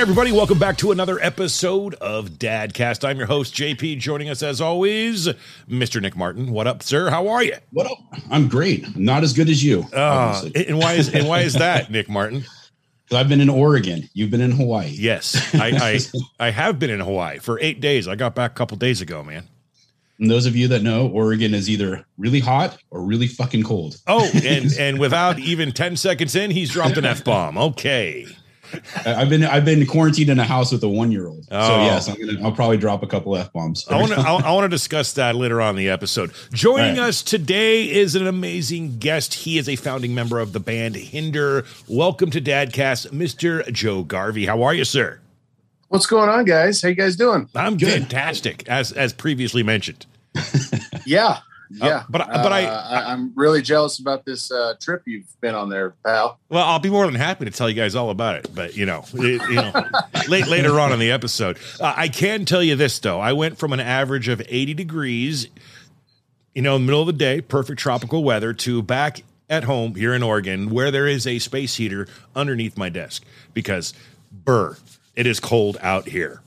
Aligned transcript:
everybody, 0.00 0.32
welcome 0.32 0.58
back 0.58 0.78
to 0.78 0.92
another 0.92 1.20
episode 1.20 1.92
of 1.96 2.30
Dadcast. 2.30 3.06
I'm 3.06 3.18
your 3.18 3.26
host, 3.26 3.54
JP. 3.54 3.98
Joining 3.98 4.30
us 4.30 4.42
as 4.42 4.58
always, 4.58 5.28
Mr. 5.68 6.00
Nick 6.00 6.16
Martin. 6.16 6.52
What 6.52 6.66
up, 6.66 6.82
sir? 6.82 7.10
How 7.10 7.28
are 7.28 7.42
you? 7.42 7.56
What 7.72 7.86
up? 7.86 7.98
I'm 8.30 8.48
great. 8.48 8.96
Not 8.96 9.24
as 9.24 9.34
good 9.34 9.50
as 9.50 9.62
you. 9.62 9.84
Uh, 9.92 10.48
and 10.54 10.78
why 10.78 10.94
is 10.94 11.14
and 11.14 11.28
why 11.28 11.40
is 11.40 11.52
that, 11.58 11.90
Nick 11.90 12.08
Martin? 12.08 12.46
I've 13.12 13.28
been 13.28 13.42
in 13.42 13.50
Oregon. 13.50 14.08
You've 14.14 14.30
been 14.30 14.40
in 14.40 14.52
Hawaii. 14.52 14.88
Yes, 14.88 15.54
I, 15.54 15.98
I 16.40 16.46
I 16.46 16.50
have 16.50 16.78
been 16.78 16.88
in 16.88 17.00
Hawaii 17.00 17.38
for 17.38 17.60
eight 17.60 17.82
days. 17.82 18.08
I 18.08 18.14
got 18.14 18.34
back 18.34 18.52
a 18.52 18.54
couple 18.54 18.78
days 18.78 19.02
ago, 19.02 19.22
man. 19.22 19.48
And 20.18 20.30
those 20.30 20.46
of 20.46 20.56
you 20.56 20.66
that 20.68 20.82
know, 20.82 21.08
Oregon 21.08 21.52
is 21.52 21.68
either 21.68 22.06
really 22.16 22.40
hot 22.40 22.78
or 22.90 23.02
really 23.02 23.26
fucking 23.26 23.64
cold. 23.64 23.98
Oh, 24.06 24.26
and 24.46 24.72
and 24.78 24.98
without 24.98 25.38
even 25.38 25.72
ten 25.72 25.94
seconds 25.94 26.34
in, 26.34 26.50
he's 26.50 26.70
dropped 26.70 26.96
an 26.96 27.04
f 27.04 27.22
bomb. 27.22 27.58
Okay. 27.58 28.26
I've 29.06 29.28
been 29.28 29.44
I've 29.44 29.64
been 29.64 29.84
quarantined 29.86 30.30
in 30.30 30.38
a 30.38 30.44
house 30.44 30.72
with 30.72 30.82
a 30.82 30.88
one 30.88 31.10
year 31.10 31.26
old. 31.26 31.46
Oh. 31.50 31.68
So 31.68 31.76
yes, 31.82 32.08
I'm 32.08 32.16
gonna 32.18 32.42
I'll 32.42 32.52
probably 32.52 32.76
drop 32.76 33.02
a 33.02 33.06
couple 33.06 33.36
f 33.36 33.52
bombs. 33.52 33.86
I 33.88 33.96
want 33.96 34.12
to 34.12 34.20
I 34.20 34.52
want 34.52 34.64
to 34.64 34.68
discuss 34.68 35.12
that 35.14 35.34
later 35.36 35.60
on 35.60 35.70
in 35.70 35.76
the 35.76 35.88
episode. 35.88 36.32
Joining 36.52 36.98
right. 36.98 37.08
us 37.08 37.22
today 37.22 37.90
is 37.90 38.14
an 38.14 38.26
amazing 38.26 38.98
guest. 38.98 39.34
He 39.34 39.58
is 39.58 39.68
a 39.68 39.76
founding 39.76 40.14
member 40.14 40.38
of 40.38 40.52
the 40.52 40.60
band 40.60 40.96
Hinder. 40.96 41.64
Welcome 41.88 42.30
to 42.30 42.40
Dadcast, 42.40 43.08
Mr. 43.10 43.70
Joe 43.72 44.02
Garvey. 44.02 44.46
How 44.46 44.62
are 44.62 44.74
you, 44.74 44.84
sir? 44.84 45.20
What's 45.88 46.06
going 46.06 46.28
on, 46.28 46.44
guys? 46.44 46.82
How 46.82 46.88
you 46.88 46.94
guys 46.94 47.16
doing? 47.16 47.48
I'm 47.54 47.76
Good. 47.76 47.92
fantastic, 47.92 48.68
as 48.68 48.92
as 48.92 49.12
previously 49.12 49.62
mentioned. 49.62 50.06
yeah, 51.06 51.38
yeah, 51.70 51.86
uh, 51.86 52.04
but 52.10 52.26
but 52.26 52.52
I, 52.52 52.64
I 52.64 53.12
am 53.12 53.32
really 53.36 53.62
jealous 53.62 54.00
about 54.00 54.24
this 54.24 54.50
uh, 54.50 54.74
trip 54.80 55.02
you've 55.06 55.40
been 55.40 55.54
on 55.54 55.68
there, 55.68 55.90
pal. 56.04 56.40
Well, 56.48 56.64
I'll 56.64 56.80
be 56.80 56.90
more 56.90 57.06
than 57.06 57.14
happy 57.14 57.44
to 57.44 57.50
tell 57.50 57.68
you 57.68 57.76
guys 57.76 57.94
all 57.94 58.10
about 58.10 58.36
it. 58.36 58.48
But 58.52 58.76
you 58.76 58.86
know, 58.86 59.04
it, 59.14 59.48
you 59.48 59.54
know, 59.54 59.72
late 60.28 60.48
later 60.48 60.80
on 60.80 60.92
in 60.92 60.98
the 60.98 61.12
episode, 61.12 61.58
uh, 61.78 61.94
I 61.96 62.08
can 62.08 62.44
tell 62.44 62.62
you 62.62 62.74
this 62.74 62.98
though: 62.98 63.20
I 63.20 63.32
went 63.32 63.58
from 63.58 63.72
an 63.72 63.80
average 63.80 64.26
of 64.28 64.42
80 64.48 64.74
degrees, 64.74 65.46
you 66.54 66.62
know, 66.62 66.74
in 66.74 66.82
the 66.82 66.86
middle 66.86 67.02
of 67.02 67.06
the 67.06 67.12
day, 67.12 67.40
perfect 67.40 67.78
tropical 67.78 68.24
weather, 68.24 68.52
to 68.52 68.82
back 68.82 69.22
at 69.48 69.64
home 69.64 69.94
here 69.94 70.12
in 70.12 70.22
Oregon, 70.22 70.70
where 70.70 70.90
there 70.90 71.06
is 71.06 71.26
a 71.26 71.38
space 71.38 71.76
heater 71.76 72.08
underneath 72.34 72.76
my 72.76 72.88
desk 72.88 73.24
because, 73.54 73.94
burr, 74.32 74.76
it 75.14 75.26
is 75.26 75.38
cold 75.38 75.76
out 75.80 76.08
here 76.08 76.42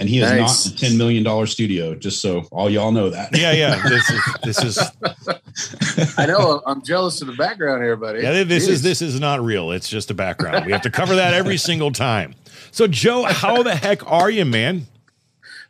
and 0.00 0.08
he 0.08 0.20
is 0.20 0.30
nice. 0.30 0.66
not 0.66 0.74
a 0.74 0.78
ten 0.78 0.96
million 0.96 1.22
dollar 1.22 1.46
studio. 1.46 1.94
Just 1.94 2.20
so 2.22 2.40
all 2.50 2.70
y'all 2.70 2.90
know 2.90 3.10
that. 3.10 3.36
Yeah, 3.36 3.52
yeah. 3.52 3.80
This 3.90 4.10
is 4.10 4.22
this 4.42 4.64
is. 4.64 6.18
I 6.18 6.26
know. 6.26 6.62
I'm 6.66 6.82
jealous 6.82 7.20
of 7.20 7.26
the 7.26 7.34
background 7.34 7.82
here, 7.82 7.96
buddy. 7.96 8.22
Yeah, 8.22 8.44
this 8.44 8.66
Jeez. 8.66 8.70
is 8.70 8.82
this 8.82 9.02
is 9.02 9.20
not 9.20 9.40
real. 9.42 9.72
It's 9.72 9.88
just 9.88 10.10
a 10.10 10.14
background. 10.14 10.64
We 10.64 10.72
have 10.72 10.82
to 10.82 10.90
cover 10.90 11.14
that 11.16 11.34
every 11.34 11.58
single 11.58 11.92
time. 11.92 12.34
So, 12.72 12.86
Joe, 12.86 13.24
how 13.24 13.62
the 13.62 13.74
heck 13.74 14.10
are 14.10 14.30
you, 14.30 14.44
man? 14.44 14.86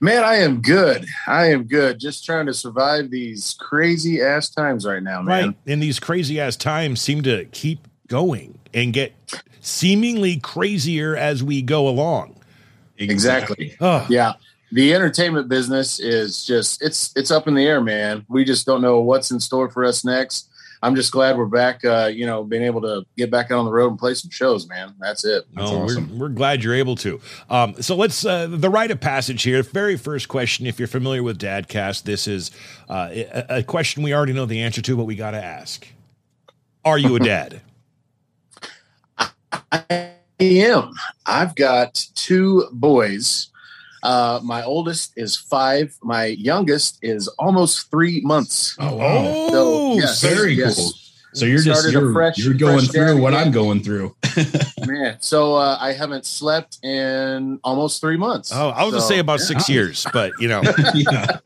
Man, 0.01 0.23
I 0.25 0.37
am 0.37 0.63
good. 0.63 1.07
I 1.27 1.51
am 1.51 1.65
good. 1.65 1.99
Just 1.99 2.25
trying 2.25 2.47
to 2.47 2.55
survive 2.55 3.11
these 3.11 3.57
crazy 3.61 4.23
ass 4.23 4.49
times 4.49 4.87
right 4.87 5.03
now, 5.03 5.23
man. 5.23 5.47
Right. 5.47 5.57
And 5.67 5.83
these 5.83 5.99
crazy 6.01 6.41
ass 6.41 6.57
times 6.57 7.01
seem 7.01 7.23
to 7.23 7.45
keep 7.47 7.87
going 8.07 8.59
and 8.73 8.93
get 8.93 9.13
seemingly 9.61 10.39
crazier 10.39 11.17
as 11.17 11.43
we 11.43 11.61
go 11.63 11.89
along. 11.89 12.40
Exactly. 13.01 13.77
Oh. 13.81 14.07
Yeah. 14.09 14.35
The 14.73 14.95
entertainment 14.95 15.49
business 15.49 15.99
is 15.99 16.45
just 16.45 16.81
it's 16.83 17.13
it's 17.17 17.31
up 17.31 17.49
in 17.49 17.55
the 17.55 17.67
air, 17.67 17.81
man. 17.81 18.25
We 18.29 18.45
just 18.45 18.67
don't 18.67 18.83
know 18.83 19.01
what's 19.01 19.31
in 19.33 19.41
store 19.41 19.69
for 19.69 19.85
us 19.85 20.05
next. 20.05 20.49
I'm 20.83 20.95
just 20.95 21.13
glad 21.13 21.37
we're 21.37 21.47
back. 21.47 21.85
Uh, 21.85 22.11
you 22.13 22.25
know, 22.25 22.43
being 22.43 22.63
able 22.63 22.81
to 22.83 23.05
get 23.17 23.31
back 23.31 23.51
out 23.51 23.59
on 23.59 23.65
the 23.67 23.71
road 23.71 23.91
and 23.91 23.99
play 23.99 24.15
some 24.15 24.31
shows, 24.31 24.67
man. 24.69 24.95
That's 24.99 25.25
it. 25.25 25.45
That's 25.55 25.71
oh, 25.71 25.83
awesome. 25.83 26.11
we're, 26.13 26.27
we're 26.27 26.35
glad 26.35 26.65
you're 26.65 26.75
able 26.75 26.97
to. 26.97 27.21
Um, 27.51 27.75
so 27.83 27.97
let's 27.97 28.25
uh, 28.25 28.47
the 28.47 28.71
rite 28.71 28.91
of 28.91 29.01
passage 29.01 29.43
here. 29.43 29.63
Very 29.63 29.97
first 29.97 30.29
question. 30.29 30.67
If 30.67 30.79
you're 30.79 30.89
familiar 30.89 31.23
with 31.23 31.39
Dadcast, 31.39 32.05
this 32.05 32.27
is 32.27 32.51
uh, 32.89 33.11
a, 33.13 33.59
a 33.59 33.63
question 33.63 34.03
we 34.03 34.15
already 34.15 34.33
know 34.33 34.47
the 34.47 34.63
answer 34.63 34.81
to, 34.83 34.97
but 34.97 35.05
we 35.05 35.17
got 35.17 35.33
to 35.33 35.43
ask: 35.43 35.87
Are 36.85 36.97
you 36.97 37.17
a 37.17 37.21
dad? 37.21 37.61
I 39.73 40.13
am. 40.41 40.93
I've 41.27 41.55
got 41.55 41.95
two 42.15 42.69
boys. 42.73 43.49
Uh, 44.03 44.41
my 44.43 44.63
oldest 44.63 45.13
is 45.17 45.37
five. 45.37 45.97
My 46.03 46.25
youngest 46.27 46.99
is 47.03 47.29
almost 47.39 47.91
three 47.91 48.21
months. 48.23 48.77
Oh, 48.79 48.97
wow. 48.97 49.49
so, 49.51 49.95
yes, 49.95 50.23
very 50.23 50.55
yes. 50.55 50.77
cool. 50.77 50.91
So 51.33 51.47
you're 51.47 51.61
just 51.61 51.93
you're, 51.93 52.13
fresh, 52.13 52.39
you're 52.39 52.55
going 52.55 52.87
through 52.87 53.21
what 53.21 53.35
again. 53.35 53.47
I'm 53.47 53.53
going 53.53 53.83
through. 53.83 54.17
Man, 54.87 55.17
so 55.21 55.55
uh, 55.55 55.79
I 55.81 55.93
haven't 55.93 56.27
slept 56.27 56.83
in 56.83 57.61
almost 57.63 58.01
three 58.01 58.17
months. 58.17 58.51
Oh, 58.53 58.71
I 58.71 58.83
was 58.83 58.93
so, 58.93 58.99
gonna 58.99 59.09
say 59.09 59.19
about 59.21 59.39
yeah. 59.41 59.47
six 59.47 59.69
years, 59.69 60.07
but 60.13 60.33
you 60.41 60.49
know. 60.49 60.63
yeah. 60.95 61.39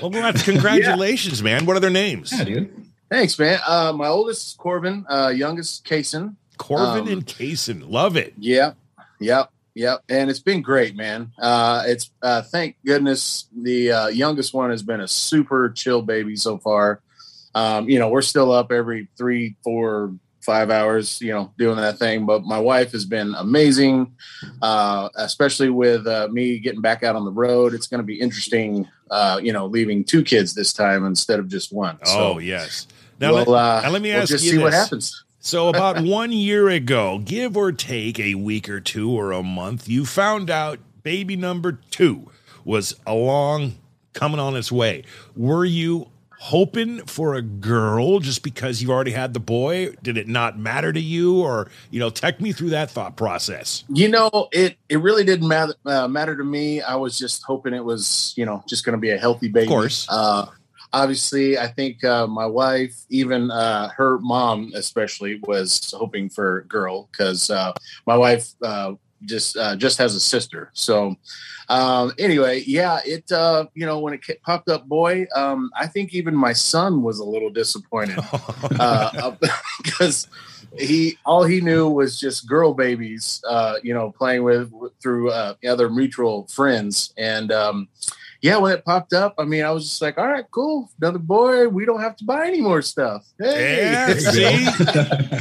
Well, 0.00 0.10
that's 0.10 0.42
congratulations, 0.42 1.40
yeah. 1.40 1.44
man. 1.44 1.66
What 1.66 1.76
are 1.76 1.80
their 1.80 1.90
names? 1.90 2.32
Yeah, 2.32 2.44
dude. 2.44 2.86
Thanks, 3.08 3.38
man. 3.38 3.60
Uh, 3.66 3.92
my 3.92 4.08
oldest 4.08 4.48
is 4.48 4.54
Corbin, 4.54 5.06
uh, 5.08 5.28
youngest 5.28 5.86
Kason. 5.86 6.34
Corbin 6.56 7.02
um, 7.02 7.08
and 7.08 7.26
Kaysen. 7.26 7.90
Love 7.90 8.16
it. 8.16 8.34
Yep. 8.38 8.76
Yep. 9.20 9.50
Yep. 9.74 10.04
And 10.08 10.30
it's 10.30 10.40
been 10.40 10.62
great, 10.62 10.96
man. 10.96 11.32
Uh, 11.38 11.82
it's 11.86 12.10
uh, 12.22 12.42
thank 12.42 12.76
goodness 12.84 13.46
the 13.54 13.92
uh, 13.92 14.06
youngest 14.08 14.54
one 14.54 14.70
has 14.70 14.82
been 14.82 15.00
a 15.00 15.08
super 15.08 15.70
chill 15.70 16.00
baby 16.02 16.36
so 16.36 16.58
far. 16.58 17.00
Um, 17.54 17.88
you 17.88 17.98
know, 17.98 18.08
we're 18.08 18.22
still 18.22 18.52
up 18.52 18.72
every 18.72 19.08
three, 19.16 19.56
four, 19.62 20.14
five 20.46 20.70
hours, 20.70 21.20
you 21.20 21.32
know, 21.32 21.52
doing 21.58 21.76
that 21.76 21.98
thing. 21.98 22.24
But 22.24 22.44
my 22.44 22.58
wife 22.58 22.92
has 22.92 23.04
been 23.04 23.34
amazing, 23.34 24.14
uh, 24.62 25.08
especially 25.16 25.68
with 25.68 26.06
uh, 26.06 26.28
me 26.30 26.58
getting 26.58 26.80
back 26.80 27.02
out 27.02 27.16
on 27.16 27.24
the 27.24 27.30
road. 27.32 27.74
It's 27.74 27.86
going 27.88 28.00
to 28.00 28.06
be 28.06 28.20
interesting, 28.20 28.88
uh, 29.10 29.40
you 29.42 29.52
know, 29.52 29.66
leaving 29.66 30.04
two 30.04 30.22
kids 30.22 30.54
this 30.54 30.72
time 30.72 31.04
instead 31.04 31.38
of 31.38 31.48
just 31.48 31.72
one. 31.72 31.98
So, 32.04 32.34
oh, 32.34 32.38
yes. 32.38 32.86
Now, 33.20 33.32
let, 33.32 33.48
uh, 33.48 33.80
now 33.82 33.90
let 33.90 34.02
me 34.02 34.12
ask 34.12 34.30
we'll 34.30 34.38
just 34.38 34.44
you 34.44 34.50
see 34.52 34.56
this. 34.56 34.64
what 34.64 34.72
happens. 34.72 35.24
So, 35.46 35.68
about 35.68 36.00
one 36.02 36.32
year 36.32 36.68
ago, 36.68 37.20
give 37.24 37.56
or 37.56 37.70
take 37.70 38.18
a 38.18 38.34
week 38.34 38.68
or 38.68 38.80
two 38.80 39.12
or 39.12 39.30
a 39.30 39.44
month, 39.44 39.88
you 39.88 40.04
found 40.04 40.50
out 40.50 40.80
baby 41.04 41.36
number 41.36 41.78
two 41.92 42.32
was 42.64 42.96
along, 43.06 43.76
coming 44.12 44.40
on 44.40 44.56
its 44.56 44.72
way. 44.72 45.04
Were 45.36 45.64
you 45.64 46.10
hoping 46.40 46.98
for 47.06 47.34
a 47.34 47.42
girl 47.42 48.18
just 48.18 48.42
because 48.42 48.82
you 48.82 48.90
already 48.90 49.12
had 49.12 49.34
the 49.34 49.40
boy? 49.40 49.94
Did 50.02 50.18
it 50.18 50.26
not 50.26 50.58
matter 50.58 50.92
to 50.92 51.00
you, 51.00 51.40
or 51.40 51.70
you 51.92 52.00
know, 52.00 52.10
take 52.10 52.40
me 52.40 52.50
through 52.50 52.70
that 52.70 52.90
thought 52.90 53.14
process? 53.14 53.84
You 53.88 54.08
know, 54.08 54.48
it 54.50 54.76
it 54.88 54.96
really 54.96 55.22
didn't 55.22 55.46
matter 55.46 55.74
uh, 55.84 56.08
matter 56.08 56.36
to 56.36 56.42
me. 56.42 56.80
I 56.80 56.96
was 56.96 57.16
just 57.16 57.44
hoping 57.44 57.72
it 57.72 57.84
was 57.84 58.34
you 58.36 58.44
know 58.44 58.64
just 58.68 58.84
going 58.84 58.94
to 58.94 59.00
be 59.00 59.10
a 59.10 59.16
healthy 59.16 59.46
baby. 59.46 59.66
Of 59.66 59.68
course. 59.68 60.08
Uh, 60.10 60.46
obviously, 60.92 61.58
I 61.58 61.68
think 61.68 62.02
uh, 62.04 62.26
my 62.26 62.46
wife, 62.46 63.04
even 63.10 63.50
uh, 63.50 63.88
her 63.90 64.18
mom, 64.18 64.72
especially, 64.74 65.40
was 65.46 65.92
hoping 65.96 66.28
for 66.28 66.58
a 66.58 66.64
girl 66.64 67.08
because 67.10 67.50
uh, 67.50 67.72
my 68.06 68.16
wife 68.16 68.48
uh, 68.62 68.94
just 69.24 69.56
uh, 69.56 69.76
just 69.76 69.98
has 69.98 70.14
a 70.14 70.20
sister. 70.20 70.70
So 70.72 71.16
um, 71.68 72.12
anyway, 72.18 72.62
yeah, 72.66 73.00
it 73.04 73.30
uh, 73.32 73.66
you 73.74 73.86
know 73.86 73.98
when 73.98 74.14
it 74.14 74.42
popped 74.42 74.68
up, 74.68 74.86
boy, 74.86 75.26
um, 75.34 75.70
I 75.76 75.86
think 75.86 76.14
even 76.14 76.34
my 76.34 76.52
son 76.52 77.02
was 77.02 77.18
a 77.18 77.24
little 77.24 77.50
disappointed 77.50 78.16
because 79.82 80.28
he 80.78 81.16
all 81.24 81.44
he 81.44 81.60
knew 81.60 81.88
was 81.88 82.18
just 82.18 82.48
girl 82.48 82.74
babies, 82.74 83.42
you 83.82 83.94
know, 83.94 84.12
playing 84.12 84.44
with 84.44 84.72
through 85.02 85.30
other 85.30 85.90
mutual 85.90 86.46
friends 86.48 87.12
and. 87.16 87.52
Um, 87.52 87.88
yeah, 88.40 88.58
when 88.58 88.72
it 88.72 88.84
popped 88.84 89.12
up, 89.12 89.34
I 89.38 89.44
mean, 89.44 89.64
I 89.64 89.70
was 89.70 89.88
just 89.88 90.02
like, 90.02 90.18
all 90.18 90.26
right, 90.26 90.44
cool, 90.50 90.90
another 91.00 91.18
boy. 91.18 91.68
We 91.68 91.84
don't 91.84 92.00
have 92.00 92.16
to 92.16 92.24
buy 92.24 92.46
any 92.46 92.60
more 92.60 92.82
stuff. 92.82 93.26
Hey, 93.38 93.82
yeah, 93.82 94.14
see? 94.14 94.66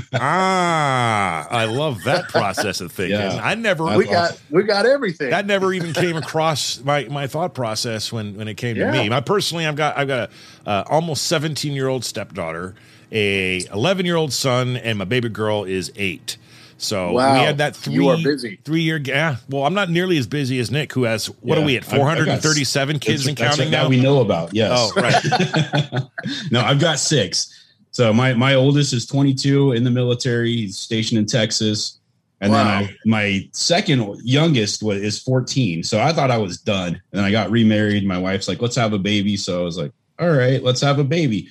ah, 0.13 1.47
I 1.49 1.65
love 1.65 2.03
that 2.05 2.29
process 2.29 2.81
of 2.81 2.91
thinking. 2.91 3.19
Yeah. 3.19 3.39
I 3.43 3.55
never 3.55 3.97
we 3.97 4.05
got 4.05 4.39
we 4.49 4.63
got 4.63 4.85
everything. 4.85 5.29
That 5.29 5.45
never 5.45 5.73
even 5.73 5.93
came 5.93 6.15
across 6.15 6.81
my 6.83 7.05
my 7.05 7.27
thought 7.27 7.53
process 7.53 8.11
when 8.11 8.35
when 8.37 8.47
it 8.47 8.55
came 8.55 8.75
yeah. 8.75 8.91
to 8.91 9.03
me. 9.03 9.13
I 9.13 9.19
personally, 9.21 9.65
I've 9.65 9.75
got 9.75 9.97
I've 9.97 10.07
got 10.07 10.29
a 10.65 10.69
uh, 10.69 10.83
almost 10.87 11.23
seventeen 11.27 11.73
year 11.73 11.87
old 11.87 12.05
stepdaughter, 12.05 12.75
a 13.11 13.65
eleven 13.71 14.05
year 14.05 14.15
old 14.15 14.33
son, 14.33 14.77
and 14.77 14.97
my 14.97 15.05
baby 15.05 15.29
girl 15.29 15.63
is 15.63 15.91
eight. 15.95 16.37
So 16.77 17.11
wow. 17.11 17.33
we 17.33 17.39
had 17.39 17.57
that 17.59 17.75
three 17.75 17.93
you 17.93 18.09
are 18.09 18.17
busy. 18.17 18.59
three 18.65 18.81
year 18.81 18.97
yeah. 18.97 19.37
Well, 19.49 19.63
I'm 19.63 19.73
not 19.73 19.89
nearly 19.89 20.17
as 20.17 20.27
busy 20.27 20.59
as 20.59 20.71
Nick, 20.71 20.91
who 20.91 21.03
has 21.03 21.27
what 21.27 21.57
yeah. 21.57 21.63
are 21.63 21.65
we 21.65 21.77
at 21.77 21.85
437 21.85 22.99
kids 22.99 23.27
and 23.27 23.37
counting 23.37 23.71
now? 23.71 23.87
we 23.87 23.99
know 23.99 24.21
about. 24.21 24.53
Yes. 24.53 24.71
Oh, 24.73 25.01
right. 25.01 26.03
no, 26.51 26.61
I've 26.61 26.79
got 26.79 26.99
six. 26.99 27.65
So 27.91 28.11
my 28.11 28.33
my 28.33 28.55
oldest 28.55 28.91
is 28.91 29.05
22 29.05 29.71
in 29.71 29.83
the 29.83 29.91
military. 29.91 30.53
He's 30.53 30.77
stationed 30.77 31.17
in 31.19 31.25
Texas. 31.25 31.99
And 32.41 32.51
wow. 32.51 32.63
then 32.63 32.67
I, 32.67 32.95
my 33.05 33.49
second 33.53 34.19
youngest 34.23 34.83
was 34.83 35.01
is 35.01 35.19
14. 35.21 35.83
So 35.83 36.01
I 36.01 36.11
thought 36.11 36.29
I 36.29 36.37
was 36.37 36.57
done. 36.57 36.89
And 36.89 37.01
then 37.13 37.23
I 37.23 37.31
got 37.31 37.51
remarried. 37.51 38.05
My 38.05 38.17
wife's 38.17 38.49
like, 38.49 38.61
let's 38.61 38.75
have 38.75 38.91
a 38.91 38.99
baby. 38.99 39.37
So 39.37 39.61
I 39.61 39.63
was 39.63 39.77
like, 39.77 39.93
all 40.19 40.29
right, 40.29 40.61
let's 40.61 40.81
have 40.81 40.99
a 40.99 41.05
baby. 41.05 41.47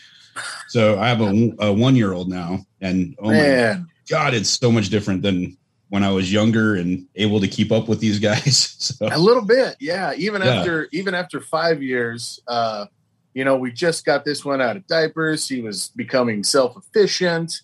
So 0.68 0.98
I 0.98 1.08
have 1.08 1.22
a, 1.22 1.52
a 1.60 1.72
one 1.72 1.96
year 1.96 2.12
old 2.12 2.28
now. 2.28 2.58
And 2.82 3.16
oh 3.20 3.30
Man. 3.30 3.70
my 3.70 3.74
God, 3.78 3.86
it's 4.08 4.50
so 4.50 4.70
much 4.70 4.88
different 4.88 5.22
than 5.22 5.56
when 5.88 6.02
I 6.02 6.10
was 6.10 6.32
younger 6.32 6.74
and 6.74 7.06
able 7.14 7.40
to 7.40 7.48
keep 7.48 7.70
up 7.70 7.88
with 7.88 8.00
these 8.00 8.18
guys. 8.18 8.70
So. 8.84 9.08
A 9.10 9.18
little 9.18 9.44
bit, 9.44 9.76
yeah. 9.80 10.12
Even 10.14 10.42
yeah. 10.42 10.56
after 10.56 10.88
even 10.92 11.14
after 11.14 11.40
five 11.40 11.82
years, 11.82 12.38
uh, 12.46 12.84
you 13.32 13.42
know, 13.42 13.56
we 13.56 13.72
just 13.72 14.04
got 14.04 14.26
this 14.26 14.44
one 14.44 14.60
out 14.60 14.76
of 14.76 14.86
diapers. 14.86 15.48
He 15.48 15.62
was 15.62 15.88
becoming 15.96 16.44
self 16.44 16.76
efficient, 16.76 17.62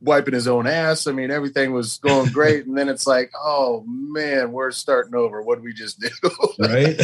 wiping 0.00 0.34
his 0.34 0.48
own 0.48 0.66
ass. 0.66 1.06
I 1.06 1.12
mean, 1.12 1.30
everything 1.30 1.72
was 1.72 1.98
going 1.98 2.32
great, 2.32 2.66
and 2.66 2.76
then 2.76 2.88
it's 2.88 3.06
like, 3.06 3.30
oh 3.36 3.84
man, 3.86 4.50
we're 4.50 4.72
starting 4.72 5.14
over. 5.14 5.40
What 5.40 5.56
did 5.56 5.64
we 5.64 5.72
just 5.72 6.00
do? 6.00 6.08
right? 6.58 6.96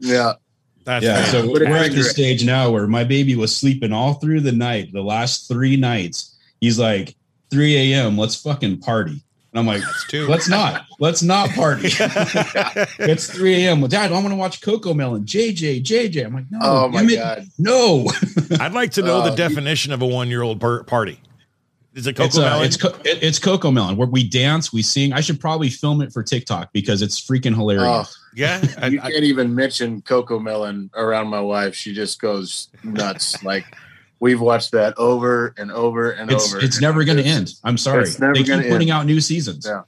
yeah. 0.00 0.34
That's 0.84 1.04
yeah. 1.04 1.24
So 1.24 1.50
we're 1.50 1.66
at 1.66 1.92
the 1.92 2.04
stage 2.04 2.44
now 2.44 2.70
where 2.70 2.86
my 2.86 3.02
baby 3.02 3.34
was 3.34 3.56
sleeping 3.56 3.92
all 3.92 4.14
through 4.14 4.40
the 4.40 4.52
night, 4.52 4.92
the 4.92 5.02
last 5.02 5.48
three 5.48 5.76
nights. 5.76 6.38
He's 6.60 6.78
like, 6.78 7.16
3 7.52 7.92
a.m. 7.92 8.16
Let's 8.16 8.34
fucking 8.34 8.78
party. 8.78 9.22
And 9.52 9.60
I'm 9.60 9.66
like, 9.66 9.82
let's 10.28 10.48
not. 10.48 10.86
Let's 10.98 11.22
not 11.22 11.50
party. 11.50 11.88
it's 12.98 13.30
3 13.30 13.66
a.m. 13.66 13.82
Well, 13.82 13.88
Dad, 13.88 14.10
I 14.10 14.14
want 14.14 14.28
to 14.28 14.34
watch 14.34 14.62
Cocomelon. 14.62 15.26
JJ, 15.26 15.84
JJ. 15.84 16.24
I'm 16.24 16.34
like, 16.34 16.50
no. 16.50 16.58
Oh 16.62 16.88
my 16.88 17.04
god, 17.04 17.46
no. 17.58 18.06
I'd 18.60 18.72
like 18.72 18.92
to 18.92 19.02
know 19.02 19.18
uh, 19.18 19.28
the 19.28 19.36
definition 19.36 19.92
of 19.92 20.00
a 20.00 20.06
one-year-old 20.06 20.58
party. 20.86 21.20
Is 21.94 22.06
it 22.06 22.14
Coco 22.14 22.24
it's, 22.24 22.38
uh, 22.38 22.60
It's, 22.64 22.76
co- 22.78 22.98
it, 23.04 23.22
it's 23.22 23.38
Cocomelon 23.38 23.96
where 23.96 24.08
we 24.08 24.26
dance, 24.26 24.72
we 24.72 24.80
sing. 24.80 25.12
I 25.12 25.20
should 25.20 25.38
probably 25.38 25.68
film 25.68 26.00
it 26.00 26.10
for 26.10 26.22
TikTok 26.22 26.72
because 26.72 27.02
it's 27.02 27.20
freaking 27.20 27.54
hilarious. 27.54 27.84
Oh, 27.84 28.06
yeah, 28.34 28.64
I, 28.78 28.86
you 28.86 28.98
can't 28.98 29.12
even 29.12 29.54
mention 29.54 30.00
CoComelon 30.00 30.88
around 30.94 31.28
my 31.28 31.40
wife. 31.42 31.74
She 31.74 31.92
just 31.92 32.18
goes 32.18 32.68
nuts. 32.82 33.44
like 33.44 33.66
We've 34.22 34.40
watched 34.40 34.70
that 34.70 34.96
over 34.98 35.52
and 35.56 35.72
over 35.72 36.12
and 36.12 36.30
it's, 36.30 36.54
over. 36.54 36.64
It's 36.64 36.80
never 36.80 37.02
going 37.02 37.18
to 37.18 37.24
end. 37.24 37.54
I'm 37.64 37.76
sorry. 37.76 38.08
They 38.08 38.44
keep 38.44 38.46
putting 38.46 38.82
end. 38.82 38.90
out 38.92 39.04
new 39.04 39.20
seasons. 39.20 39.66
Yeah. 39.66 39.82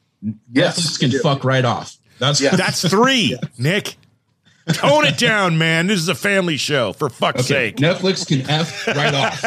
Yes. 0.51 0.77
Netflix 0.77 0.99
can 0.99 1.21
fuck 1.21 1.45
right 1.45 1.65
off. 1.65 1.97
That's 2.19 2.41
yeah. 2.41 2.57
that's 2.57 2.89
three, 2.89 3.39
yes. 3.41 3.59
Nick. 3.61 3.97
Tone 4.73 5.05
it 5.05 5.19
down, 5.19 5.57
man. 5.57 5.87
This 5.87 6.01
is 6.01 6.09
a 6.09 6.17
family 6.17 6.57
show, 6.57 6.93
for 6.95 7.09
fuck's 7.11 7.43
okay. 7.43 7.71
sake. 7.71 7.77
Netflix 7.77 8.27
can 8.27 8.51
F 8.51 8.89
right 8.89 9.15
off. 9.15 9.41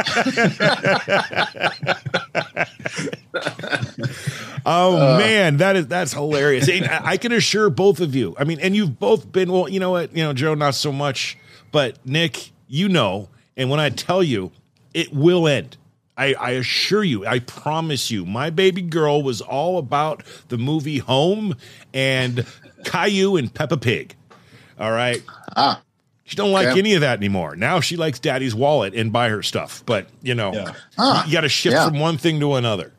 oh 4.66 5.16
uh, 5.16 5.18
man, 5.18 5.58
that 5.58 5.76
is 5.76 5.88
that's 5.88 6.14
hilarious. 6.14 6.70
I 6.70 7.18
can 7.18 7.34
assure 7.34 7.70
both 7.70 8.00
of 8.00 8.16
you. 8.16 8.38
I 8.40 8.46
mean, 8.46 8.62
and 8.62 8.74
you've 8.74 8.98
both 8.98 9.34
been 9.34 9.52
well, 9.52 9.68
you 9.68 9.82
know 9.82 9.92
what, 9.92 10.16
you 10.16 10.24
know, 10.24 10.32
Joe, 10.32 10.54
not 10.54 10.76
so 10.76 10.94
much, 10.94 11.38
but 11.74 11.98
Nick, 12.06 12.52
you 12.70 12.88
know, 12.88 13.28
and 13.58 13.70
when 13.70 13.82
I 13.82 13.90
tell 13.90 14.24
you 14.24 14.54
it 14.98 15.14
will 15.14 15.48
end. 15.48 15.78
I, 16.18 16.34
I, 16.34 16.52
assure 16.52 17.04
you, 17.04 17.24
I 17.28 17.38
promise 17.38 18.10
you, 18.10 18.26
my 18.26 18.50
baby 18.50 18.82
girl 18.82 19.22
was 19.22 19.42
all 19.42 19.78
about 19.78 20.24
the 20.48 20.58
movie 20.58 20.98
Home 20.98 21.56
and 21.94 22.44
Caillou 22.84 23.36
and 23.38 23.54
Peppa 23.54 23.78
Pig. 23.78 24.16
All 24.80 24.92
right. 24.92 25.22
Ah. 25.56 25.84
She 26.24 26.36
don't 26.36 26.52
like 26.52 26.70
okay. 26.70 26.80
any 26.80 26.96
of 26.96 27.02
that 27.02 27.20
anymore. 27.20 27.56
Now 27.56 27.80
she 27.80 27.96
likes 27.96 28.18
daddy's 28.18 28.56
wallet 28.56 28.96
and 28.96 29.14
buy 29.14 29.30
her 29.30 29.44
stuff. 29.44 29.84
But 29.86 30.08
you 30.24 30.34
know, 30.34 30.52
yeah. 30.52 30.74
ah. 30.98 31.24
you 31.28 31.32
got 31.32 31.42
to 31.42 31.50
shift 31.50 31.76
yeah. 31.76 31.88
from 31.88 32.00
one 32.00 32.18
thing 32.18 32.40
to 32.40 32.56
another. 32.56 32.92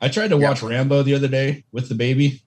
I 0.00 0.08
tried 0.08 0.28
to 0.28 0.38
watch 0.38 0.62
Rambo 0.62 1.02
the 1.02 1.14
other 1.14 1.28
day 1.28 1.64
with 1.72 1.88
the 1.88 1.96
baby. 1.96 2.40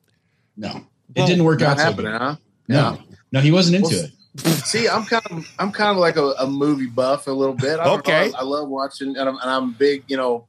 No, 0.55 0.69
well, 0.69 0.85
it 1.15 1.27
didn't 1.27 1.43
work 1.43 1.61
out. 1.61 1.77
Happening, 1.77 2.13
so 2.13 2.17
huh? 2.17 2.35
No, 2.69 2.99
no, 3.33 3.41
he 3.41 3.51
wasn't 3.51 3.75
into 3.75 3.95
well, 3.95 4.05
it. 4.05 4.11
See, 4.37 4.87
I'm 4.87 5.05
kind 5.05 5.23
of 5.29 5.47
I'm 5.59 5.71
kind 5.71 5.91
of 5.91 5.97
like 5.97 6.15
a, 6.15 6.33
a 6.39 6.47
movie 6.47 6.87
buff 6.87 7.27
a 7.27 7.31
little 7.31 7.53
bit. 7.53 7.79
I 7.79 7.89
okay, 7.95 8.29
know, 8.29 8.37
I, 8.37 8.41
I, 8.41 8.43
love 8.43 8.67
watching, 8.67 9.15
and 9.15 9.29
I'm, 9.29 9.37
and 9.37 9.49
I'm 9.49 9.73
big, 9.73 10.05
you 10.07 10.17
know, 10.17 10.47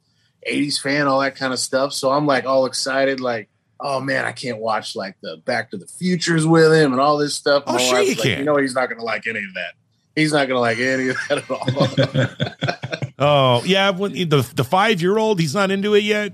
'80s 0.49 0.81
fan, 0.81 1.07
all 1.07 1.19
that 1.19 1.35
kind 1.35 1.53
of 1.53 1.59
stuff. 1.59 1.93
So 1.93 2.11
I'm 2.11 2.25
like 2.25 2.45
all 2.45 2.65
excited, 2.65 3.19
like, 3.19 3.47
oh 3.79 3.99
man, 3.99 4.25
I 4.25 4.31
can't 4.31 4.57
watch 4.57 4.95
like 4.95 5.17
the 5.21 5.37
Back 5.45 5.69
to 5.71 5.77
the 5.77 5.85
Futures 5.85 6.47
with 6.47 6.73
him 6.73 6.93
and 6.93 7.01
all 7.01 7.17
this 7.17 7.35
stuff. 7.35 7.63
oh, 7.67 7.77
sure 7.77 8.01
you 8.01 8.15
like, 8.15 8.19
can. 8.19 8.39
You 8.39 8.45
know, 8.45 8.57
he's 8.57 8.73
not 8.73 8.89
going 8.89 8.99
to 8.99 9.05
like 9.05 9.27
any 9.27 9.39
of 9.39 9.53
that. 9.53 9.73
He's 10.15 10.33
not 10.33 10.47
going 10.47 10.55
to 10.55 10.61
like 10.61 10.79
any 10.79 11.09
of 11.09 11.17
that 11.29 11.37
at 11.37 13.19
all. 13.19 13.19
oh 13.19 13.63
yeah, 13.65 13.91
when 13.91 14.13
the 14.13 14.49
the 14.55 14.63
five 14.63 14.99
year 14.99 15.19
old, 15.19 15.39
he's 15.39 15.53
not 15.53 15.69
into 15.69 15.93
it 15.93 16.03
yet. 16.03 16.33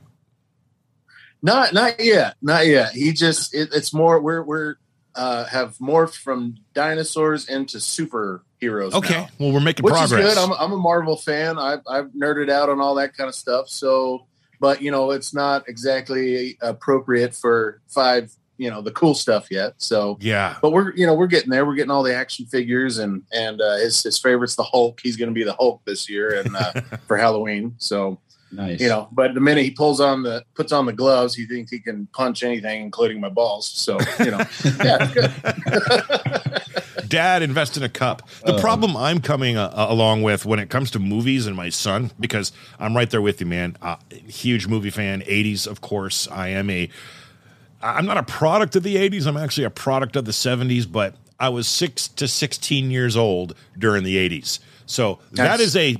Not 1.41 1.73
not 1.73 1.99
yet, 1.99 2.35
not 2.41 2.67
yet. 2.67 2.91
He 2.93 3.11
just 3.11 3.53
it, 3.53 3.69
it's 3.73 3.93
more 3.93 4.21
we're 4.21 4.43
we're 4.43 4.75
uh, 5.15 5.45
have 5.45 5.77
morphed 5.77 6.17
from 6.17 6.55
dinosaurs 6.73 7.47
into 7.49 7.77
superheroes. 7.77 8.93
Okay, 8.93 9.13
now, 9.13 9.27
well, 9.39 9.51
we're 9.51 9.59
making 9.59 9.83
which 9.83 9.93
progress. 9.93 10.25
Is 10.25 10.35
good. 10.35 10.37
I'm, 10.41 10.53
I'm 10.53 10.71
a 10.71 10.77
Marvel 10.77 11.17
fan. 11.17 11.57
I've, 11.57 11.81
I've 11.87 12.07
nerded 12.07 12.49
out 12.49 12.69
on 12.69 12.79
all 12.79 12.95
that 12.95 13.15
kind 13.15 13.27
of 13.27 13.35
stuff. 13.35 13.69
So, 13.69 14.27
but 14.59 14.81
you 14.81 14.91
know, 14.91 15.11
it's 15.11 15.33
not 15.33 15.67
exactly 15.67 16.57
appropriate 16.61 17.35
for 17.35 17.81
five. 17.87 18.31
You 18.57 18.69
know, 18.69 18.81
the 18.81 18.91
cool 18.91 19.15
stuff 19.15 19.47
yet. 19.49 19.73
So 19.77 20.17
yeah, 20.21 20.57
but 20.61 20.71
we're 20.71 20.93
you 20.93 21.07
know 21.07 21.15
we're 21.15 21.27
getting 21.27 21.49
there. 21.49 21.65
We're 21.65 21.75
getting 21.75 21.89
all 21.89 22.03
the 22.03 22.15
action 22.15 22.45
figures 22.45 22.99
and 22.99 23.23
and 23.33 23.59
uh, 23.59 23.77
his 23.77 24.03
his 24.03 24.19
favorite's 24.19 24.55
the 24.55 24.63
Hulk. 24.63 24.99
He's 25.01 25.17
going 25.17 25.29
to 25.29 25.33
be 25.33 25.43
the 25.43 25.53
Hulk 25.53 25.81
this 25.85 26.07
year 26.07 26.39
and 26.39 26.55
uh, 26.55 26.73
for 27.07 27.17
Halloween. 27.17 27.73
So 27.79 28.19
Nice. 28.51 28.81
You 28.81 28.89
know, 28.89 29.07
but 29.11 29.33
the 29.33 29.39
minute 29.39 29.63
he 29.63 29.71
pulls 29.71 30.01
on 30.01 30.23
the 30.23 30.43
puts 30.55 30.71
on 30.71 30.85
the 30.85 30.93
gloves, 30.93 31.33
he 31.35 31.45
thinks 31.45 31.71
he 31.71 31.79
can 31.79 32.07
punch 32.07 32.43
anything, 32.43 32.81
including 32.81 33.21
my 33.21 33.29
balls. 33.29 33.67
So 33.67 33.97
you 34.19 34.31
know, 34.31 34.41
yeah, 34.83 35.11
good. 35.13 35.31
Dad, 37.07 37.41
invest 37.41 37.77
in 37.77 37.83
a 37.83 37.89
cup. 37.89 38.27
The 38.45 38.55
uh, 38.55 38.61
problem 38.61 38.95
I'm 38.95 39.19
coming 39.19 39.57
uh, 39.57 39.71
along 39.73 40.23
with 40.23 40.45
when 40.45 40.59
it 40.59 40.69
comes 40.69 40.91
to 40.91 40.99
movies 40.99 41.47
and 41.47 41.55
my 41.55 41.69
son, 41.69 42.11
because 42.19 42.51
I'm 42.79 42.95
right 42.95 43.09
there 43.09 43.21
with 43.21 43.39
you, 43.39 43.47
man. 43.47 43.77
Uh, 43.81 43.97
huge 44.09 44.67
movie 44.67 44.89
fan, 44.89 45.21
80s, 45.21 45.67
of 45.67 45.81
course. 45.81 46.27
I 46.29 46.49
am 46.49 46.69
a. 46.69 46.89
I'm 47.83 48.05
not 48.05 48.17
a 48.17 48.23
product 48.23 48.75
of 48.75 48.83
the 48.83 48.95
80s. 48.95 49.25
I'm 49.25 49.37
actually 49.37 49.63
a 49.63 49.71
product 49.71 50.15
of 50.15 50.25
the 50.25 50.31
70s, 50.31 50.89
but 50.89 51.15
I 51.39 51.49
was 51.49 51.67
six 51.67 52.07
to 52.09 52.27
16 52.27 52.91
years 52.91 53.17
old 53.17 53.55
during 53.77 54.03
the 54.03 54.17
80s. 54.29 54.59
So 54.85 55.19
That's, 55.31 55.57
that 55.57 55.59
is 55.59 55.75
a 55.75 55.97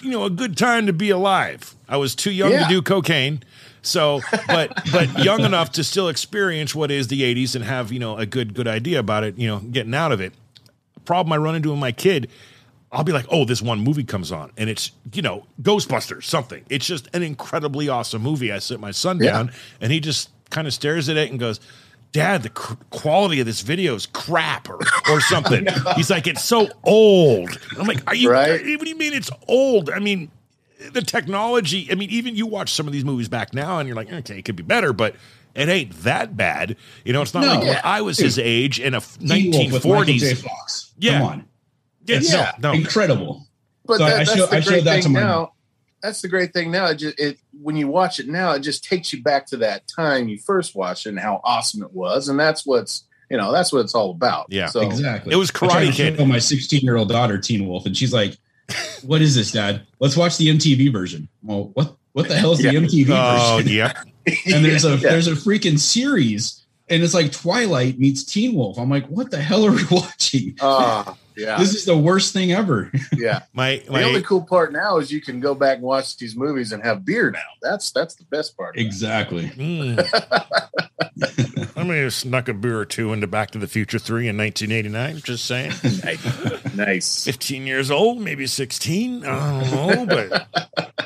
you 0.00 0.10
know 0.10 0.24
a 0.24 0.30
good 0.30 0.56
time 0.56 0.86
to 0.86 0.92
be 0.92 1.10
alive. 1.10 1.74
I 1.88 1.96
was 1.96 2.14
too 2.14 2.30
young 2.30 2.52
yeah. 2.52 2.64
to 2.64 2.68
do 2.68 2.82
cocaine. 2.82 3.42
So, 3.82 4.20
but 4.46 4.72
but 4.92 5.18
young 5.24 5.40
enough 5.40 5.72
to 5.72 5.84
still 5.84 6.08
experience 6.08 6.74
what 6.74 6.90
is 6.90 7.08
the 7.08 7.22
80s 7.22 7.54
and 7.54 7.64
have, 7.64 7.92
you 7.92 7.98
know, 7.98 8.16
a 8.16 8.26
good 8.26 8.54
good 8.54 8.68
idea 8.68 8.98
about 8.98 9.24
it, 9.24 9.38
you 9.38 9.48
know, 9.48 9.60
getting 9.60 9.94
out 9.94 10.12
of 10.12 10.20
it. 10.20 10.34
Problem 11.04 11.32
I 11.32 11.38
run 11.38 11.54
into 11.54 11.70
with 11.70 11.78
my 11.78 11.92
kid, 11.92 12.30
I'll 12.92 13.04
be 13.04 13.12
like, 13.12 13.26
"Oh, 13.30 13.44
this 13.44 13.62
one 13.62 13.80
movie 13.80 14.04
comes 14.04 14.30
on 14.32 14.52
and 14.56 14.68
it's, 14.68 14.92
you 15.12 15.22
know, 15.22 15.46
Ghostbusters, 15.62 16.24
something." 16.24 16.64
It's 16.68 16.86
just 16.86 17.08
an 17.14 17.22
incredibly 17.22 17.88
awesome 17.88 18.22
movie. 18.22 18.52
I 18.52 18.58
sit 18.58 18.80
my 18.80 18.90
son 18.90 19.18
down 19.18 19.46
yeah. 19.46 19.52
and 19.80 19.92
he 19.92 20.00
just 20.00 20.30
kind 20.50 20.66
of 20.66 20.74
stares 20.74 21.08
at 21.08 21.16
it 21.16 21.30
and 21.30 21.40
goes, 21.40 21.60
Dad, 22.12 22.42
the 22.42 22.48
cr- 22.48 22.74
quality 22.90 23.40
of 23.40 23.46
this 23.46 23.60
video 23.60 23.94
is 23.94 24.06
crap 24.06 24.68
or, 24.68 24.80
or 25.10 25.20
something. 25.20 25.66
He's 25.96 26.10
like, 26.10 26.26
it's 26.26 26.44
so 26.44 26.68
old. 26.82 27.50
I'm 27.78 27.86
like, 27.86 28.02
are 28.08 28.14
you, 28.14 28.30
right? 28.30 28.60
what 28.60 28.80
do 28.80 28.88
you 28.88 28.96
mean 28.96 29.12
it's 29.12 29.30
old? 29.46 29.90
I 29.90 30.00
mean, 30.00 30.30
the 30.92 31.02
technology, 31.02 31.88
I 31.90 31.94
mean, 31.94 32.10
even 32.10 32.34
you 32.34 32.46
watch 32.46 32.72
some 32.72 32.86
of 32.86 32.92
these 32.92 33.04
movies 33.04 33.28
back 33.28 33.54
now 33.54 33.78
and 33.78 33.86
you're 33.86 33.96
like, 33.96 34.12
okay, 34.12 34.38
it 34.38 34.44
could 34.44 34.56
be 34.56 34.62
better, 34.62 34.92
but 34.92 35.14
it 35.54 35.68
ain't 35.68 35.92
that 36.02 36.36
bad. 36.36 36.76
You 37.04 37.12
know, 37.12 37.22
it's 37.22 37.34
not 37.34 37.42
no, 37.42 37.54
like 37.54 37.64
yeah. 37.64 37.68
when 37.68 37.80
I 37.84 38.00
was 38.00 38.16
Dude, 38.16 38.24
his 38.24 38.38
age 38.38 38.80
in 38.80 38.94
a 38.94 39.00
1940s. 39.00 40.92
Yeah. 40.98 41.18
Come 41.18 41.22
on. 41.28 41.44
It's 42.06 42.32
yeah. 42.32 42.52
No, 42.58 42.72
no. 42.72 42.78
incredible. 42.78 43.46
But 43.84 43.98
so 43.98 44.04
that, 44.04 44.20
I, 44.20 44.24
show, 44.24 44.48
I 44.50 44.60
showed 44.60 44.84
that 44.84 45.02
to 45.02 45.08
my 45.08 45.20
now 45.20 45.52
that's 46.02 46.22
the 46.22 46.28
great 46.28 46.52
thing 46.52 46.70
now. 46.70 46.86
It 46.86 46.96
just 46.96 47.18
it 47.18 47.38
when 47.60 47.76
you 47.76 47.88
watch 47.88 48.20
it 48.20 48.28
now, 48.28 48.52
it 48.52 48.60
just 48.60 48.84
takes 48.84 49.12
you 49.12 49.22
back 49.22 49.46
to 49.46 49.56
that 49.58 49.86
time 49.86 50.28
you 50.28 50.38
first 50.38 50.74
watched 50.74 51.06
it 51.06 51.10
and 51.10 51.20
how 51.20 51.40
awesome 51.44 51.82
it 51.82 51.92
was, 51.92 52.28
and 52.28 52.38
that's 52.38 52.64
what's 52.64 53.04
you 53.30 53.36
know 53.36 53.52
that's 53.52 53.72
what 53.72 53.80
it's 53.80 53.94
all 53.94 54.10
about. 54.10 54.46
Yeah, 54.48 54.66
so, 54.66 54.80
exactly. 54.80 55.32
It 55.32 55.36
was 55.36 55.50
Karate 55.50 55.92
Kid. 55.92 56.18
my 56.26 56.38
16 56.38 56.80
year 56.80 56.96
old 56.96 57.08
daughter, 57.08 57.38
Teen 57.38 57.66
Wolf, 57.66 57.86
and 57.86 57.96
she's 57.96 58.12
like, 58.12 58.36
"What 59.02 59.22
is 59.22 59.34
this, 59.34 59.52
Dad? 59.52 59.86
Let's 59.98 60.16
watch 60.16 60.36
the 60.36 60.48
MTV 60.48 60.92
version." 60.92 61.28
Well, 61.42 61.70
what 61.74 61.96
what 62.12 62.28
the 62.28 62.36
hell 62.36 62.52
is 62.52 62.62
yeah. 62.62 62.72
the 62.72 62.78
MTV 62.78 63.08
oh, 63.10 63.56
version? 63.58 63.72
yeah. 63.72 63.92
and 64.46 64.64
there's 64.64 64.84
a 64.86 64.96
yeah. 64.96 65.10
there's 65.10 65.28
a 65.28 65.32
freaking 65.32 65.78
series, 65.78 66.59
and 66.90 67.04
it's 67.04 67.14
like 67.14 67.30
Twilight 67.30 67.98
meets 67.98 68.24
Teen 68.24 68.54
Wolf. 68.54 68.76
I'm 68.76 68.90
like, 68.90 69.06
what 69.06 69.30
the 69.30 69.40
hell 69.40 69.64
are 69.64 69.70
we 69.70 69.84
watching? 69.90 70.56
Uh, 70.60 71.14
yeah. 71.36 71.56
This 71.56 71.72
is 71.72 71.84
the 71.84 71.96
worst 71.96 72.32
thing 72.32 72.52
ever. 72.52 72.90
yeah. 73.16 73.42
My, 73.52 73.82
my, 73.88 74.00
the 74.00 74.06
only 74.06 74.22
cool 74.22 74.42
part 74.42 74.72
now 74.72 74.98
is 74.98 75.12
you 75.12 75.20
can 75.20 75.38
go 75.38 75.54
back 75.54 75.76
and 75.76 75.84
watch 75.84 76.16
these 76.16 76.36
movies 76.36 76.72
and 76.72 76.82
have 76.82 77.04
beer 77.04 77.30
now. 77.30 77.38
That's 77.62 77.92
that's 77.92 78.16
the 78.16 78.24
best 78.24 78.56
part. 78.56 78.76
Exactly. 78.76 79.50
Mm. 79.60 79.98
I 81.76 81.82
mean, 81.84 82.04
I 82.04 82.08
snuck 82.08 82.48
a 82.48 82.54
beer 82.54 82.78
or 82.78 82.84
two 82.86 83.12
into 83.12 83.26
Back 83.26 83.50
to 83.50 83.58
the 83.58 83.66
Future 83.66 83.98
3 83.98 84.28
in 84.28 84.38
1989. 84.38 85.20
Just 85.22 85.44
saying. 85.44 85.72
nice. 86.74 87.24
15 87.24 87.66
years 87.66 87.90
old, 87.90 88.20
maybe 88.20 88.46
16. 88.46 89.24
I 89.24 89.60
don't 89.60 89.70
know, 89.70 90.06
but 90.06 90.46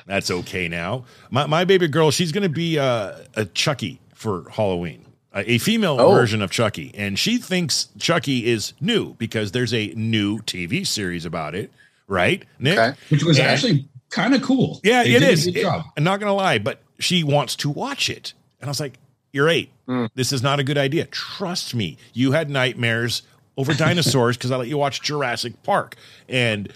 that's 0.06 0.30
okay 0.30 0.68
now. 0.68 1.04
My, 1.30 1.46
my 1.46 1.64
baby 1.64 1.88
girl, 1.88 2.10
she's 2.12 2.30
going 2.30 2.44
to 2.44 2.48
be 2.48 2.78
uh, 2.78 3.18
a 3.34 3.44
Chucky 3.44 4.00
for 4.14 4.48
Halloween 4.50 5.04
a 5.34 5.58
female 5.58 6.00
oh. 6.00 6.10
version 6.14 6.42
of 6.42 6.50
Chucky, 6.50 6.92
and 6.94 7.18
she 7.18 7.38
thinks 7.38 7.88
Chucky 7.98 8.46
is 8.46 8.72
new 8.80 9.14
because 9.14 9.52
there's 9.52 9.74
a 9.74 9.92
new 9.96 10.38
TV 10.40 10.86
series 10.86 11.24
about 11.24 11.54
it, 11.54 11.72
right, 12.06 12.44
Nick? 12.58 12.78
Okay. 12.78 12.98
Which 13.08 13.24
was 13.24 13.38
and, 13.38 13.48
actually 13.48 13.88
kind 14.10 14.34
of 14.34 14.42
cool. 14.42 14.80
Yeah, 14.84 15.02
they 15.02 15.14
it 15.14 15.22
is. 15.22 15.46
It, 15.46 15.66
I'm 15.66 16.04
not 16.04 16.20
gonna 16.20 16.34
lie, 16.34 16.58
but 16.58 16.80
she 17.00 17.24
wants 17.24 17.56
to 17.56 17.70
watch 17.70 18.08
it, 18.08 18.32
and 18.60 18.68
I 18.68 18.70
was 18.70 18.80
like, 18.80 18.98
you're 19.32 19.48
eight. 19.48 19.70
Mm. 19.88 20.08
This 20.14 20.32
is 20.32 20.42
not 20.42 20.60
a 20.60 20.64
good 20.64 20.78
idea. 20.78 21.06
Trust 21.06 21.74
me. 21.74 21.98
You 22.12 22.32
had 22.32 22.48
nightmares 22.48 23.22
over 23.56 23.74
dinosaurs 23.74 24.36
because 24.36 24.52
I 24.52 24.56
let 24.56 24.68
you 24.68 24.78
watch 24.78 25.02
Jurassic 25.02 25.60
Park, 25.64 25.96
and 26.28 26.72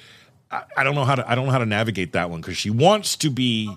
I, 0.50 0.64
I, 0.78 0.84
don't 0.84 0.96
know 0.96 1.04
how 1.04 1.14
to 1.14 1.30
I 1.30 1.36
don't 1.36 1.46
know 1.46 1.52
how 1.52 1.58
to 1.58 1.66
navigate 1.66 2.12
that 2.12 2.28
one 2.28 2.40
because 2.40 2.56
she 2.56 2.70
wants 2.70 3.16
to 3.18 3.30
be 3.30 3.74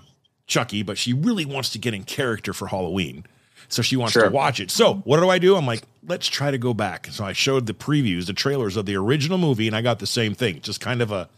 Chucky, 0.48 0.82
but 0.82 0.98
she 0.98 1.12
really 1.12 1.44
wants 1.44 1.70
to 1.70 1.78
get 1.78 1.94
in 1.94 2.02
character 2.02 2.52
for 2.52 2.66
Halloween. 2.66 3.24
So 3.72 3.80
she 3.80 3.96
wants 3.96 4.12
sure. 4.12 4.24
to 4.24 4.30
watch 4.30 4.60
it. 4.60 4.70
So 4.70 4.96
what 5.04 5.20
do 5.20 5.30
I 5.30 5.38
do? 5.38 5.56
I'm 5.56 5.66
like, 5.66 5.82
let's 6.06 6.28
try 6.28 6.50
to 6.50 6.58
go 6.58 6.74
back. 6.74 7.08
So 7.10 7.24
I 7.24 7.32
showed 7.32 7.64
the 7.64 7.72
previews, 7.72 8.26
the 8.26 8.34
trailers 8.34 8.76
of 8.76 8.84
the 8.84 8.96
original 8.96 9.38
movie, 9.38 9.66
and 9.66 9.74
I 9.74 9.80
got 9.80 9.98
the 9.98 10.06
same 10.06 10.34
thing. 10.34 10.60
Just 10.60 10.80
kind 10.80 11.00
of 11.00 11.10
a 11.10 11.30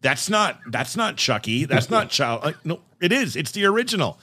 that's 0.00 0.30
not 0.30 0.60
that's 0.68 0.96
not 0.96 1.16
Chucky. 1.16 1.66
That's 1.66 1.90
not 1.90 2.08
child. 2.10 2.42
Like, 2.42 2.64
no, 2.64 2.80
it 3.00 3.12
is. 3.12 3.36
It's 3.36 3.50
the 3.52 3.66
original. 3.66 4.18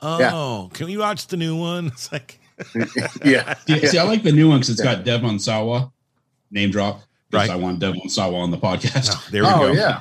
Oh, 0.00 0.18
yeah. 0.20 0.76
can 0.76 0.86
we 0.86 0.96
watch 0.96 1.26
the 1.26 1.36
new 1.36 1.56
one? 1.56 1.86
It's 1.94 2.12
like, 2.12 2.38
yeah. 3.24 3.54
See, 3.66 3.86
see, 3.86 3.98
I 3.98 4.04
like 4.04 4.22
the 4.22 4.30
new 4.30 4.48
one 4.48 4.58
because 4.58 4.70
it's 4.70 4.82
got 4.82 5.02
Devon 5.04 5.40
Sawa, 5.40 5.90
name 6.52 6.70
drop. 6.70 7.02
Right. 7.32 7.50
I 7.50 7.56
want 7.56 7.80
Devon 7.80 8.08
Sawa 8.08 8.38
on 8.38 8.52
the 8.52 8.58
podcast. 8.58 9.10
Oh, 9.12 9.26
there 9.32 9.42
we 9.42 9.48
oh, 9.48 9.58
go. 9.58 9.72
Yeah. 9.72 10.00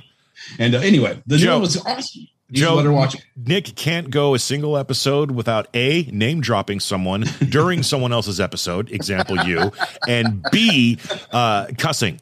And 0.60 0.76
uh, 0.76 0.80
anyway, 0.80 1.24
the 1.26 1.38
Joe, 1.38 1.46
new 1.46 1.52
one 1.54 1.62
was 1.62 1.78
awesome. 1.78 2.28
Joe, 2.54 2.76
let 2.76 2.86
her 2.86 2.92
watch 2.92 3.16
it. 3.16 3.24
Nick 3.36 3.76
can't 3.76 4.10
go 4.10 4.34
a 4.36 4.40
single 4.40 4.78
episode 4.78 5.32
without 5.32 5.68
a 5.74 6.04
name 6.04 6.42
dropping 6.42 6.80
someone 6.80 7.26
during 7.50 7.84
someone 7.84 8.14
else's 8.14 8.40
episode, 8.40 8.92
example 8.92 9.38
you, 9.46 9.72
and 10.08 10.46
b 10.52 10.98
uh, 11.32 11.68
cussing. 11.78 12.20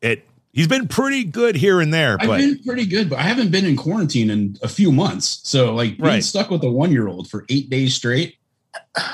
It 0.00 0.24
He's 0.52 0.66
been 0.66 0.88
pretty 0.88 1.24
good 1.24 1.54
here 1.54 1.80
and 1.80 1.94
there. 1.94 2.16
I've 2.20 2.28
been 2.28 2.58
pretty 2.64 2.84
good, 2.84 3.08
but 3.08 3.20
I 3.20 3.22
haven't 3.22 3.52
been 3.52 3.64
in 3.64 3.76
quarantine 3.76 4.30
in 4.30 4.56
a 4.62 4.68
few 4.68 4.90
months. 4.90 5.40
So 5.44 5.74
like 5.74 5.96
being 5.96 6.02
right. 6.02 6.24
stuck 6.24 6.50
with 6.50 6.64
a 6.64 6.70
one 6.70 6.90
year 6.90 7.06
old 7.06 7.30
for 7.30 7.44
eight 7.48 7.70
days 7.70 7.94
straight. 7.94 8.36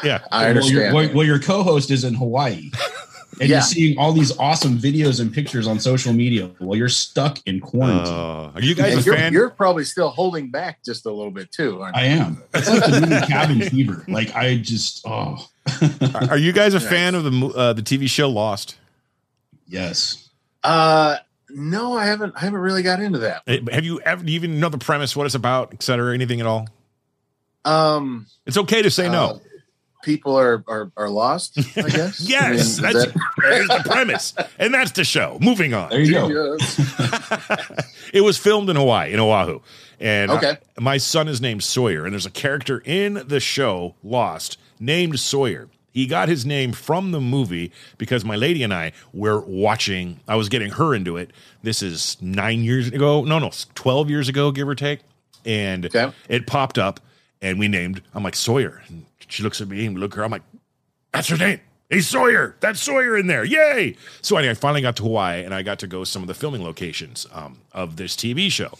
Yeah, 0.02 0.24
I 0.30 0.48
understand. 0.48 0.94
Well, 0.94 1.04
your, 1.04 1.14
well, 1.14 1.26
your 1.26 1.38
co-host 1.38 1.90
is 1.90 2.04
in 2.04 2.14
Hawaii. 2.14 2.70
And 3.38 3.50
yeah. 3.50 3.56
you're 3.56 3.62
seeing 3.62 3.98
all 3.98 4.12
these 4.12 4.36
awesome 4.38 4.78
videos 4.78 5.20
and 5.20 5.32
pictures 5.32 5.66
on 5.66 5.78
social 5.78 6.12
media 6.12 6.50
while 6.58 6.76
you're 6.76 6.88
stuck 6.88 7.38
in 7.46 7.60
quarantine. 7.60 8.14
Uh, 8.14 8.52
are 8.54 8.62
you 8.62 8.74
guys 8.74 9.04
you're, 9.04 9.14
fan? 9.14 9.32
You're 9.32 9.50
probably 9.50 9.84
still 9.84 10.08
holding 10.08 10.50
back 10.50 10.82
just 10.84 11.04
a 11.04 11.10
little 11.10 11.30
bit 11.30 11.52
too. 11.52 11.82
I 11.82 12.04
am. 12.04 12.42
It's 12.54 12.68
like 12.68 12.84
the 12.84 13.00
movie 13.02 13.26
Cabin 13.26 13.60
Fever. 13.60 14.04
Like 14.08 14.34
I 14.34 14.56
just 14.56 15.02
oh. 15.06 15.46
are 16.30 16.38
you 16.38 16.52
guys 16.52 16.72
a 16.74 16.78
nice. 16.78 16.88
fan 16.88 17.14
of 17.14 17.24
the 17.24 17.46
uh, 17.54 17.72
the 17.74 17.82
TV 17.82 18.08
show 18.08 18.30
Lost? 18.30 18.76
Yes. 19.66 20.30
Uh, 20.64 21.16
no, 21.50 21.96
I 21.96 22.06
haven't. 22.06 22.34
I 22.36 22.40
haven't 22.40 22.60
really 22.60 22.82
got 22.82 23.00
into 23.00 23.18
that. 23.18 23.42
Have 23.70 23.84
you 23.84 24.00
ever? 24.00 24.24
Do 24.24 24.32
you 24.32 24.36
even 24.36 24.60
know 24.60 24.68
the 24.68 24.78
premise, 24.78 25.14
what 25.14 25.26
it's 25.26 25.34
about, 25.34 25.74
et 25.74 25.82
cetera, 25.82 26.14
anything 26.14 26.40
at 26.40 26.46
all? 26.46 26.68
Um, 27.64 28.26
it's 28.46 28.56
okay 28.56 28.82
to 28.82 28.90
say 28.90 29.06
uh, 29.06 29.12
no. 29.12 29.40
People 30.06 30.38
are, 30.38 30.62
are 30.68 30.92
are 30.96 31.10
lost. 31.10 31.58
I 31.58 31.62
guess. 31.88 32.20
yes, 32.20 32.78
I 32.78 32.92
mean, 32.92 32.92
that's 32.92 33.12
that... 33.68 33.82
the 33.82 33.90
premise, 33.90 34.34
and 34.56 34.72
that's 34.72 34.92
the 34.92 35.02
show. 35.02 35.36
Moving 35.40 35.74
on. 35.74 35.90
There 35.90 36.00
you 36.00 36.12
go. 36.12 36.56
it 38.14 38.20
was 38.20 38.38
filmed 38.38 38.70
in 38.70 38.76
Hawaii, 38.76 39.12
in 39.12 39.18
Oahu, 39.18 39.58
and 39.98 40.30
okay. 40.30 40.58
I, 40.78 40.80
my 40.80 40.98
son 40.98 41.26
is 41.26 41.40
named 41.40 41.64
Sawyer, 41.64 42.04
and 42.04 42.12
there's 42.12 42.24
a 42.24 42.30
character 42.30 42.80
in 42.84 43.14
the 43.26 43.40
show 43.40 43.96
Lost 44.04 44.58
named 44.78 45.18
Sawyer. 45.18 45.68
He 45.90 46.06
got 46.06 46.28
his 46.28 46.46
name 46.46 46.70
from 46.70 47.10
the 47.10 47.20
movie 47.20 47.72
because 47.98 48.24
my 48.24 48.36
lady 48.36 48.62
and 48.62 48.72
I 48.72 48.92
were 49.12 49.40
watching. 49.40 50.20
I 50.28 50.36
was 50.36 50.48
getting 50.48 50.70
her 50.70 50.94
into 50.94 51.16
it. 51.16 51.32
This 51.64 51.82
is 51.82 52.16
nine 52.20 52.62
years 52.62 52.86
ago. 52.86 53.24
No, 53.24 53.40
no, 53.40 53.50
twelve 53.74 54.08
years 54.08 54.28
ago, 54.28 54.52
give 54.52 54.68
or 54.68 54.76
take. 54.76 55.00
And 55.44 55.86
okay. 55.86 56.12
it 56.28 56.46
popped 56.46 56.78
up, 56.78 57.00
and 57.42 57.58
we 57.58 57.66
named. 57.66 58.02
I'm 58.14 58.22
like 58.22 58.36
Sawyer, 58.36 58.84
and 58.86 59.04
she 59.28 59.42
looks 59.42 59.60
at 59.60 59.68
me 59.68 59.86
and 59.86 59.98
look 59.98 60.12
at 60.12 60.16
her. 60.18 60.24
I'm 60.24 60.30
like, 60.30 60.42
that's 61.12 61.28
her 61.28 61.36
name. 61.36 61.60
Hey 61.88 62.00
Sawyer, 62.00 62.56
that's 62.58 62.82
Sawyer 62.82 63.16
in 63.16 63.28
there. 63.28 63.44
Yay! 63.44 63.96
So 64.20 64.36
anyway, 64.36 64.50
I 64.50 64.54
finally 64.54 64.80
got 64.80 64.96
to 64.96 65.04
Hawaii, 65.04 65.44
and 65.44 65.54
I 65.54 65.62
got 65.62 65.78
to 65.80 65.86
go 65.86 66.02
some 66.02 66.22
of 66.22 66.28
the 66.28 66.34
filming 66.34 66.64
locations 66.64 67.26
um, 67.32 67.60
of 67.72 67.96
this 67.96 68.16
TV 68.16 68.50
show. 68.50 68.72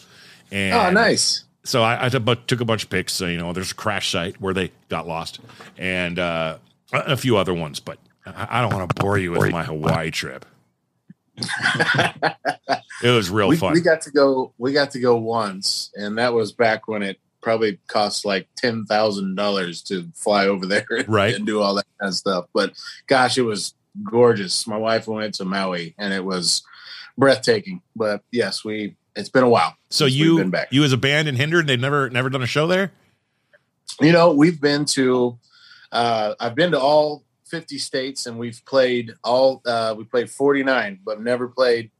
And 0.50 0.74
oh, 0.74 0.90
nice 0.90 1.44
so 1.66 1.82
I, 1.82 2.06
I, 2.06 2.08
took 2.08 2.60
a 2.60 2.64
bunch 2.64 2.84
of 2.84 2.90
pics. 2.90 3.12
So, 3.12 3.26
you 3.26 3.38
know, 3.38 3.52
there's 3.52 3.72
a 3.72 3.74
crash 3.74 4.10
site 4.10 4.40
where 4.40 4.54
they 4.54 4.70
got 4.88 5.06
lost, 5.06 5.40
and 5.76 6.18
uh, 6.18 6.58
a 6.92 7.16
few 7.16 7.36
other 7.36 7.52
ones, 7.52 7.80
but 7.80 7.98
I 8.24 8.60
don't 8.60 8.72
want 8.72 8.88
to 8.94 9.02
bore 9.02 9.18
you 9.18 9.32
with 9.32 9.50
my 9.50 9.64
Hawaii 9.64 10.10
trip. 10.10 10.44
it 13.02 13.10
was 13.10 13.28
real 13.30 13.48
we, 13.48 13.56
fun. 13.56 13.74
We 13.74 13.80
got 13.80 14.00
to 14.02 14.10
go. 14.10 14.52
We 14.58 14.72
got 14.72 14.92
to 14.92 15.00
go 15.00 15.16
once, 15.16 15.92
and 15.94 16.18
that 16.18 16.32
was 16.32 16.52
back 16.52 16.88
when 16.88 17.02
it 17.02 17.18
probably 17.46 17.78
cost 17.86 18.24
like 18.24 18.48
ten 18.56 18.84
thousand 18.86 19.36
dollars 19.36 19.80
to 19.80 20.10
fly 20.16 20.48
over 20.48 20.66
there, 20.66 20.84
right, 21.06 21.32
and 21.32 21.46
do 21.46 21.62
all 21.62 21.76
that 21.76 21.86
kind 22.00 22.08
of 22.08 22.14
stuff. 22.16 22.46
But 22.52 22.72
gosh, 23.06 23.38
it 23.38 23.42
was 23.42 23.72
gorgeous. 24.02 24.66
My 24.66 24.76
wife 24.76 25.06
went 25.06 25.34
to 25.34 25.44
Maui, 25.44 25.94
and 25.96 26.12
it 26.12 26.24
was 26.24 26.64
breathtaking. 27.16 27.82
But 27.94 28.22
yes, 28.32 28.64
we. 28.64 28.96
It's 29.14 29.28
been 29.30 29.44
a 29.44 29.48
while. 29.48 29.74
So 29.88 30.04
you, 30.04 30.52
you 30.70 30.84
as 30.84 30.92
a 30.92 30.98
band 30.98 31.26
in 31.26 31.36
Hindered, 31.36 31.68
they've 31.68 31.80
never 31.80 32.10
never 32.10 32.28
done 32.28 32.42
a 32.42 32.46
show 32.46 32.66
there. 32.66 32.90
You 34.00 34.12
know, 34.12 34.32
we've 34.32 34.60
been 34.60 34.84
to 34.86 35.38
uh, 35.92 36.34
I've 36.40 36.56
been 36.56 36.72
to 36.72 36.80
all 36.80 37.22
50 37.46 37.78
states 37.78 38.26
and 38.26 38.38
we've 38.38 38.60
played 38.66 39.14
all 39.22 39.62
uh, 39.64 39.94
we 39.96 40.02
played 40.02 40.28
49 40.28 40.98
but 41.04 41.22
never 41.22 41.46
played 41.46 41.92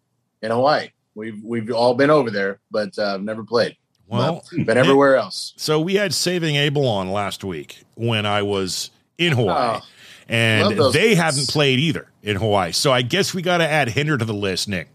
in 0.42 0.50
hawaii 0.50 0.88
we've 1.14 1.40
we've 1.44 1.70
all 1.70 1.94
been 1.94 2.10
over 2.10 2.28
there 2.28 2.58
but 2.68 2.98
uh, 2.98 3.16
never 3.16 3.44
played 3.44 3.76
well 4.08 4.44
but 4.50 4.66
been 4.66 4.78
everywhere 4.78 5.16
else 5.16 5.52
so 5.56 5.80
we 5.80 5.94
had 5.94 6.12
saving 6.14 6.56
abel 6.56 6.86
on 6.86 7.10
last 7.10 7.44
week 7.44 7.82
when 7.94 8.26
i 8.26 8.42
was 8.42 8.90
in 9.18 9.32
hawaii 9.32 9.80
oh, 9.80 9.86
and 10.28 10.78
they 10.92 11.14
guys. 11.14 11.18
hadn't 11.18 11.48
played 11.48 11.78
either 11.78 12.08
in 12.22 12.36
hawaii 12.36 12.72
so 12.72 12.92
i 12.92 13.02
guess 13.02 13.34
we 13.34 13.42
got 13.42 13.58
to 13.58 13.68
add 13.68 13.88
hinder 13.88 14.16
to 14.16 14.24
the 14.24 14.34
list 14.34 14.68
nick 14.68 14.88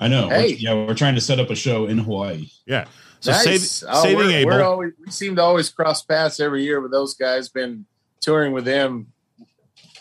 i 0.00 0.08
know 0.08 0.28
hey. 0.28 0.52
We're, 0.52 0.58
yeah 0.58 0.74
we're 0.74 0.94
trying 0.94 1.14
to 1.14 1.20
set 1.20 1.40
up 1.40 1.50
a 1.50 1.54
show 1.54 1.86
in 1.86 1.98
hawaii 1.98 2.48
yeah 2.66 2.86
so 3.20 3.30
nice. 3.30 3.44
save, 3.44 3.88
oh, 3.90 4.02
saving 4.02 4.18
we're, 4.18 4.30
abel 4.30 4.50
we're 4.50 4.64
always, 4.64 4.92
we 5.04 5.10
seem 5.12 5.36
to 5.36 5.42
always 5.42 5.70
cross 5.70 6.02
paths 6.02 6.40
every 6.40 6.64
year 6.64 6.80
with 6.80 6.90
those 6.90 7.14
guys 7.14 7.48
been 7.48 7.86
touring 8.20 8.52
with 8.52 8.64
them 8.64 9.12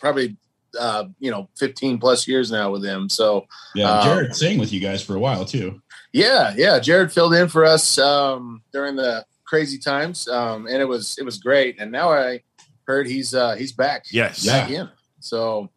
probably 0.02 0.36
uh, 0.80 1.06
you 1.20 1.32
know 1.32 1.50
15 1.58 2.00
plus 2.00 2.28
years 2.28 2.52
now 2.52 2.72
with 2.72 2.82
them. 2.82 3.08
So 3.08 3.46
yeah, 3.76 3.92
um, 3.92 4.06
Jared 4.06 4.36
sang 4.36 4.58
with 4.58 4.74
you 4.74 4.80
guys 4.80 5.04
for 5.04 5.16
a 5.16 5.20
while 5.20 5.46
too. 5.46 5.82
Yeah, 6.14 6.54
yeah, 6.58 6.80
Jared 6.80 7.12
filled 7.12 7.34
in 7.34 7.48
for 7.48 7.64
us 7.64 7.98
um, 7.98 8.62
during 8.74 8.96
the 8.96 9.26
crazy 9.46 9.78
times, 9.78 10.28
um, 10.28 10.68
and 10.68 10.82
it 10.82 10.88
was 10.88 11.18
it 11.18 11.24
was 11.24 11.38
great. 11.38 11.80
And 11.80 11.92
now 11.92 12.12
I 12.12 12.42
heard 12.86 13.08
he's 13.08 13.34
uh, 13.34 13.56
he's 13.56 13.72
back. 13.72 14.06
Yes, 14.12 14.46
back 14.46 14.70
yeah. 14.70 14.82
in. 14.82 14.90
So 15.20 15.70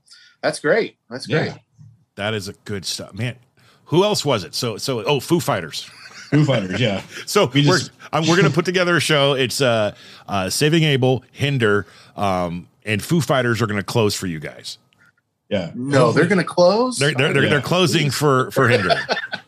that's 0.43 0.59
great. 0.61 0.97
That's 1.09 1.26
great. 1.26 1.47
Yeah. 1.47 1.59
That 2.17 2.35
is 2.35 2.49
a 2.49 2.53
good 2.64 2.85
stuff, 2.85 3.14
man. 3.14 3.37
Who 3.87 4.05
else 4.05 4.25
was 4.25 4.45
it? 4.45 4.55
So 4.55 4.76
so 4.76 5.05
oh, 5.05 5.21
Foo 5.21 5.41
Fighters. 5.41 5.85
Foo 6.31 6.45
Fighters, 6.45 6.81
yeah. 6.81 7.03
so 7.26 7.47
we 7.47 7.69
are 7.71 7.79
um, 8.12 8.26
we're 8.26 8.37
gonna 8.37 8.50
put 8.50 8.64
together 8.64 8.97
a 8.97 9.00
show. 9.00 9.35
It's 9.35 9.61
uh, 9.61 9.95
uh, 10.26 10.50
Saving 10.50 10.83
Abel, 10.85 11.25
Hinder, 11.33 11.87
um, 12.17 12.69
and 12.85 13.03
Foo 13.03 13.21
Fighters 13.21 13.62
are 13.62 13.67
gonna 13.67 13.83
close 13.83 14.14
for 14.14 14.26
you 14.26 14.41
guys. 14.41 14.79
Yeah. 15.49 15.71
No, 15.75 16.12
they're 16.12 16.26
gonna 16.26 16.43
close. 16.43 16.99
They're 16.99 17.12
they're, 17.12 17.33
they're, 17.33 17.45
yeah. 17.45 17.50
they're 17.50 17.61
closing 17.61 18.11
for 18.11 18.50
for 18.50 18.69
Hinder. 18.69 18.97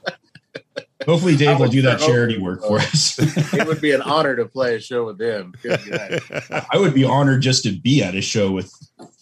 Hopefully, 1.06 1.36
Dave 1.36 1.60
will 1.60 1.68
do 1.68 1.82
that 1.82 2.00
charity 2.00 2.36
work 2.36 2.62
for 2.62 2.78
us. 2.78 3.16
it 3.54 3.66
would 3.66 3.80
be 3.80 3.92
an 3.92 4.02
honor 4.02 4.34
to 4.34 4.44
play 4.44 4.74
a 4.74 4.80
show 4.80 5.06
with 5.06 5.18
them. 5.18 5.54
I 6.72 6.76
would 6.76 6.94
be 6.94 7.04
honored 7.04 7.42
just 7.42 7.62
to 7.62 7.70
be 7.70 8.02
at 8.02 8.16
a 8.16 8.20
show 8.20 8.50
with 8.50 8.72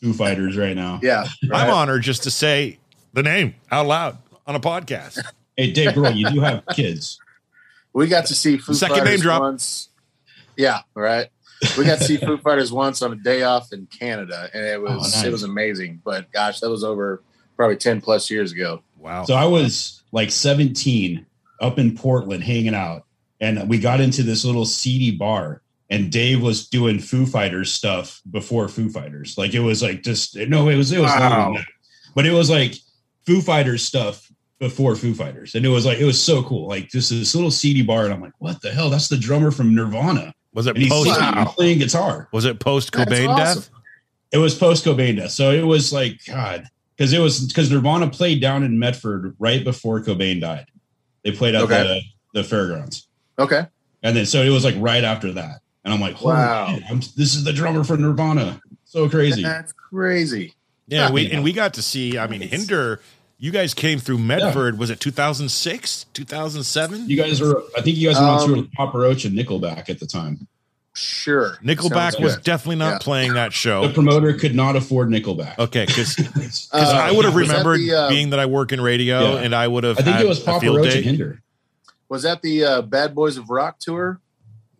Foo 0.00 0.14
Fighters 0.14 0.56
right 0.56 0.74
now. 0.74 0.98
Yeah, 1.02 1.26
right. 1.46 1.62
I'm 1.62 1.70
honored 1.70 2.02
just 2.02 2.22
to 2.22 2.30
say 2.30 2.78
the 3.12 3.22
name 3.22 3.54
out 3.70 3.86
loud 3.86 4.18
on 4.46 4.54
a 4.54 4.60
podcast. 4.60 5.22
Hey, 5.56 5.72
Dave 5.72 5.90
Grohl, 5.90 6.16
you 6.16 6.30
do 6.30 6.40
have 6.40 6.64
kids. 6.72 7.20
We 7.92 8.06
got 8.06 8.26
to 8.26 8.34
see 8.34 8.56
Foo 8.56 8.72
Second 8.72 8.96
Fighters 8.96 9.10
name 9.10 9.20
drop. 9.20 9.42
once. 9.42 9.90
Yeah, 10.56 10.80
right. 10.94 11.28
We 11.76 11.84
got 11.84 11.98
to 11.98 12.04
see 12.04 12.16
Foo 12.16 12.38
Fighters 12.38 12.72
once 12.72 13.02
on 13.02 13.12
a 13.12 13.16
day 13.16 13.42
off 13.42 13.74
in 13.74 13.86
Canada, 13.86 14.48
and 14.54 14.64
it 14.64 14.78
oh, 14.78 14.82
was 14.82 15.14
oh, 15.14 15.18
nice. 15.18 15.24
it 15.24 15.30
was 15.30 15.42
amazing. 15.42 16.00
But 16.02 16.32
gosh, 16.32 16.60
that 16.60 16.70
was 16.70 16.82
over 16.82 17.22
probably 17.56 17.76
ten 17.76 18.00
plus 18.00 18.30
years 18.30 18.52
ago. 18.52 18.82
Wow. 18.98 19.24
So 19.24 19.34
I 19.34 19.44
was 19.44 20.02
like 20.12 20.30
17 20.30 21.26
up 21.64 21.78
in 21.78 21.96
Portland 21.96 22.44
hanging 22.44 22.74
out, 22.74 23.04
and 23.40 23.68
we 23.68 23.78
got 23.78 24.00
into 24.00 24.22
this 24.22 24.44
little 24.44 24.66
seedy 24.66 25.10
bar, 25.10 25.62
and 25.90 26.12
Dave 26.12 26.42
was 26.42 26.68
doing 26.68 26.98
Foo 26.98 27.26
Fighters 27.26 27.72
stuff 27.72 28.20
before 28.30 28.68
Foo 28.68 28.88
Fighters. 28.88 29.36
Like 29.38 29.54
it 29.54 29.60
was 29.60 29.82
like 29.82 30.02
just 30.02 30.36
no, 30.36 30.68
it 30.68 30.76
was 30.76 30.92
it 30.92 31.00
was 31.00 31.10
wow. 31.10 31.56
but 32.14 32.26
it 32.26 32.32
was 32.32 32.50
like 32.50 32.74
Foo 33.26 33.40
Fighters 33.40 33.82
stuff 33.82 34.30
before 34.58 34.94
Foo 34.94 35.14
Fighters, 35.14 35.54
and 35.54 35.64
it 35.64 35.70
was 35.70 35.86
like 35.86 35.98
it 35.98 36.04
was 36.04 36.20
so 36.20 36.42
cool. 36.42 36.68
Like 36.68 36.90
this 36.90 37.08
this 37.08 37.34
little 37.34 37.50
seedy 37.50 37.82
bar, 37.82 38.04
and 38.04 38.14
I'm 38.14 38.20
like, 38.20 38.34
what 38.38 38.60
the 38.60 38.70
hell? 38.70 38.90
That's 38.90 39.08
the 39.08 39.16
drummer 39.16 39.50
from 39.50 39.74
Nirvana. 39.74 40.34
Was 40.52 40.66
it 40.66 40.76
and 40.76 40.88
post 40.88 41.20
wow. 41.20 41.52
playing 41.56 41.78
guitar? 41.78 42.28
Was 42.32 42.44
it 42.44 42.60
post 42.60 42.92
Cobain 42.92 43.28
awesome. 43.28 43.62
death? 43.62 43.70
It 44.32 44.38
was 44.38 44.54
post 44.54 44.84
Cobain 44.84 45.16
death. 45.16 45.32
So 45.32 45.50
it 45.50 45.64
was 45.64 45.92
like 45.92 46.24
God, 46.26 46.68
because 46.96 47.12
it 47.12 47.18
was 47.18 47.46
because 47.46 47.70
Nirvana 47.70 48.08
played 48.08 48.40
down 48.40 48.62
in 48.62 48.78
Medford 48.78 49.34
right 49.38 49.64
before 49.64 50.00
Cobain 50.00 50.40
died. 50.40 50.66
They 51.24 51.32
played 51.32 51.54
at 51.54 51.62
okay. 51.62 52.02
the 52.32 52.40
the 52.40 52.44
fairgrounds. 52.44 53.08
Okay. 53.38 53.66
And 54.02 54.16
then 54.16 54.26
so 54.26 54.42
it 54.42 54.50
was 54.50 54.64
like 54.64 54.74
right 54.78 55.02
after 55.02 55.32
that, 55.32 55.60
and 55.84 55.92
I'm 55.94 56.00
like, 56.00 56.20
wow, 56.22 56.76
this 57.16 57.34
is 57.34 57.44
the 57.44 57.52
drummer 57.52 57.82
for 57.84 57.96
Nirvana. 57.96 58.60
So 58.84 59.08
crazy. 59.08 59.42
That's 59.42 59.72
crazy. 59.72 60.54
Yeah, 60.86 61.10
we 61.10 61.30
and 61.30 61.42
we 61.42 61.52
got 61.52 61.74
to 61.74 61.82
see. 61.82 62.18
I 62.18 62.26
mean, 62.26 62.42
Hinder. 62.42 63.00
You 63.36 63.50
guys 63.50 63.74
came 63.74 63.98
through 63.98 64.18
Medford. 64.18 64.74
Yeah. 64.74 64.80
Was 64.80 64.90
it 64.90 65.00
2006, 65.00 66.06
2007? 66.14 67.10
You 67.10 67.16
guys 67.16 67.40
were. 67.40 67.62
I 67.76 67.80
think 67.80 67.96
you 67.96 68.08
guys 68.08 68.18
were 68.18 68.26
um, 68.26 68.30
on 68.30 68.46
tour 68.46 68.56
with 68.56 68.72
Papa 68.72 68.96
Roach 68.96 69.24
and 69.24 69.36
Nickelback 69.36 69.90
at 69.90 69.98
the 69.98 70.06
time. 70.06 70.46
Sure. 70.96 71.58
Nickelback 71.62 72.22
was 72.22 72.36
definitely 72.36 72.76
not 72.76 72.92
yeah. 72.92 72.98
playing 73.00 73.34
that 73.34 73.52
show. 73.52 73.86
The 73.88 73.92
promoter 73.92 74.32
could 74.34 74.54
not 74.54 74.76
afford 74.76 75.08
Nickelback. 75.08 75.58
Okay, 75.58 75.86
because 75.86 76.70
uh, 76.72 76.76
I 76.78 77.10
would 77.10 77.24
have 77.24 77.34
remembered 77.34 77.80
the, 77.80 77.92
uh, 77.94 78.08
being 78.08 78.30
that 78.30 78.38
I 78.38 78.46
work 78.46 78.70
in 78.70 78.80
radio, 78.80 79.34
yeah. 79.34 79.40
and 79.40 79.54
I 79.54 79.66
would 79.66 79.82
have. 79.82 79.98
I 79.98 80.02
think 80.02 80.20
it 80.20 80.28
was 80.28 80.38
Papa 80.38 80.66
Roach 80.66 80.90
day. 80.90 80.98
and 80.98 81.04
Hinder. 81.04 81.42
Was 82.08 82.22
that 82.22 82.42
the 82.42 82.64
uh, 82.64 82.82
Bad 82.82 83.12
Boys 83.14 83.36
of 83.36 83.50
Rock 83.50 83.80
tour? 83.80 84.20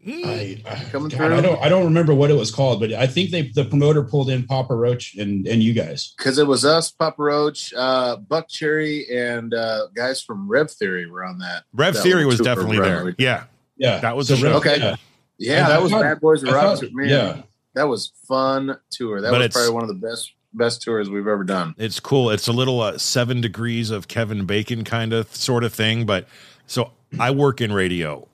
I, 0.07 0.63
I, 0.67 0.85
coming 0.91 1.09
God, 1.09 1.17
through. 1.17 1.37
I 1.37 1.41
don't 1.41 1.63
I 1.63 1.69
don't 1.69 1.85
remember 1.85 2.15
what 2.15 2.31
it 2.31 2.35
was 2.35 2.51
called, 2.51 2.79
but 2.79 2.93
I 2.93 3.07
think 3.07 3.31
they 3.31 3.49
the 3.49 3.65
promoter 3.65 4.03
pulled 4.03 4.29
in 4.29 4.45
Papa 4.45 4.75
Roach 4.75 5.17
and 5.17 5.47
and 5.49 5.63
you 5.63 5.73
guys 5.73 6.15
because 6.17 6.39
it 6.39 6.47
was 6.47 6.65
us, 6.65 6.91
Papa 6.91 7.23
Roach, 7.23 7.73
uh, 7.75 8.19
Buckcherry, 8.19 9.05
and 9.13 9.55
uh, 9.55 9.89
guys 9.95 10.23
from 10.23 10.47
Rev 10.47 10.71
Theory 10.71 11.11
were 11.11 11.25
on 11.25 11.39
that. 11.39 11.65
Rev 11.73 11.95
that 11.95 12.03
Theory 12.03 12.27
was 12.27 12.39
definitely 12.39 12.79
there. 12.79 13.15
Yeah, 13.17 13.45
yeah, 13.79 14.01
that 14.01 14.15
was 14.15 14.29
so 14.29 14.37
the 14.37 14.55
okay. 14.57 14.79
Yeah, 14.79 14.97
yeah 15.39 15.69
that 15.69 15.83
was 15.83 15.93
thought, 15.93 16.03
Bad 16.03 16.21
Boys 16.21 16.43
of 16.43 16.53
Rock. 16.53 16.81
Man, 16.93 17.09
yeah, 17.09 17.43
that 17.75 17.89
was 17.89 18.13
fun 18.29 18.77
tour. 18.91 19.21
That 19.21 19.31
but 19.31 19.41
was 19.41 19.53
probably 19.53 19.75
one 19.75 19.83
of 19.83 19.89
the 19.89 20.07
best 20.07 20.33
best 20.53 20.83
tours 20.83 21.11
we've 21.11 21.27
ever 21.27 21.45
done. 21.45 21.75
It's 21.79 22.01
cool. 22.01 22.31
It's 22.31 22.49
a 22.49 22.53
little 22.53 22.81
uh, 22.81 22.99
seven 22.99 23.41
degrees 23.41 23.91
of 23.91 24.09
Kevin 24.09 24.47
Bacon 24.47 24.85
kind 24.85 25.13
of 25.13 25.35
sort 25.35 25.65
of 25.65 25.73
thing, 25.75 26.07
but 26.07 26.29
so 26.67 26.93
I 27.19 27.31
work 27.31 27.61
in 27.61 27.73
radio 27.73 28.27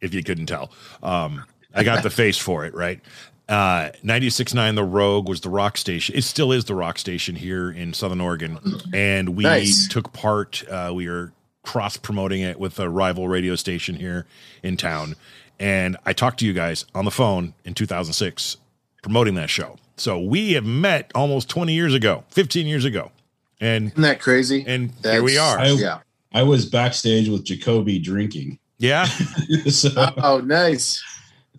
if 0.00 0.14
you 0.14 0.22
couldn't 0.22 0.46
tell. 0.46 0.70
Um, 1.02 1.44
I 1.74 1.82
got 1.82 2.02
the 2.02 2.10
face 2.10 2.38
for 2.38 2.64
it, 2.64 2.74
right? 2.74 3.00
Uh, 3.48 3.90
96.9 4.02 4.74
The 4.74 4.84
Rogue 4.84 5.28
was 5.28 5.42
the 5.42 5.50
rock 5.50 5.76
station. 5.76 6.14
It 6.14 6.22
still 6.22 6.52
is 6.52 6.64
the 6.64 6.74
rock 6.74 6.98
station 6.98 7.36
here 7.36 7.70
in 7.70 7.92
Southern 7.92 8.20
Oregon. 8.20 8.58
And 8.94 9.30
we 9.30 9.44
nice. 9.44 9.86
took 9.88 10.12
part, 10.12 10.64
uh, 10.70 10.92
we 10.94 11.08
were 11.08 11.32
cross 11.62 11.96
promoting 11.96 12.42
it 12.42 12.58
with 12.58 12.78
a 12.78 12.88
rival 12.88 13.28
radio 13.28 13.54
station 13.56 13.96
here 13.96 14.26
in 14.62 14.76
town. 14.76 15.16
And 15.58 15.96
I 16.04 16.12
talked 16.12 16.40
to 16.40 16.46
you 16.46 16.52
guys 16.52 16.84
on 16.94 17.04
the 17.04 17.10
phone 17.10 17.54
in 17.64 17.74
2006 17.74 18.56
promoting 19.02 19.34
that 19.34 19.50
show. 19.50 19.76
So 19.96 20.18
we 20.18 20.54
have 20.54 20.64
met 20.64 21.10
almost 21.14 21.48
20 21.48 21.72
years 21.72 21.94
ago, 21.94 22.24
15 22.30 22.66
years 22.66 22.84
ago. 22.84 23.12
And 23.60 23.92
isn't 23.92 24.02
that 24.02 24.20
crazy? 24.20 24.64
And 24.66 24.90
That's, 25.02 25.14
here 25.14 25.22
we 25.22 25.38
are. 25.38 25.58
I, 25.58 25.68
yeah. 25.68 25.98
I 26.32 26.42
was 26.42 26.66
backstage 26.66 27.28
with 27.28 27.44
Jacoby 27.44 27.98
drinking. 27.98 28.58
Yeah. 28.78 29.04
so, 29.68 29.90
oh, 30.18 30.40
nice. 30.40 31.02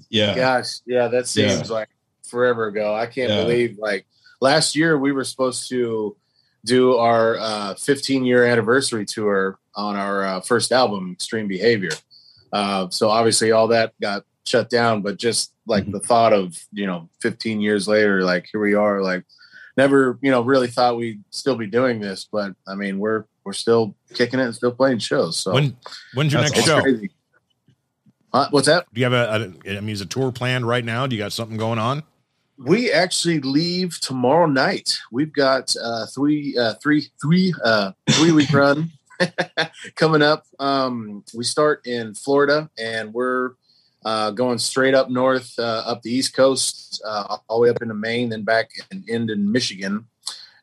Yeah. 0.09 0.35
Gosh, 0.35 0.79
yeah, 0.85 1.07
that 1.07 1.27
seems 1.27 1.69
yeah. 1.69 1.73
like 1.75 1.89
forever 2.23 2.67
ago. 2.67 2.93
I 2.93 3.05
can't 3.05 3.31
yeah. 3.31 3.43
believe 3.43 3.77
like 3.77 4.05
last 4.41 4.75
year 4.75 4.97
we 4.97 5.11
were 5.11 5.23
supposed 5.23 5.69
to 5.69 6.15
do 6.65 6.97
our 6.97 7.37
uh, 7.39 7.75
15 7.75 8.25
year 8.25 8.45
anniversary 8.45 9.05
tour 9.05 9.57
on 9.75 9.95
our 9.95 10.25
uh, 10.25 10.41
first 10.41 10.71
album, 10.71 11.13
Extreme 11.13 11.47
Behavior. 11.47 11.91
Uh, 12.51 12.89
so 12.89 13.09
obviously 13.09 13.51
all 13.51 13.67
that 13.67 13.93
got 14.01 14.23
shut 14.45 14.69
down, 14.69 15.01
but 15.01 15.17
just 15.17 15.53
like 15.65 15.83
mm-hmm. 15.83 15.93
the 15.93 15.99
thought 15.99 16.33
of 16.33 16.57
you 16.71 16.85
know 16.85 17.09
15 17.21 17.61
years 17.61 17.87
later, 17.87 18.23
like 18.23 18.47
here 18.51 18.61
we 18.61 18.73
are, 18.73 19.01
like 19.01 19.23
never 19.77 20.17
you 20.21 20.31
know 20.31 20.41
really 20.41 20.67
thought 20.67 20.97
we'd 20.97 21.23
still 21.29 21.55
be 21.55 21.67
doing 21.67 21.99
this, 21.99 22.27
but 22.31 22.53
I 22.67 22.75
mean 22.75 22.99
we're 22.99 23.25
we're 23.43 23.53
still 23.53 23.95
kicking 24.13 24.39
it 24.39 24.43
and 24.43 24.55
still 24.55 24.71
playing 24.71 24.99
shows. 24.99 25.37
So 25.37 25.53
when 25.53 25.77
when's 26.13 26.33
your 26.33 26.41
next 26.41 26.63
show? 26.63 26.81
Crazy. 26.81 27.11
Uh, 28.33 28.47
what's 28.49 28.67
that? 28.67 28.85
Do 28.93 28.99
you 28.99 29.05
have 29.09 29.13
a, 29.13 29.53
a, 29.65 29.77
I 29.77 29.79
mean, 29.79 29.91
is 29.91 30.01
a 30.01 30.05
tour 30.05 30.29
planned 30.29 30.67
right 30.67 30.83
now? 30.83 31.07
Do 31.07 31.15
you 31.15 31.21
got 31.21 31.31
something 31.31 31.55
going 31.55 31.79
on? 31.79 32.03
We 32.57 32.91
actually 32.91 33.39
leave 33.39 33.97
tomorrow 34.01 34.45
night. 34.45 34.99
We've 35.09 35.31
got 35.31 35.73
uh, 35.81 36.05
three, 36.07 36.57
uh, 36.57 36.73
three, 36.83 37.07
three, 37.21 37.53
uh, 37.63 37.93
three 38.09 38.33
week 38.33 38.51
run 38.51 38.91
coming 39.95 40.21
up. 40.21 40.45
Um, 40.59 41.23
we 41.33 41.43
start 41.43 41.85
in 41.85 42.13
Florida, 42.15 42.69
and 42.77 43.13
we're 43.13 43.51
uh, 44.03 44.31
going 44.31 44.59
straight 44.59 44.93
up 44.93 45.09
north, 45.09 45.53
uh, 45.57 45.83
up 45.85 46.01
the 46.01 46.11
East 46.11 46.35
Coast, 46.35 47.01
uh, 47.05 47.37
all 47.47 47.57
the 47.57 47.63
way 47.63 47.69
up 47.69 47.81
into 47.81 47.93
Maine, 47.93 48.29
then 48.29 48.43
back 48.43 48.69
and 48.91 49.03
end 49.09 49.29
in 49.29 49.51
Michigan, 49.51 50.05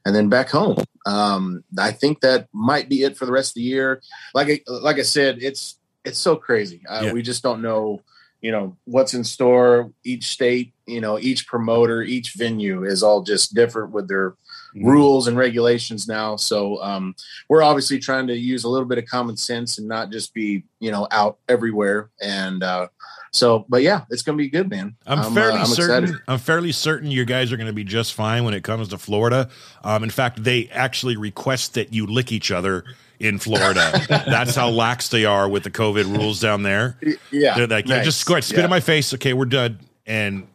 and 0.07 0.15
then 0.15 0.29
back 0.29 0.49
home. 0.51 0.77
Um, 1.07 1.65
I 1.79 1.93
think 1.93 2.21
that 2.21 2.49
might 2.53 2.89
be 2.89 3.03
it 3.03 3.17
for 3.17 3.27
the 3.27 3.33
rest 3.33 3.51
of 3.51 3.55
the 3.55 3.63
year. 3.63 4.01
Like, 4.35 4.63
like 4.67 4.99
I 4.99 5.03
said, 5.03 5.39
it's 5.41 5.79
it's 6.05 6.19
so 6.19 6.37
crazy. 6.37 6.83
Uh, 6.89 7.03
yeah. 7.05 7.13
We 7.13 7.23
just 7.23 7.43
don't 7.43 7.63
know, 7.63 8.03
you 8.41 8.51
know, 8.51 8.77
what's 8.85 9.15
in 9.15 9.25
store. 9.25 9.93
Each 10.05 10.27
state, 10.27 10.73
you 10.87 11.01
know, 11.01 11.19
each 11.19 11.47
promoter, 11.47 12.03
each 12.03 12.35
venue 12.35 12.85
is 12.85 13.03
all 13.03 13.23
just 13.23 13.55
different 13.55 13.93
with 13.93 14.09
their 14.09 14.35
mm-hmm. 14.75 14.87
rules 14.87 15.27
and 15.27 15.37
regulations 15.37 16.09
now. 16.09 16.37
So 16.37 16.83
um, 16.83 17.15
we're 17.49 17.63
obviously 17.63 17.99
trying 17.99 18.27
to 18.29 18.37
use 18.37 18.65
a 18.65 18.69
little 18.69 18.87
bit 18.87 18.99
of 18.99 19.07
common 19.07 19.37
sense 19.37 19.79
and 19.79 19.89
not 19.89 20.11
just 20.11 20.35
be, 20.35 20.65
you 20.81 20.91
know, 20.91 21.07
out 21.11 21.39
everywhere. 21.49 22.11
And 22.21 22.63
uh, 22.63 22.89
so, 23.33 23.65
but 23.69 23.83
yeah, 23.83 24.05
it's 24.11 24.23
going 24.23 24.37
to 24.37 24.43
be 24.43 24.51
good, 24.51 24.69
man. 24.69 24.95
I'm, 25.07 25.21
I'm 25.21 25.35
fairly 25.35 25.59
uh, 25.59 25.63
I'm 25.63 25.67
certain. 25.67 26.05
Excited. 26.05 26.23
I'm 26.29 26.39
fairly 26.39 26.73
certain 26.73 27.11
you 27.11 27.25
guys 27.25 27.53
are 27.53 27.57
going 27.57 27.67
to 27.67 27.73
be 27.73 27.85
just 27.85 28.15
fine 28.15 28.45
when 28.45 28.55
it 28.55 28.63
comes 28.63 28.89
to 28.89 28.99
Florida. 28.99 29.49
Um, 29.85 30.05
in 30.05 30.11
fact, 30.11 30.45
they 30.45 30.69
actually 30.69 31.17
request 31.17 31.75
that 31.75 31.93
you 31.93 32.07
lick 32.07 32.33
each 32.33 32.51
other 32.51 32.85
in 33.19 33.39
Florida. 33.39 34.05
That's 34.09 34.55
how 34.55 34.69
lax 34.69 35.09
they 35.09 35.25
are 35.25 35.49
with 35.49 35.63
the 35.63 35.71
COVID 35.71 36.17
rules 36.17 36.41
down 36.41 36.63
there. 36.63 36.99
Yeah. 37.31 37.57
They're 37.57 37.67
like, 37.67 37.87
nice. 37.87 37.99
yeah, 37.99 38.05
just 38.05 38.27
go 38.27 38.35
ahead, 38.35 38.45
spit 38.45 38.59
yeah. 38.59 38.65
in 38.65 38.71
my 38.71 38.81
face. 38.81 39.15
Okay, 39.15 39.33
we're 39.33 39.47
done. 39.47 39.79
And 40.05 40.49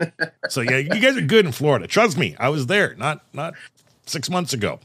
so 0.49 0.61
yeah, 0.61 0.77
you 0.77 0.99
guys 0.99 1.17
are 1.17 1.21
good 1.21 1.45
in 1.45 1.51
Florida. 1.51 1.87
Trust 1.87 2.17
me. 2.17 2.35
I 2.37 2.49
was 2.49 2.67
there 2.67 2.95
not 2.95 3.23
not 3.33 3.53
six 4.09 4.29
months 4.29 4.53
ago. 4.53 4.79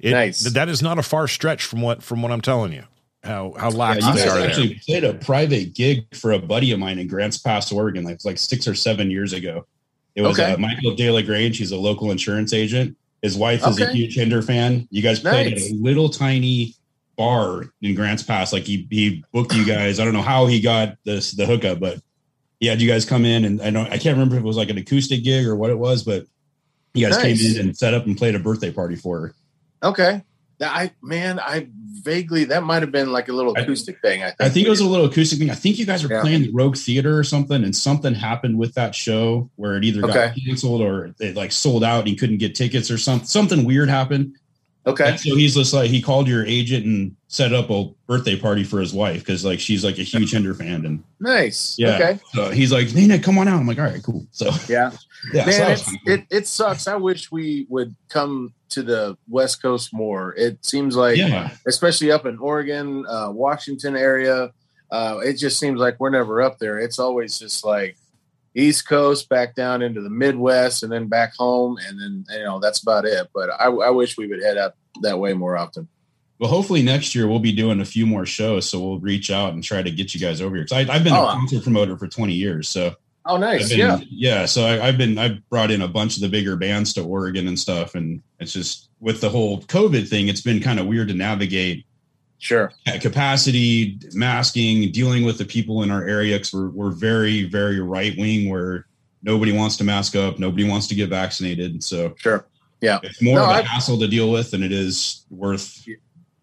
It, 0.00 0.10
nice. 0.10 0.40
That 0.40 0.68
is 0.68 0.82
not 0.82 0.98
a 0.98 1.02
far 1.02 1.28
stretch 1.28 1.64
from 1.64 1.80
what 1.80 2.02
from 2.02 2.22
what 2.22 2.32
I'm 2.32 2.40
telling 2.40 2.72
you. 2.72 2.84
How 3.24 3.54
how 3.58 3.70
lax 3.70 4.04
yeah, 4.04 4.12
they 4.12 4.28
are 4.28 4.40
actually 4.40 4.68
there. 4.86 5.00
played 5.00 5.04
a 5.04 5.14
private 5.14 5.74
gig 5.74 6.14
for 6.14 6.32
a 6.32 6.38
buddy 6.38 6.72
of 6.72 6.78
mine 6.78 6.98
in 6.98 7.08
Grants 7.08 7.38
Pass, 7.38 7.72
Oregon, 7.72 8.04
like 8.04 8.24
like 8.24 8.38
six 8.38 8.68
or 8.68 8.74
seven 8.74 9.10
years 9.10 9.32
ago. 9.32 9.66
It 10.14 10.22
was 10.22 10.38
okay. 10.38 10.52
uh, 10.52 10.58
Michael 10.58 10.94
De 10.94 11.10
La 11.10 11.22
Grange. 11.22 11.58
He's 11.58 11.72
a 11.72 11.76
local 11.76 12.10
insurance 12.10 12.52
agent. 12.52 12.96
His 13.22 13.36
wife 13.36 13.66
is 13.66 13.80
a 13.80 13.90
huge 13.90 14.14
Hinder 14.14 14.42
fan. 14.42 14.86
You 14.90 15.02
guys 15.02 15.20
played 15.20 15.52
nice. 15.52 15.66
at 15.66 15.72
a 15.72 15.74
little 15.74 16.08
tiny 16.08 16.74
bar 17.16 17.64
in 17.82 17.94
Grants 17.94 18.22
Pass. 18.22 18.52
Like 18.52 18.64
he 18.64 18.86
he 18.90 19.24
booked 19.32 19.54
you 19.54 19.64
guys. 19.64 19.98
I 19.98 20.04
don't 20.04 20.14
know 20.14 20.22
how 20.22 20.46
he 20.46 20.60
got 20.60 20.96
this 21.04 21.32
the 21.32 21.46
hookup, 21.46 21.80
but 21.80 22.00
he 22.60 22.66
had 22.66 22.80
you 22.80 22.88
guys 22.88 23.04
come 23.04 23.24
in, 23.24 23.44
and 23.44 23.60
I 23.60 23.70
don't 23.70 23.86
I 23.86 23.98
can't 23.98 24.16
remember 24.16 24.36
if 24.36 24.42
it 24.42 24.46
was 24.46 24.56
like 24.56 24.70
an 24.70 24.78
acoustic 24.78 25.24
gig 25.24 25.46
or 25.46 25.56
what 25.56 25.70
it 25.70 25.78
was, 25.78 26.04
but 26.04 26.26
you 26.96 27.06
guys 27.06 27.18
nice. 27.18 27.40
came 27.40 27.52
in 27.52 27.60
and 27.60 27.76
set 27.76 27.94
up 27.94 28.06
and 28.06 28.16
played 28.16 28.34
a 28.34 28.38
birthday 28.38 28.70
party 28.70 28.96
for 28.96 29.20
her. 29.20 29.34
Okay. 29.82 30.22
I 30.60 30.92
man, 31.02 31.38
I 31.38 31.68
vaguely 32.02 32.44
that 32.44 32.62
might 32.62 32.82
have 32.82 32.92
been 32.92 33.12
like 33.12 33.28
a 33.28 33.32
little 33.32 33.54
acoustic 33.56 33.98
I, 34.02 34.08
thing. 34.08 34.22
I 34.22 34.26
think. 34.26 34.40
I 34.40 34.48
think 34.48 34.66
it 34.66 34.70
was 34.70 34.80
a 34.80 34.88
little 34.88 35.06
acoustic 35.06 35.38
thing. 35.38 35.50
I 35.50 35.54
think 35.54 35.78
you 35.78 35.84
guys 35.84 36.02
were 36.02 36.14
yeah. 36.14 36.22
playing 36.22 36.42
the 36.42 36.52
Rogue 36.52 36.76
Theater 36.76 37.18
or 37.18 37.24
something, 37.24 37.62
and 37.62 37.76
something 37.76 38.14
happened 38.14 38.58
with 38.58 38.74
that 38.74 38.94
show 38.94 39.50
where 39.56 39.76
it 39.76 39.84
either 39.84 40.02
okay. 40.04 40.14
got 40.14 40.34
canceled 40.34 40.80
or 40.80 41.14
it 41.20 41.36
like 41.36 41.52
sold 41.52 41.84
out 41.84 42.00
and 42.00 42.08
he 42.08 42.16
couldn't 42.16 42.38
get 42.38 42.54
tickets 42.54 42.90
or 42.90 42.96
something. 42.96 43.26
Something 43.26 43.64
weird 43.64 43.90
happened. 43.90 44.36
Okay. 44.86 45.10
And 45.10 45.20
so 45.20 45.34
he's 45.34 45.54
just 45.54 45.74
like 45.74 45.90
he 45.90 46.00
called 46.00 46.28
your 46.28 46.46
agent 46.46 46.86
and 46.86 47.16
set 47.26 47.52
up 47.52 47.70
a 47.70 47.90
birthday 48.06 48.38
party 48.38 48.62
for 48.62 48.78
his 48.78 48.94
wife 48.94 49.18
because 49.18 49.44
like 49.44 49.58
she's 49.58 49.84
like 49.84 49.98
a 49.98 50.02
huge 50.02 50.32
Hinder 50.32 50.54
fan 50.54 50.86
and 50.86 51.02
nice. 51.18 51.76
Yeah. 51.76 51.96
Okay. 51.96 52.20
So 52.32 52.50
he's 52.50 52.70
like, 52.70 52.94
Nina, 52.94 53.18
come 53.18 53.36
on 53.36 53.48
out. 53.48 53.58
I'm 53.58 53.66
like, 53.66 53.78
all 53.78 53.84
right, 53.84 54.02
cool. 54.02 54.24
So 54.30 54.50
yeah, 54.68 54.92
yeah. 55.32 55.46
Man, 55.46 55.76
so 55.76 55.92
it 56.06 56.24
it 56.30 56.46
sucks. 56.46 56.86
I 56.86 56.94
wish 56.94 57.32
we 57.32 57.66
would 57.68 57.96
come 58.08 58.54
to 58.70 58.82
the 58.82 59.18
West 59.28 59.60
Coast 59.60 59.92
more. 59.92 60.34
It 60.34 60.64
seems 60.64 60.94
like, 60.94 61.16
yeah. 61.16 61.50
especially 61.66 62.12
up 62.12 62.26
in 62.26 62.38
Oregon, 62.38 63.04
uh, 63.08 63.30
Washington 63.30 63.96
area, 63.96 64.52
uh, 64.90 65.18
it 65.24 65.34
just 65.34 65.58
seems 65.58 65.80
like 65.80 65.98
we're 65.98 66.10
never 66.10 66.42
up 66.42 66.58
there. 66.58 66.78
It's 66.78 66.98
always 66.98 67.38
just 67.38 67.64
like 67.64 67.96
East 68.56 68.88
Coast, 68.88 69.28
back 69.28 69.54
down 69.54 69.82
into 69.82 70.00
the 70.00 70.10
Midwest, 70.10 70.82
and 70.82 70.90
then 70.90 71.06
back 71.06 71.34
home, 71.36 71.78
and 71.86 72.00
then 72.00 72.24
you 72.30 72.44
know 72.44 72.58
that's 72.58 72.82
about 72.82 73.04
it. 73.04 73.28
But 73.34 73.50
I, 73.50 73.66
I 73.66 73.90
wish 73.90 74.16
we 74.16 74.26
would 74.26 74.42
head 74.42 74.56
out 74.56 74.74
that 75.02 75.18
way 75.18 75.34
more 75.34 75.56
often. 75.56 75.88
Well, 76.38 76.50
hopefully 76.50 76.82
next 76.82 77.14
year 77.14 77.26
we'll 77.26 77.38
be 77.38 77.52
doing 77.52 77.80
a 77.80 77.84
few 77.84 78.06
more 78.06 78.26
shows, 78.26 78.68
so 78.68 78.80
we'll 78.80 78.98
reach 78.98 79.30
out 79.30 79.54
and 79.54 79.62
try 79.62 79.82
to 79.82 79.90
get 79.90 80.14
you 80.14 80.20
guys 80.20 80.40
over 80.40 80.54
here. 80.54 80.64
Because 80.64 80.88
I've 80.88 81.04
been 81.04 81.14
oh, 81.14 81.28
a 81.28 81.32
concert 81.32 81.62
promoter 81.62 81.96
for 81.96 82.08
20 82.08 82.34
years, 82.34 82.68
so 82.68 82.94
oh, 83.24 83.36
nice, 83.36 83.70
been, 83.70 83.78
yeah, 83.78 84.00
yeah. 84.10 84.46
So 84.46 84.64
I, 84.64 84.86
have 84.86 84.98
been 84.98 85.16
I've 85.16 85.48
brought 85.48 85.70
in 85.70 85.82
a 85.82 85.88
bunch 85.88 86.16
of 86.16 86.22
the 86.22 86.28
bigger 86.28 86.56
bands 86.56 86.92
to 86.94 87.02
Oregon 87.02 87.48
and 87.48 87.58
stuff, 87.58 87.94
and 87.94 88.22
it's 88.40 88.52
just 88.52 88.90
with 89.00 89.20
the 89.20 89.30
whole 89.30 89.62
COVID 89.62 90.08
thing, 90.08 90.28
it's 90.28 90.40
been 90.42 90.60
kind 90.60 90.80
of 90.80 90.86
weird 90.86 91.08
to 91.08 91.14
navigate 91.14 91.85
Sure. 92.38 92.72
Capacity, 93.00 93.98
masking, 94.12 94.92
dealing 94.92 95.24
with 95.24 95.38
the 95.38 95.44
people 95.44 95.82
in 95.82 95.90
our 95.90 96.06
area 96.06 96.36
because 96.36 96.52
we're, 96.52 96.68
we're 96.68 96.90
very, 96.90 97.44
very 97.44 97.80
right 97.80 98.16
wing 98.18 98.50
where 98.50 98.86
nobody 99.22 99.52
wants 99.52 99.76
to 99.78 99.84
mask 99.84 100.14
up, 100.14 100.38
nobody 100.38 100.68
wants 100.68 100.86
to 100.88 100.94
get 100.94 101.08
vaccinated. 101.08 101.82
So, 101.82 102.14
sure. 102.18 102.46
Yeah. 102.80 103.00
It's 103.02 103.22
more 103.22 103.36
no, 103.36 103.44
of 103.44 103.50
a 103.50 103.52
I, 103.52 103.62
hassle 103.62 103.98
to 103.98 104.06
deal 104.06 104.30
with 104.30 104.50
than 104.50 104.62
it 104.62 104.70
is 104.70 105.24
worth 105.30 105.86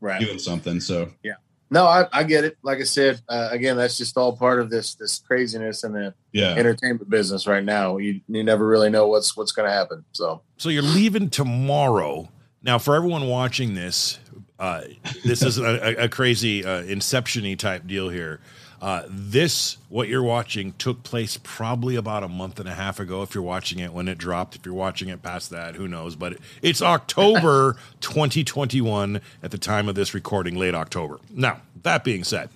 right. 0.01 0.19
doing 0.19 0.39
something. 0.39 0.79
So, 0.79 1.09
yeah. 1.21 1.35
no, 1.69 1.85
I, 1.85 2.07
I 2.11 2.23
get 2.23 2.43
it. 2.43 2.57
Like 2.63 2.79
I 2.79 2.83
said, 2.83 3.21
uh, 3.29 3.49
again, 3.51 3.77
that's 3.77 3.97
just 3.97 4.17
all 4.17 4.35
part 4.35 4.59
of 4.59 4.69
this 4.69 4.95
this 4.95 5.19
craziness 5.19 5.83
in 5.83 5.93
the 5.93 6.13
yeah. 6.31 6.55
entertainment 6.55 7.09
business 7.09 7.47
right 7.47 7.63
now. 7.63 7.97
You 7.97 8.19
you 8.27 8.43
never 8.43 8.67
really 8.67 8.89
know 8.89 9.07
what's 9.07 9.37
what's 9.37 9.51
going 9.51 9.69
to 9.69 9.73
happen. 9.73 10.03
So 10.11 10.41
so 10.57 10.69
you're 10.69 10.81
leaving 10.81 11.29
tomorrow. 11.29 12.29
Now, 12.61 12.77
for 12.79 12.95
everyone 12.95 13.27
watching 13.27 13.75
this, 13.75 14.19
uh, 14.63 14.81
this 15.25 15.43
is 15.43 15.57
a, 15.57 16.03
a 16.03 16.07
crazy 16.07 16.63
uh, 16.63 16.83
inception 16.83 17.57
type 17.57 17.85
deal 17.85 18.07
here. 18.07 18.39
Uh, 18.81 19.03
this, 19.09 19.77
what 19.89 20.07
you're 20.07 20.23
watching, 20.23 20.71
took 20.77 21.03
place 21.03 21.37
probably 21.43 21.97
about 21.97 22.23
a 22.23 22.29
month 22.29 22.61
and 22.61 22.69
a 22.69 22.73
half 22.73 22.97
ago. 22.97 23.21
If 23.23 23.35
you're 23.35 23.43
watching 23.43 23.79
it 23.79 23.91
when 23.91 24.07
it 24.07 24.17
dropped, 24.17 24.55
if 24.55 24.65
you're 24.65 24.73
watching 24.73 25.09
it 25.09 25.21
past 25.21 25.49
that, 25.49 25.75
who 25.75 25.85
knows? 25.85 26.15
But 26.15 26.37
it's 26.61 26.81
October 26.81 27.75
2021 27.99 29.19
at 29.41 29.51
the 29.51 29.57
time 29.57 29.89
of 29.89 29.95
this 29.95 30.13
recording, 30.13 30.55
late 30.55 30.75
October. 30.75 31.19
Now, 31.29 31.59
that 31.81 32.05
being 32.05 32.23
said, 32.23 32.49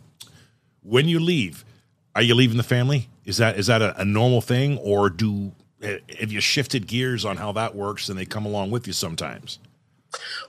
when 0.84 1.10
you 1.10 1.20
leave, 1.20 1.66
are 2.16 2.22
you 2.22 2.36
leaving 2.36 2.56
the 2.56 2.64
family? 2.64 3.10
Is 3.26 3.36
that 3.38 3.60
is 3.60 3.68
that 3.68 3.82
a, 3.82 4.00
a 4.00 4.06
normal 4.06 4.40
thing, 4.40 4.78
or 4.78 5.10
do 5.10 5.52
have 5.82 6.32
you 6.32 6.40
shifted 6.40 6.88
gears 6.88 7.26
on 7.26 7.36
how 7.36 7.52
that 7.52 7.76
works 7.76 8.08
and 8.08 8.18
they 8.18 8.26
come 8.26 8.46
along 8.46 8.72
with 8.72 8.88
you 8.88 8.94
sometimes? 8.94 9.60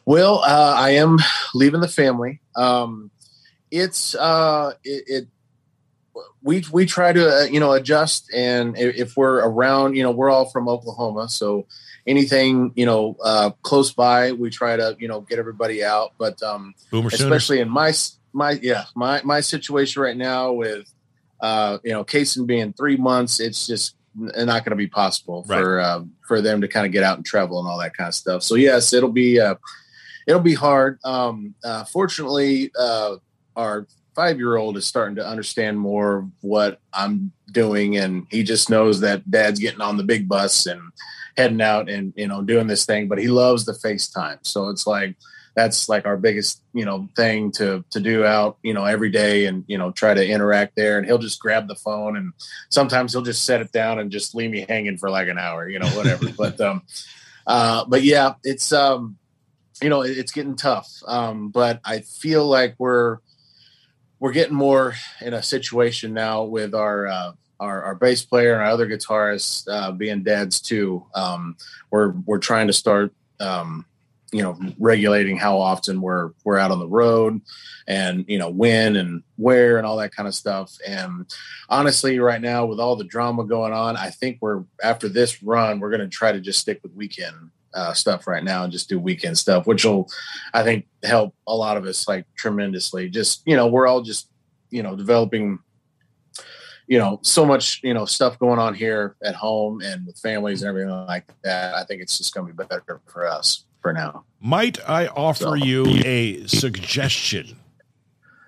Well, 0.05 0.39
uh, 0.39 0.75
I 0.77 0.91
am 0.91 1.19
leaving 1.55 1.81
the 1.81 1.89
family. 1.89 2.41
Um, 2.57 3.11
it's 3.71 4.15
uh, 4.15 4.73
it, 4.85 5.05
it 5.07 5.29
we 6.43 6.65
we 6.73 6.87
try 6.87 7.13
to 7.13 7.43
uh, 7.43 7.45
you 7.45 7.61
know 7.61 7.73
adjust 7.73 8.33
and 8.33 8.77
if 8.79 9.17
we're 9.17 9.39
around 9.47 9.97
you 9.97 10.03
know 10.03 10.11
we're 10.11 10.31
all 10.31 10.49
from 10.49 10.69
oklahoma 10.69 11.29
so 11.29 11.67
anything 12.07 12.73
you 12.75 12.87
know 12.87 13.17
uh, 13.23 13.51
close 13.63 13.93
by 13.93 14.33
we 14.33 14.51
try 14.51 14.77
to 14.77 14.97
you 14.99 15.09
know 15.09 15.21
get 15.21 15.39
everybody 15.39 15.85
out 15.85 16.13
but 16.19 16.43
um 16.43 16.75
Boomer 16.91 17.09
especially 17.09 17.61
in 17.61 17.69
my 17.69 17.93
my 18.33 18.53
yeah 18.63 18.85
my 18.95 19.21
my 19.25 19.41
situation 19.41 20.03
right 20.03 20.17
now 20.17 20.53
with 20.53 20.91
uh 21.41 21.79
you 21.85 21.93
know 21.93 22.05
Kason 22.05 22.47
being 22.47 22.73
three 22.73 22.97
months 22.97 23.41
it's 23.41 23.67
just 23.67 23.95
not 24.19 24.65
going 24.65 24.71
to 24.71 24.77
be 24.77 24.89
possible 24.89 25.45
right. 25.49 25.61
for 25.61 25.81
uh, 25.81 26.03
for 26.27 26.41
them 26.41 26.61
to 26.61 26.69
kind 26.69 26.87
of 26.87 26.93
get 26.93 27.03
out 27.03 27.17
and 27.17 27.27
travel 27.27 27.59
and 27.59 27.69
all 27.69 27.79
that 27.79 27.97
kind 27.97 28.09
of 28.09 28.15
stuff 28.15 28.43
so 28.43 28.55
yes 28.55 28.93
it'll 28.93 29.13
be 29.13 29.41
uh 29.41 29.55
it'll 30.27 30.41
be 30.41 30.55
hard 30.55 30.99
um 31.05 31.55
uh 31.65 31.85
fortunately 31.85 32.71
uh 32.79 33.17
our 33.57 33.87
five 34.19 34.37
year 34.37 34.57
old 34.57 34.77
is 34.77 34.85
starting 34.85 35.15
to 35.15 35.25
understand 35.25 35.79
more 35.79 36.29
what 36.41 36.81
I'm 36.93 37.31
doing, 37.53 37.99
and 37.99 38.27
he 38.33 38.43
just 38.43 38.69
knows 38.69 38.99
that 38.99 39.31
dad's 39.31 39.61
getting 39.61 39.81
on 39.81 39.97
the 39.97 40.03
big 40.03 40.29
bus 40.29 40.67
and 40.67 40.81
heading 41.37 41.63
out 41.63 41.89
and 41.89 42.13
you 42.17 42.27
know 42.27 42.43
doing 42.43 42.67
this 42.67 42.85
thing. 42.85 43.07
But 43.07 43.19
he 43.19 43.29
loves 43.29 43.65
the 43.65 43.75
FaceTime, 43.75 44.39
so 44.43 44.71
it's 44.71 44.89
like 44.89 45.15
that's 45.59 45.89
like 45.89 46.07
our 46.07 46.17
biggest 46.17 46.63
you 46.73 46.85
know 46.85 47.09
thing 47.17 47.51
to 47.51 47.85
to 47.91 47.99
do 47.99 48.25
out 48.25 48.59
you 48.63 48.73
know 48.73 48.85
every 48.85 49.11
day 49.11 49.47
and 49.47 49.65
you 49.67 49.77
know 49.77 49.91
try 49.91 50.15
to 50.15 50.25
interact 50.25 50.77
there. 50.77 50.99
And 50.99 51.05
he'll 51.05 51.19
just 51.19 51.41
grab 51.41 51.67
the 51.67 51.75
phone 51.75 52.17
and 52.17 52.33
sometimes 52.71 53.13
he'll 53.13 53.23
just 53.23 53.45
set 53.45 53.61
it 53.61 53.73
down 53.73 53.99
and 53.99 54.09
just 54.09 54.37
leave 54.37 54.53
me 54.53 54.65
hanging 54.69 54.99
for 54.99 55.11
like 55.11 55.27
an 55.27 55.37
hour 55.37 55.69
you 55.69 55.81
know 55.81 55.89
whatever. 55.89 56.27
But 56.39 56.61
um 56.61 56.83
uh 57.45 57.85
but 57.89 58.05
yeah 58.05 58.35
it's 58.45 58.73
um 58.73 59.19
you 59.83 59.89
know 59.89 60.03
it's 60.03 60.31
getting 60.31 60.55
tough. 60.55 60.89
Um 61.09 61.49
but 61.49 61.81
i 61.85 62.01
feel 62.01 62.47
like 62.47 62.77
we're 62.79 63.19
we're 64.21 64.33
getting 64.33 64.55
more 64.55 64.95
in 65.21 65.35
a 65.35 65.43
situation 65.43 66.15
now 66.15 66.45
with 66.45 66.73
our 66.75 67.07
uh, 67.09 67.33
our, 67.61 67.83
our 67.83 67.95
bass 67.97 68.25
player 68.25 68.53
and 68.53 68.63
our 68.63 68.69
other 68.69 68.87
guitarists 68.87 69.67
uh, 69.69 69.91
being 69.91 70.23
dads 70.23 70.61
too. 70.61 71.05
Um, 71.15 71.57
we're 71.91 72.11
we're 72.27 72.39
trying 72.39 72.69
to 72.69 72.73
start 72.73 73.13
um, 73.41 73.85
you 74.33 74.43
know 74.43 74.59
regulating 74.79 75.37
how 75.37 75.59
often 75.59 76.03
we're 76.03 76.33
we're 76.45 76.59
out 76.59 76.71
on 76.71 76.79
the 76.79 76.89
road 76.89 77.41
and 77.87 78.27
you 78.29 78.39
know 78.39 78.51
when 78.51 78.97
and 78.97 79.23
where 79.37 79.79
and 79.79 79.87
all 79.87 79.97
that 79.97 80.15
kind 80.15 80.29
of 80.29 80.35
stuff 80.35 80.77
and 80.87 81.35
honestly 81.71 82.19
right 82.19 82.43
now 82.43 82.67
with 82.67 82.79
all 82.79 82.95
the 82.95 83.05
drama 83.05 83.45
going 83.45 83.73
on 83.73 83.97
i 83.97 84.11
think 84.11 84.37
we're 84.43 84.65
after 84.83 85.09
this 85.09 85.43
run 85.43 85.81
we're 85.81 85.91
going 85.91 86.01
to 86.01 86.09
try 86.09 86.31
to 86.31 86.41
just 86.41 86.59
stick 86.59 86.79
with 86.83 86.93
weekend 86.93 87.51
uh, 87.75 87.93
stuff 87.93 88.27
right 88.27 88.45
now 88.45 88.65
and 88.65 88.73
just 88.73 88.89
do 88.89 88.99
weekend 88.99 89.37
stuff, 89.37 89.67
which 89.67 89.85
will, 89.85 90.09
I 90.55 90.63
think, 90.63 90.87
help 91.03 91.35
a 91.47 91.55
lot 91.55 91.77
of 91.77 91.85
us 91.85 92.09
like 92.09 92.27
tremendously. 92.35 93.09
Just 93.09 93.43
you 93.47 93.57
know, 93.57 93.67
we're 93.67 93.87
all 93.87 94.03
just 94.03 94.29
you 94.71 94.83
know 94.83 94.97
developing, 94.97 95.59
you 96.87 96.99
know, 96.99 97.21
so 97.23 97.45
much 97.45 97.81
you 97.83 97.95
know 97.95 98.05
stuff 98.05 98.39
going 98.39 98.59
on 98.59 98.75
here 98.75 99.17
at 99.23 99.35
home 99.35 99.81
and 99.81 100.07
with 100.07 100.19
families 100.19 100.63
and 100.63 100.69
everything 100.69 100.91
like 100.91 101.33
that. 101.43 101.75
I 101.75 101.85
think 101.85 102.03
it's 102.03 102.19
just 102.19 102.35
going 102.35 102.49
to 102.49 102.55
be 102.55 102.65
better 102.65 103.01
for 103.07 103.27
us 103.27 103.65
for 103.89 103.95
now. 103.95 104.25
Might 104.41 104.79
I 104.87 105.07
offer 105.07 105.45
so. 105.45 105.55
you 105.55 105.87
a 106.05 106.47
suggestion? 106.47 107.57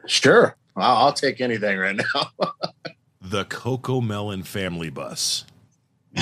Sure, 0.07 0.55
I'll, 0.77 1.07
I'll 1.07 1.13
take 1.15 1.41
anything 1.41 1.79
right 1.79 1.97
now. 1.97 2.51
the 3.23 3.47
CoComelon 3.47 4.45
Family 4.45 4.91
Bus 4.91 5.45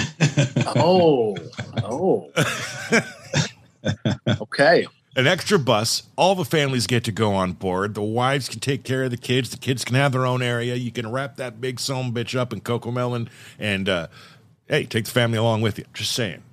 oh, 0.77 1.37
oh. 1.83 2.31
okay. 4.41 4.87
An 5.17 5.27
extra 5.27 5.59
bus. 5.59 6.05
All 6.17 6.37
the 6.37 6.45
families 6.45 6.87
get 6.87 7.03
to 7.05 7.13
go 7.13 7.35
on 7.35 7.53
board. 7.53 7.95
The 7.95 8.03
wives 8.03 8.49
can 8.49 8.61
take 8.61 8.85
care 8.85 9.03
of 9.03 9.11
the 9.11 9.17
kids. 9.17 9.51
The 9.51 9.57
kids 9.57 9.85
can 9.85 9.97
have 9.97 10.13
their 10.13 10.27
own 10.27 10.43
area. 10.43 10.77
You 10.77 10.93
can 10.93 11.11
wrap 11.11 11.37
that 11.37 11.61
big 11.61 11.81
son 11.81 12.13
bitch 12.13 12.39
up 12.39 12.53
in 12.53 12.61
CoComelon 12.61 13.29
and 13.59 13.89
uh, 13.89 14.07
hey, 14.69 14.85
take 14.85 15.07
the 15.07 15.11
family 15.11 15.39
along 15.39 15.63
with 15.63 15.79
you. 15.79 15.87
Just 15.93 16.13
saying. 16.13 16.45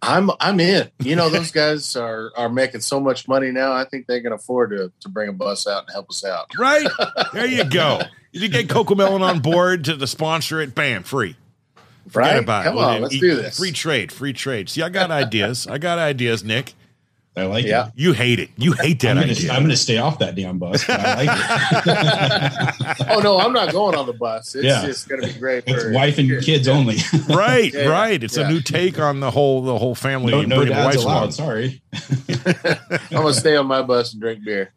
I'm 0.00 0.30
I'm 0.40 0.60
in. 0.60 0.90
You 1.00 1.16
know, 1.16 1.28
those 1.28 1.50
guys 1.50 1.96
are 1.96 2.32
are 2.36 2.48
making 2.48 2.82
so 2.82 3.00
much 3.00 3.26
money 3.26 3.50
now. 3.50 3.72
I 3.72 3.84
think 3.84 4.06
they 4.06 4.20
can 4.20 4.32
afford 4.32 4.70
to 4.70 4.92
to 5.00 5.08
bring 5.08 5.28
a 5.28 5.32
bus 5.32 5.66
out 5.66 5.84
and 5.84 5.92
help 5.92 6.10
us 6.10 6.24
out. 6.24 6.50
Right 6.58 6.86
there, 7.32 7.46
you 7.46 7.64
go. 7.64 8.00
You 8.32 8.48
get 8.48 8.68
CoComelon 8.68 9.20
on 9.20 9.40
board 9.40 9.84
to 9.86 9.96
the 9.96 10.06
sponsor 10.06 10.60
it. 10.60 10.74
Bam, 10.74 11.02
free. 11.02 11.36
Forget 12.08 12.34
right? 12.34 12.42
about 12.42 12.64
Come 12.64 12.76
it. 12.78 12.80
on, 12.80 13.02
let's 13.02 13.18
do 13.18 13.36
this. 13.36 13.58
Free 13.58 13.72
trade, 13.72 14.12
free 14.12 14.32
trade. 14.32 14.68
See, 14.68 14.82
I 14.82 14.88
got 14.88 15.10
ideas. 15.10 15.66
I 15.66 15.78
got 15.78 15.98
ideas, 15.98 16.42
Nick. 16.44 16.74
I 17.38 17.46
like 17.46 17.64
yeah. 17.64 17.88
it. 17.88 17.92
You 17.96 18.12
hate 18.12 18.38
it. 18.38 18.50
You 18.56 18.72
hate 18.72 19.00
that 19.00 19.10
I'm 19.10 19.16
gonna, 19.16 19.32
idea. 19.32 19.50
I'm 19.52 19.60
going 19.60 19.70
to 19.70 19.76
stay 19.76 19.98
off 19.98 20.18
that 20.18 20.34
damn 20.34 20.58
bus. 20.58 20.88
I 20.88 21.24
like 21.24 21.28
it. 21.86 23.06
oh 23.10 23.20
no, 23.20 23.38
I'm 23.38 23.52
not 23.52 23.72
going 23.72 23.94
on 23.94 24.06
the 24.06 24.12
bus. 24.12 24.54
It's 24.54 24.64
yeah. 24.64 24.84
just 24.84 25.08
going 25.08 25.22
to 25.22 25.28
be 25.28 25.38
great. 25.38 25.64
it's 25.66 25.94
wife 25.94 26.18
and 26.18 26.42
kids 26.42 26.68
only. 26.68 26.96
right, 27.28 27.72
yeah, 27.72 27.86
right. 27.86 28.22
It's 28.22 28.36
yeah. 28.36 28.46
a 28.46 28.50
new 28.50 28.60
take 28.60 28.98
on 28.98 29.20
the 29.20 29.30
whole 29.30 29.62
the 29.62 29.78
whole 29.78 29.94
family. 29.94 30.32
No, 30.32 30.42
no 30.42 30.64
dads 30.64 30.96
allowed. 30.96 31.34
Sorry. 31.34 31.80
I'm 31.92 32.98
going 33.10 33.26
to 33.26 33.34
stay 33.34 33.56
on 33.56 33.66
my 33.66 33.82
bus 33.82 34.12
and 34.12 34.20
drink 34.20 34.44
beer. 34.44 34.72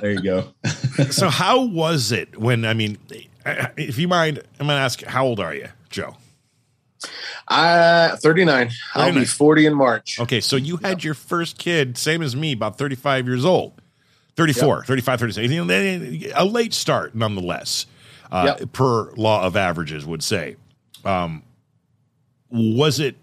there 0.00 0.12
you 0.12 0.22
go. 0.22 0.52
so, 1.10 1.30
how 1.30 1.64
was 1.64 2.12
it 2.12 2.38
when? 2.38 2.64
I 2.64 2.74
mean, 2.74 2.98
if 3.76 3.98
you 3.98 4.08
mind, 4.08 4.38
I'm 4.60 4.66
going 4.66 4.76
to 4.76 4.82
ask, 4.82 5.02
how 5.02 5.24
old 5.24 5.40
are 5.40 5.54
you, 5.54 5.68
Joe? 5.90 6.16
Uh, 7.48 8.16
39. 8.16 8.68
39. 8.68 8.72
I'll 8.94 9.14
be 9.14 9.24
40 9.24 9.66
in 9.66 9.74
March. 9.74 10.20
Okay, 10.20 10.40
so 10.40 10.56
you 10.56 10.76
had 10.76 10.98
yep. 10.98 11.04
your 11.04 11.14
first 11.14 11.58
kid, 11.58 11.98
same 11.98 12.22
as 12.22 12.34
me, 12.36 12.52
about 12.52 12.78
35 12.78 13.26
years 13.26 13.44
old. 13.44 13.80
34, 14.36 14.78
yep. 14.78 14.86
35, 14.86 15.20
36. 15.20 16.32
A 16.34 16.44
late 16.44 16.72
start, 16.72 17.14
nonetheless, 17.14 17.86
uh, 18.30 18.54
yep. 18.58 18.72
per 18.72 19.12
law 19.12 19.44
of 19.44 19.56
averages 19.56 20.06
would 20.06 20.22
say. 20.22 20.56
Um, 21.04 21.42
was 22.50 23.00
it 23.00 23.16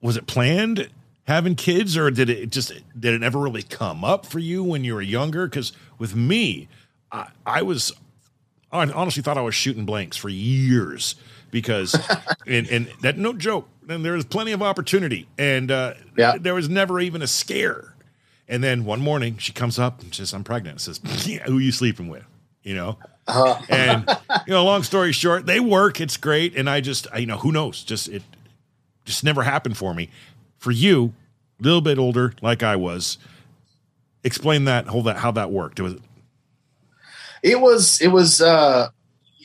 was 0.00 0.16
it 0.16 0.26
planned 0.26 0.88
having 1.26 1.54
kids, 1.54 1.96
or 1.96 2.10
did 2.10 2.30
it 2.30 2.50
just 2.50 2.72
did 2.98 3.14
it 3.14 3.20
never 3.20 3.38
really 3.38 3.62
come 3.62 4.04
up 4.04 4.26
for 4.26 4.38
you 4.38 4.62
when 4.62 4.84
you 4.84 4.94
were 4.94 5.02
younger? 5.02 5.46
Because 5.46 5.72
with 5.98 6.14
me, 6.14 6.68
I, 7.10 7.28
I 7.44 7.62
was 7.62 7.92
I 8.72 8.90
honestly 8.90 9.22
thought 9.22 9.38
I 9.38 9.42
was 9.42 9.54
shooting 9.54 9.84
blanks 9.84 10.16
for 10.16 10.28
years 10.28 11.14
because 11.50 11.94
and, 12.46 12.66
and 12.68 12.92
that 13.02 13.18
no 13.18 13.32
joke 13.32 13.68
and 13.88 14.04
there 14.04 14.12
was 14.12 14.24
plenty 14.24 14.52
of 14.52 14.62
opportunity. 14.62 15.28
And 15.38 15.70
uh, 15.70 15.94
yeah. 16.16 16.36
there 16.38 16.54
was 16.54 16.68
never 16.68 17.00
even 17.00 17.22
a 17.22 17.26
scare. 17.26 17.94
And 18.48 18.62
then 18.62 18.84
one 18.84 19.00
morning 19.00 19.38
she 19.38 19.52
comes 19.52 19.78
up 19.78 20.02
and 20.02 20.14
says 20.14 20.32
i'm 20.32 20.44
pregnant. 20.44 20.80
Says 20.80 21.00
who 21.46 21.58
are 21.58 21.60
you 21.60 21.72
sleeping 21.72 22.08
with? 22.08 22.24
You 22.62 22.74
know? 22.74 22.98
Uh-huh. 23.28 23.60
and 23.68 24.08
you 24.46 24.52
know 24.52 24.64
long 24.64 24.84
story 24.84 25.10
short 25.12 25.46
they 25.46 25.58
work. 25.58 26.00
It's 26.00 26.16
great. 26.16 26.56
And 26.56 26.70
i 26.70 26.80
just 26.80 27.06
I, 27.12 27.18
you 27.18 27.26
know 27.26 27.38
who 27.38 27.52
knows? 27.52 27.82
Just 27.82 28.08
it 28.08 28.22
just 29.04 29.24
never 29.24 29.42
happened 29.42 29.76
for 29.76 29.94
me. 29.94 30.10
For 30.58 30.70
you 30.70 31.12
a 31.60 31.62
little 31.62 31.80
bit 31.80 31.98
older 31.98 32.34
like 32.42 32.62
i 32.62 32.76
was 32.76 33.16
explain 34.24 34.64
that 34.64 34.86
whole 34.86 35.02
that 35.02 35.16
how 35.16 35.30
that 35.32 35.50
worked. 35.50 35.80
It 35.80 35.82
was 35.82 35.96
it 37.42 37.60
was 37.60 38.00
it 38.00 38.08
was 38.08 38.40
uh 38.40 38.88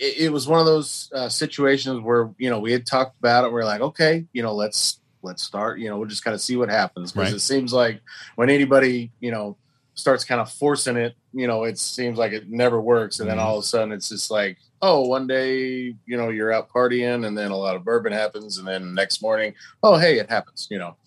it, 0.01 0.17
it 0.17 0.33
was 0.33 0.47
one 0.47 0.59
of 0.59 0.65
those 0.65 1.09
uh, 1.13 1.29
situations 1.29 2.01
where 2.01 2.31
you 2.37 2.49
know 2.49 2.59
we 2.59 2.71
had 2.71 2.85
talked 2.85 3.17
about 3.19 3.45
it. 3.45 3.53
We 3.53 3.61
are 3.61 3.65
like, 3.65 3.81
okay, 3.81 4.25
you 4.33 4.41
know, 4.41 4.53
let's 4.53 4.99
let's 5.21 5.43
start. 5.43 5.79
You 5.79 5.89
know, 5.89 5.97
we'll 5.97 6.09
just 6.09 6.23
kind 6.23 6.33
of 6.33 6.41
see 6.41 6.57
what 6.57 6.69
happens 6.69 7.11
because 7.11 7.29
right. 7.29 7.37
it 7.37 7.41
seems 7.41 7.71
like 7.71 8.01
when 8.35 8.49
anybody 8.49 9.11
you 9.19 9.31
know 9.31 9.55
starts 9.93 10.23
kind 10.23 10.41
of 10.41 10.51
forcing 10.51 10.97
it, 10.97 11.15
you 11.33 11.47
know, 11.47 11.63
it 11.63 11.77
seems 11.77 12.17
like 12.17 12.33
it 12.33 12.49
never 12.49 12.81
works, 12.81 13.19
and 13.19 13.29
mm-hmm. 13.29 13.37
then 13.37 13.45
all 13.45 13.59
of 13.59 13.63
a 13.63 13.67
sudden 13.67 13.91
it's 13.91 14.09
just 14.09 14.31
like, 14.31 14.57
oh, 14.81 15.01
one 15.01 15.27
day 15.27 15.95
you 16.05 16.17
know 16.17 16.29
you're 16.29 16.51
out 16.51 16.69
partying, 16.69 17.25
and 17.25 17.37
then 17.37 17.51
a 17.51 17.57
lot 17.57 17.75
of 17.75 17.85
bourbon 17.85 18.11
happens, 18.11 18.57
and 18.57 18.67
then 18.67 18.95
next 18.95 19.21
morning, 19.21 19.53
oh, 19.83 19.97
hey, 19.97 20.19
it 20.19 20.29
happens. 20.29 20.67
You 20.69 20.79
know. 20.79 20.97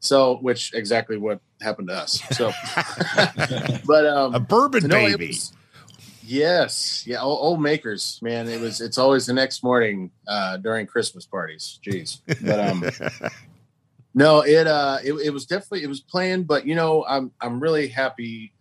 So, 0.00 0.38
which 0.38 0.74
exactly 0.74 1.16
what 1.16 1.40
happened 1.60 1.86
to 1.86 1.94
us. 1.94 2.20
So, 2.32 2.50
but 3.86 4.04
um, 4.04 4.34
a 4.34 4.40
bourbon 4.40 4.88
no, 4.88 4.96
baby. 4.96 5.28
Was, 5.28 5.52
Yes, 6.32 7.06
yeah, 7.06 7.20
old, 7.20 7.38
old, 7.42 7.60
makers, 7.60 8.18
man. 8.22 8.48
It 8.48 8.58
was. 8.58 8.80
It's 8.80 8.96
always 8.96 9.26
the 9.26 9.34
next 9.34 9.62
morning 9.62 10.10
uh, 10.26 10.56
during 10.56 10.86
Christmas 10.86 11.26
parties. 11.26 11.78
Jeez, 11.86 12.20
but 12.40 12.58
um, 12.58 13.30
no, 14.14 14.40
it 14.40 14.66
uh, 14.66 14.96
it, 15.04 15.12
it 15.12 15.30
was 15.30 15.44
definitely 15.44 15.82
it 15.82 15.88
was 15.88 16.00
planned, 16.00 16.46
but 16.46 16.66
you 16.66 16.74
know, 16.74 17.04
I'm 17.06 17.32
I'm 17.38 17.60
really 17.60 17.86
happy. 17.86 18.54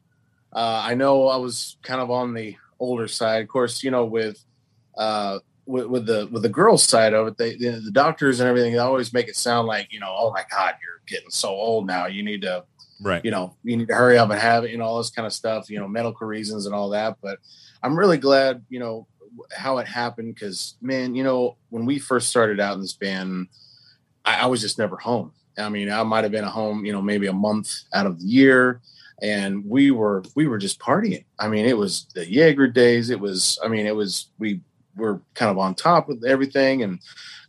Uh, 0.51 0.81
I 0.83 0.95
know 0.95 1.29
I 1.29 1.37
was 1.37 1.77
kind 1.81 2.01
of 2.01 2.11
on 2.11 2.33
the 2.33 2.57
older 2.77 3.07
side, 3.07 3.41
of 3.41 3.47
course. 3.47 3.85
You 3.85 3.91
know, 3.91 4.03
with 4.03 4.43
uh, 4.97 5.39
with, 5.65 5.85
with 5.85 6.05
the 6.05 6.27
with 6.29 6.41
the 6.41 6.49
girls' 6.49 6.83
side 6.83 7.13
of 7.13 7.27
it, 7.27 7.37
they 7.37 7.55
the, 7.55 7.79
the 7.85 7.91
doctors 7.91 8.41
and 8.41 8.49
everything 8.49 8.73
they 8.73 8.79
always 8.79 9.13
make 9.13 9.29
it 9.29 9.37
sound 9.37 9.65
like 9.65 9.93
you 9.93 10.01
know, 10.01 10.13
oh 10.13 10.33
my 10.33 10.43
God, 10.51 10.75
you're 10.83 11.01
getting 11.07 11.29
so 11.29 11.47
old 11.47 11.87
now. 11.87 12.07
You 12.07 12.21
need 12.21 12.41
to 12.41 12.65
right 13.01 13.25
you 13.25 13.31
know 13.31 13.55
you 13.63 13.75
need 13.75 13.87
to 13.87 13.95
hurry 13.95 14.17
up 14.17 14.29
and 14.29 14.39
have 14.39 14.63
it 14.63 14.69
you 14.71 14.77
know 14.77 14.85
all 14.85 14.99
this 14.99 15.09
kind 15.09 15.25
of 15.25 15.33
stuff 15.33 15.69
you 15.69 15.79
know 15.79 15.87
medical 15.87 16.27
reasons 16.27 16.65
and 16.67 16.75
all 16.75 16.89
that 16.89 17.17
but 17.21 17.39
i'm 17.83 17.97
really 17.97 18.17
glad 18.17 18.63
you 18.69 18.79
know 18.79 19.07
how 19.55 19.77
it 19.77 19.87
happened 19.87 20.33
because 20.33 20.75
man 20.81 21.15
you 21.15 21.23
know 21.23 21.55
when 21.69 21.85
we 21.85 21.97
first 21.99 22.29
started 22.29 22.59
out 22.59 22.75
in 22.75 22.81
this 22.81 22.93
band 22.93 23.47
I, 24.23 24.41
I 24.41 24.45
was 24.45 24.61
just 24.61 24.77
never 24.77 24.97
home. 24.97 25.31
I 25.57 25.69
mean 25.69 25.91
i 25.91 26.03
might 26.03 26.23
have 26.23 26.31
been 26.31 26.45
at 26.45 26.51
home 26.51 26.85
you 26.85 26.91
know 26.91 27.01
maybe 27.01 27.27
a 27.27 27.33
month 27.33 27.71
out 27.93 28.05
of 28.05 28.19
the 28.19 28.25
year 28.25 28.81
and 29.21 29.63
we 29.65 29.91
were 29.91 30.23
we 30.35 30.47
were 30.47 30.57
just 30.57 30.79
partying. 30.79 31.25
I 31.39 31.47
mean 31.47 31.65
it 31.65 31.77
was 31.77 32.07
the 32.15 32.29
jaeger 32.29 32.67
days. 32.67 33.09
It 33.09 33.19
was 33.19 33.59
i 33.63 33.67
mean 33.67 33.85
it 33.85 33.95
was 33.95 34.29
we 34.39 34.61
were 34.95 35.21
kind 35.35 35.49
of 35.51 35.57
on 35.57 35.75
top 35.75 36.07
with 36.07 36.25
everything 36.25 36.83
and 36.83 36.99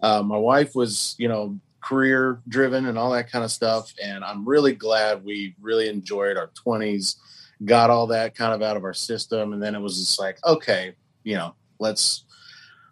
uh, 0.01 0.23
my 0.23 0.37
wife 0.37 0.75
was 0.75 1.14
you 1.18 1.29
know 1.29 1.59
career 1.83 2.40
driven 2.49 2.87
and 2.87 2.97
all 2.97 3.11
that 3.11 3.31
kind 3.31 3.45
of 3.45 3.51
stuff. 3.51 3.92
And 4.03 4.25
I'm 4.25 4.49
really 4.49 4.75
glad 4.75 5.25
we 5.25 5.55
really 5.61 5.88
enjoyed 5.88 6.37
our 6.37 6.51
20s, 6.66 7.16
got 7.64 7.90
all 7.90 8.07
that 8.09 8.35
kind 8.35 8.55
of 8.55 8.62
out 8.62 8.77
of 8.77 8.85
our 8.85 8.94
system. 8.94 9.53
And 9.53 9.62
then 9.62 9.75
it 9.75 9.81
was 9.81 9.98
just 9.98 10.18
like, 10.18 10.38
okay, 10.44 10.94
you 11.25 11.35
know, 11.35 11.55
let's 11.79 12.25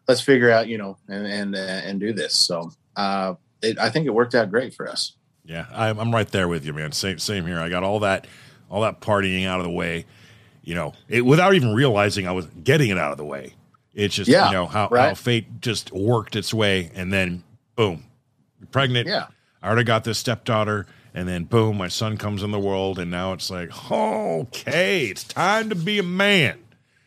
let's 0.09 0.21
figure 0.21 0.51
out, 0.51 0.69
you 0.69 0.79
know, 0.79 0.97
and 1.09 1.27
and 1.27 1.55
uh, 1.55 1.59
and 1.59 2.01
do 2.01 2.13
this. 2.13 2.35
So 2.35 2.73
uh, 2.97 3.35
it, 3.63 3.79
I 3.79 3.91
think 3.91 4.07
it 4.07 4.11
worked 4.11 4.35
out 4.35 4.51
great 4.51 4.75
for 4.75 4.89
us. 4.89 5.15
Yeah, 5.45 5.67
I'm, 5.73 5.99
I'm 5.99 6.15
right 6.15 6.29
there 6.29 6.49
with 6.49 6.65
you, 6.65 6.73
man. 6.73 6.93
Same 6.93 7.19
same 7.19 7.47
here. 7.47 7.59
I 7.59 7.69
got 7.69 7.83
all 7.83 8.01
that 8.01 8.27
all 8.71 8.83
that 8.83 9.01
partying 9.01 9.47
out 9.47 9.59
of 9.59 9.65
the 9.65 9.71
way, 9.71 10.07
you 10.63 10.75
know, 10.75 10.93
it, 11.09 11.23
without 11.23 11.55
even 11.55 11.75
realizing 11.75 12.29
I 12.29 12.33
was 12.33 12.47
getting 12.63 12.91
it 12.91 12.99
out 12.99 13.11
of 13.13 13.19
the 13.19 13.25
way. 13.25 13.55
It's 13.93 14.15
just 14.15 14.31
yeah, 14.31 14.47
you 14.47 14.53
know 14.53 14.67
how, 14.67 14.89
right? 14.89 15.09
how 15.09 15.15
fate 15.15 15.61
just 15.61 15.91
worked 15.93 16.37
its 16.37 16.55
way, 16.55 16.91
and 16.95 17.13
then 17.13 17.43
boom, 17.75 18.05
pregnant. 18.71 19.09
Yeah. 19.09 19.27
I 19.63 19.67
already 19.67 19.85
got 19.85 20.05
this 20.05 20.19
stepdaughter. 20.19 20.87
And 21.15 21.29
then 21.29 21.45
boom, 21.45 21.77
my 21.77 21.89
son 21.89 22.17
comes 22.17 22.43
in 22.43 22.51
the 22.51 22.59
world. 22.59 22.99
And 22.99 23.11
now 23.11 23.33
it's 23.33 23.51
like, 23.51 23.71
okay, 23.91 25.07
it's 25.07 25.25
time 25.25 25.69
to 25.71 25.75
be 25.75 25.99
a 25.99 26.03
man. 26.03 26.59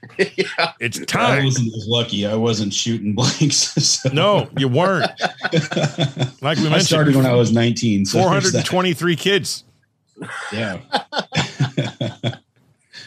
yeah. 0.18 0.74
It's 0.80 1.00
time. 1.06 1.42
I 1.42 1.46
wasn't 1.46 1.74
as 1.76 1.88
lucky. 1.88 2.26
I 2.26 2.36
wasn't 2.36 2.74
shooting 2.74 3.14
blanks. 3.16 3.58
So. 3.84 4.10
No, 4.10 4.50
you 4.58 4.68
weren't. 4.68 5.12
like 6.42 6.58
we 6.58 6.64
mentioned, 6.64 6.76
I 6.76 6.80
started 6.80 7.16
when 7.16 7.26
I 7.26 7.34
was 7.34 7.52
19. 7.52 8.06
So 8.06 8.20
423 8.20 9.16
kids. 9.16 9.64
Yeah. 10.52 10.80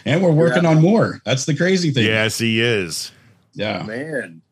and 0.04 0.22
we're 0.22 0.32
working 0.32 0.64
yeah. 0.64 0.70
on 0.70 0.80
more. 0.80 1.20
That's 1.24 1.44
the 1.44 1.56
crazy 1.56 1.90
thing. 1.90 2.06
Yes, 2.06 2.38
he 2.38 2.60
is. 2.60 3.12
Yeah. 3.52 3.82
Man, 3.82 4.42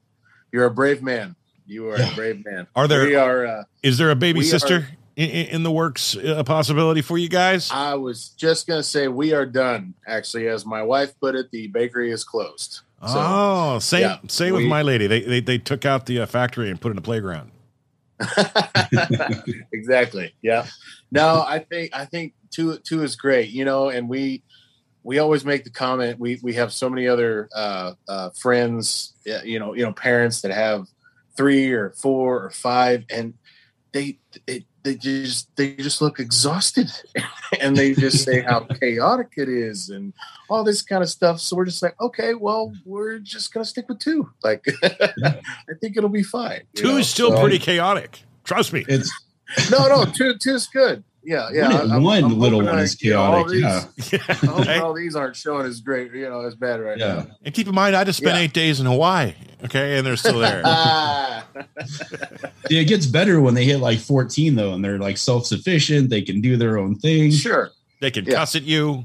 you're 0.53 0.67
a 0.67 0.71
brave 0.71 1.03
man. 1.03 1.37
You 1.67 1.89
are 1.91 1.99
yeah. 1.99 2.13
a 2.13 2.15
brave 2.15 2.45
man. 2.45 2.67
Are 2.77 2.87
there? 2.87 3.05
We 3.05 3.15
are. 3.15 3.47
Uh, 3.47 3.65
is 3.83 3.99
there 3.99 4.11
a 4.11 4.17
baby 4.17 4.43
sister 4.43 4.77
are, 4.77 4.89
in, 5.17 5.29
in, 5.29 5.63
the 5.63 5.71
works? 5.71 6.15
A 6.17 6.45
possibility 6.45 7.03
for 7.03 7.19
you 7.19 7.29
guys? 7.29 7.71
I 7.71 7.95
was 7.95 8.31
just 8.31 8.67
gonna 8.67 8.83
say 8.83 9.09
we 9.09 9.33
are 9.33 9.47
done. 9.47 9.95
Actually, 10.07 10.49
as 10.49 10.67
my 10.67 10.83
wife 10.83 11.13
put 11.21 11.35
it, 11.35 11.51
the 11.51 11.69
bakery 11.69 12.11
is 12.11 12.25
closed. 12.25 12.81
So, 13.07 13.15
oh, 13.17 13.79
same 13.81 14.01
yeah, 14.01 14.19
same 14.29 14.55
we, 14.55 14.63
with 14.63 14.71
my 14.71 14.83
lady. 14.83 15.07
They, 15.07 15.21
they 15.21 15.41
they 15.41 15.59
took 15.59 15.85
out 15.85 16.07
the 16.07 16.21
uh, 16.21 16.27
factory 16.27 16.71
and 16.71 16.81
put 16.81 16.91
in 16.91 16.99
a 16.99 17.03
playground. 17.03 17.51
exactly. 19.73 20.35
Yeah. 20.41 20.67
No, 21.11 21.45
I 21.47 21.59
think 21.59 21.91
I 21.95 22.07
think 22.07 22.35
two 22.51 22.79
two 22.79 23.03
is 23.03 23.15
great. 23.17 23.51
You 23.51 23.65
know, 23.65 23.91
and 23.91 24.09
we 24.09 24.43
we 25.05 25.19
always 25.19 25.45
make 25.45 25.65
the 25.65 25.71
comment. 25.71 26.19
We 26.19 26.41
we 26.43 26.55
have 26.55 26.73
so 26.73 26.89
many 26.89 27.07
other 27.07 27.49
uh, 27.55 27.93
uh, 28.09 28.31
friends, 28.31 29.13
you 29.45 29.59
know, 29.59 29.75
you 29.75 29.85
know, 29.85 29.93
parents 29.93 30.41
that 30.41 30.51
have 30.51 30.87
three 31.37 31.73
or 31.73 31.91
four 31.91 32.43
or 32.43 32.51
five, 32.51 33.05
and 33.11 33.35
they 33.93 34.19
it, 34.47 34.65
they 34.85 34.95
just 34.95 35.55
they 35.57 35.75
just 35.75 36.01
look 36.01 36.21
exhausted, 36.21 36.93
and 37.61 37.77
they 37.77 37.95
just 37.95 38.25
say 38.25 38.43
how 38.43 38.61
chaotic 38.81 39.33
it 39.37 39.49
is 39.49 39.89
and 39.89 40.13
all 40.49 40.63
this 40.63 40.83
kind 40.83 41.03
of 41.03 41.09
stuff. 41.09 41.41
So 41.41 41.57
we're 41.57 41.65
just 41.65 41.83
like, 41.83 41.99
okay, 42.01 42.35
well, 42.35 42.73
we're 42.85 43.19
just 43.19 43.53
gonna 43.53 43.65
stick 43.65 43.89
with 43.89 43.99
two. 43.99 44.31
Like, 44.43 44.65
I 44.85 45.41
think 45.81 45.97
it'll 45.97 46.11
be 46.11 46.23
fine. 46.23 46.63
Two 46.75 46.93
know? 46.93 46.97
is 46.99 47.09
still 47.09 47.31
so, 47.31 47.41
pretty 47.41 47.59
chaotic. 47.59 48.23
Trust 48.45 48.73
me. 48.73 48.85
It's 48.87 49.11
no, 49.71 49.89
no, 49.89 50.05
two 50.05 50.37
two 50.37 50.55
is 50.55 50.67
good 50.67 51.03
yeah, 51.25 51.49
yeah. 51.53 51.69
One, 51.69 51.91
I'm, 51.91 52.03
one 52.03 52.25
I'm 52.25 52.39
little 52.39 52.63
one 52.63 52.79
is 52.79 52.95
chaotic. 52.95 53.61
yeah. 53.61 53.85
yeah. 54.13 54.81
all 54.81 54.93
these 54.93 55.17
aren't 55.17 55.37
showing 55.37 55.67
as 55.67 55.81
great, 55.81 56.13
you 56.13 56.29
know, 56.29 56.43
as 56.43 56.55
bad 56.55 56.81
right 56.81 56.99
yeah. 56.99 57.15
now. 57.15 57.27
And 57.45 57.55
keep 57.55 57.67
in 57.67 57.75
mind, 57.75 57.97
I 57.97 58.05
just 58.05 58.19
spent 58.19 58.37
yeah. 58.37 58.43
eight 58.43 58.53
days 58.53 58.81
in 58.81 58.87
Hawaii. 58.87 59.35
Okay, 59.65 59.97
and 59.97 60.07
they're 60.07 60.17
still 60.17 60.41
there. 60.41 60.63
it 62.71 62.87
gets 62.87 63.07
better 63.07 63.41
when 63.41 63.55
they 63.55 63.65
hit 63.65 63.79
like 63.79 63.99
14, 63.99 64.55
though, 64.55 64.75
and 64.75 64.85
they're 64.85 64.99
like 64.99 65.17
self 65.17 65.47
sufficient. 65.47 66.11
They 66.11 66.21
can 66.21 66.43
do 66.43 66.57
their 66.57 66.77
own 66.77 66.97
thing. 66.97 67.31
Sure. 67.31 67.71
They 68.01 68.11
can 68.11 68.27
yeah. 68.27 68.35
cuss 68.35 68.55
at 68.57 68.65
you. 68.65 69.05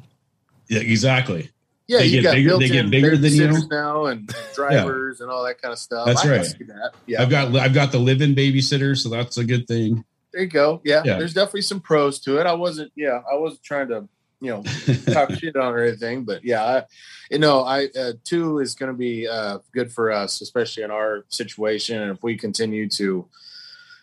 Yeah, 0.67 0.81
exactly. 0.81 1.49
Yeah, 1.87 1.99
they 1.99 2.05
you 2.05 2.21
get 2.21 2.33
bigger. 2.33 2.57
They 2.57 2.67
get 2.67 2.89
bigger 2.91 3.17
than 3.17 3.33
you 3.33 3.67
now, 3.69 4.05
and, 4.05 4.19
and 4.29 4.53
drivers 4.53 5.17
yeah. 5.19 5.23
and 5.23 5.31
all 5.31 5.43
that 5.45 5.59
kind 5.59 5.71
of 5.71 5.79
stuff. 5.79 6.05
That's 6.05 6.23
I 6.23 6.37
right. 6.37 6.55
That. 6.67 6.91
Yeah, 7.07 7.21
I've 7.21 7.31
got 7.31 7.55
I've 7.55 7.73
got 7.73 7.91
the 7.91 7.97
live-in 7.97 8.35
babysitter, 8.35 8.95
so 8.95 9.09
that's 9.09 9.37
a 9.37 9.43
good 9.43 9.67
thing. 9.67 10.03
There 10.33 10.43
you 10.43 10.47
go. 10.47 10.81
Yeah, 10.83 11.01
yeah, 11.03 11.17
there's 11.17 11.33
definitely 11.33 11.63
some 11.63 11.79
pros 11.79 12.19
to 12.21 12.39
it. 12.39 12.45
I 12.45 12.53
wasn't, 12.53 12.91
yeah, 12.95 13.21
I 13.31 13.35
wasn't 13.35 13.63
trying 13.63 13.87
to, 13.89 14.07
you 14.41 14.51
know, 14.51 14.63
talk 15.13 15.31
shit 15.31 15.55
on 15.55 15.73
or 15.73 15.79
anything, 15.83 16.23
but 16.23 16.43
yeah, 16.43 16.63
I, 16.63 16.83
you 17.31 17.39
know, 17.39 17.63
I 17.63 17.89
uh, 17.99 18.13
two 18.23 18.59
is 18.59 18.75
going 18.75 18.91
to 18.91 18.97
be 18.97 19.27
uh, 19.27 19.59
good 19.73 19.91
for 19.91 20.11
us, 20.11 20.41
especially 20.41 20.83
in 20.83 20.91
our 20.91 21.25
situation, 21.29 22.01
and 22.01 22.11
if 22.11 22.23
we 22.23 22.37
continue 22.37 22.87
to 22.89 23.27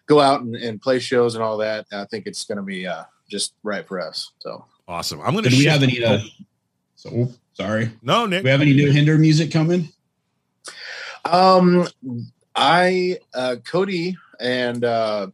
go 0.07 0.21
out 0.21 0.41
and, 0.41 0.57
and 0.57 0.81
play 0.81 0.99
shows 0.99 1.35
and 1.35 1.45
all 1.45 1.59
that, 1.59 1.87
I 1.93 2.05
think 2.07 2.27
it's 2.27 2.45
going 2.45 2.57
to 2.57 2.63
be 2.63 2.87
uh, 2.87 3.05
just 3.29 3.55
right 3.63 3.87
for 3.87 4.01
us. 4.01 4.33
So 4.39 4.65
awesome. 4.89 5.21
I'm 5.21 5.33
going 5.33 5.45
to. 5.45 5.51
Do 5.51 5.59
we 5.59 5.65
have 5.67 5.83
any? 5.83 6.03
Uh, 6.03 6.21
so 6.97 7.29
sorry. 7.53 7.91
No, 8.03 8.27
Nick. 8.27 8.43
Do 8.43 8.45
we 8.45 8.51
have 8.51 8.63
any 8.63 8.75
new 8.75 8.91
Hinder 8.91 9.19
music 9.19 9.51
coming? 9.51 9.89
Um, 11.25 11.87
I 12.55 13.19
uh, 13.35 13.57
Cody 13.65 14.17
and 14.41 14.85
uh, 14.85 15.29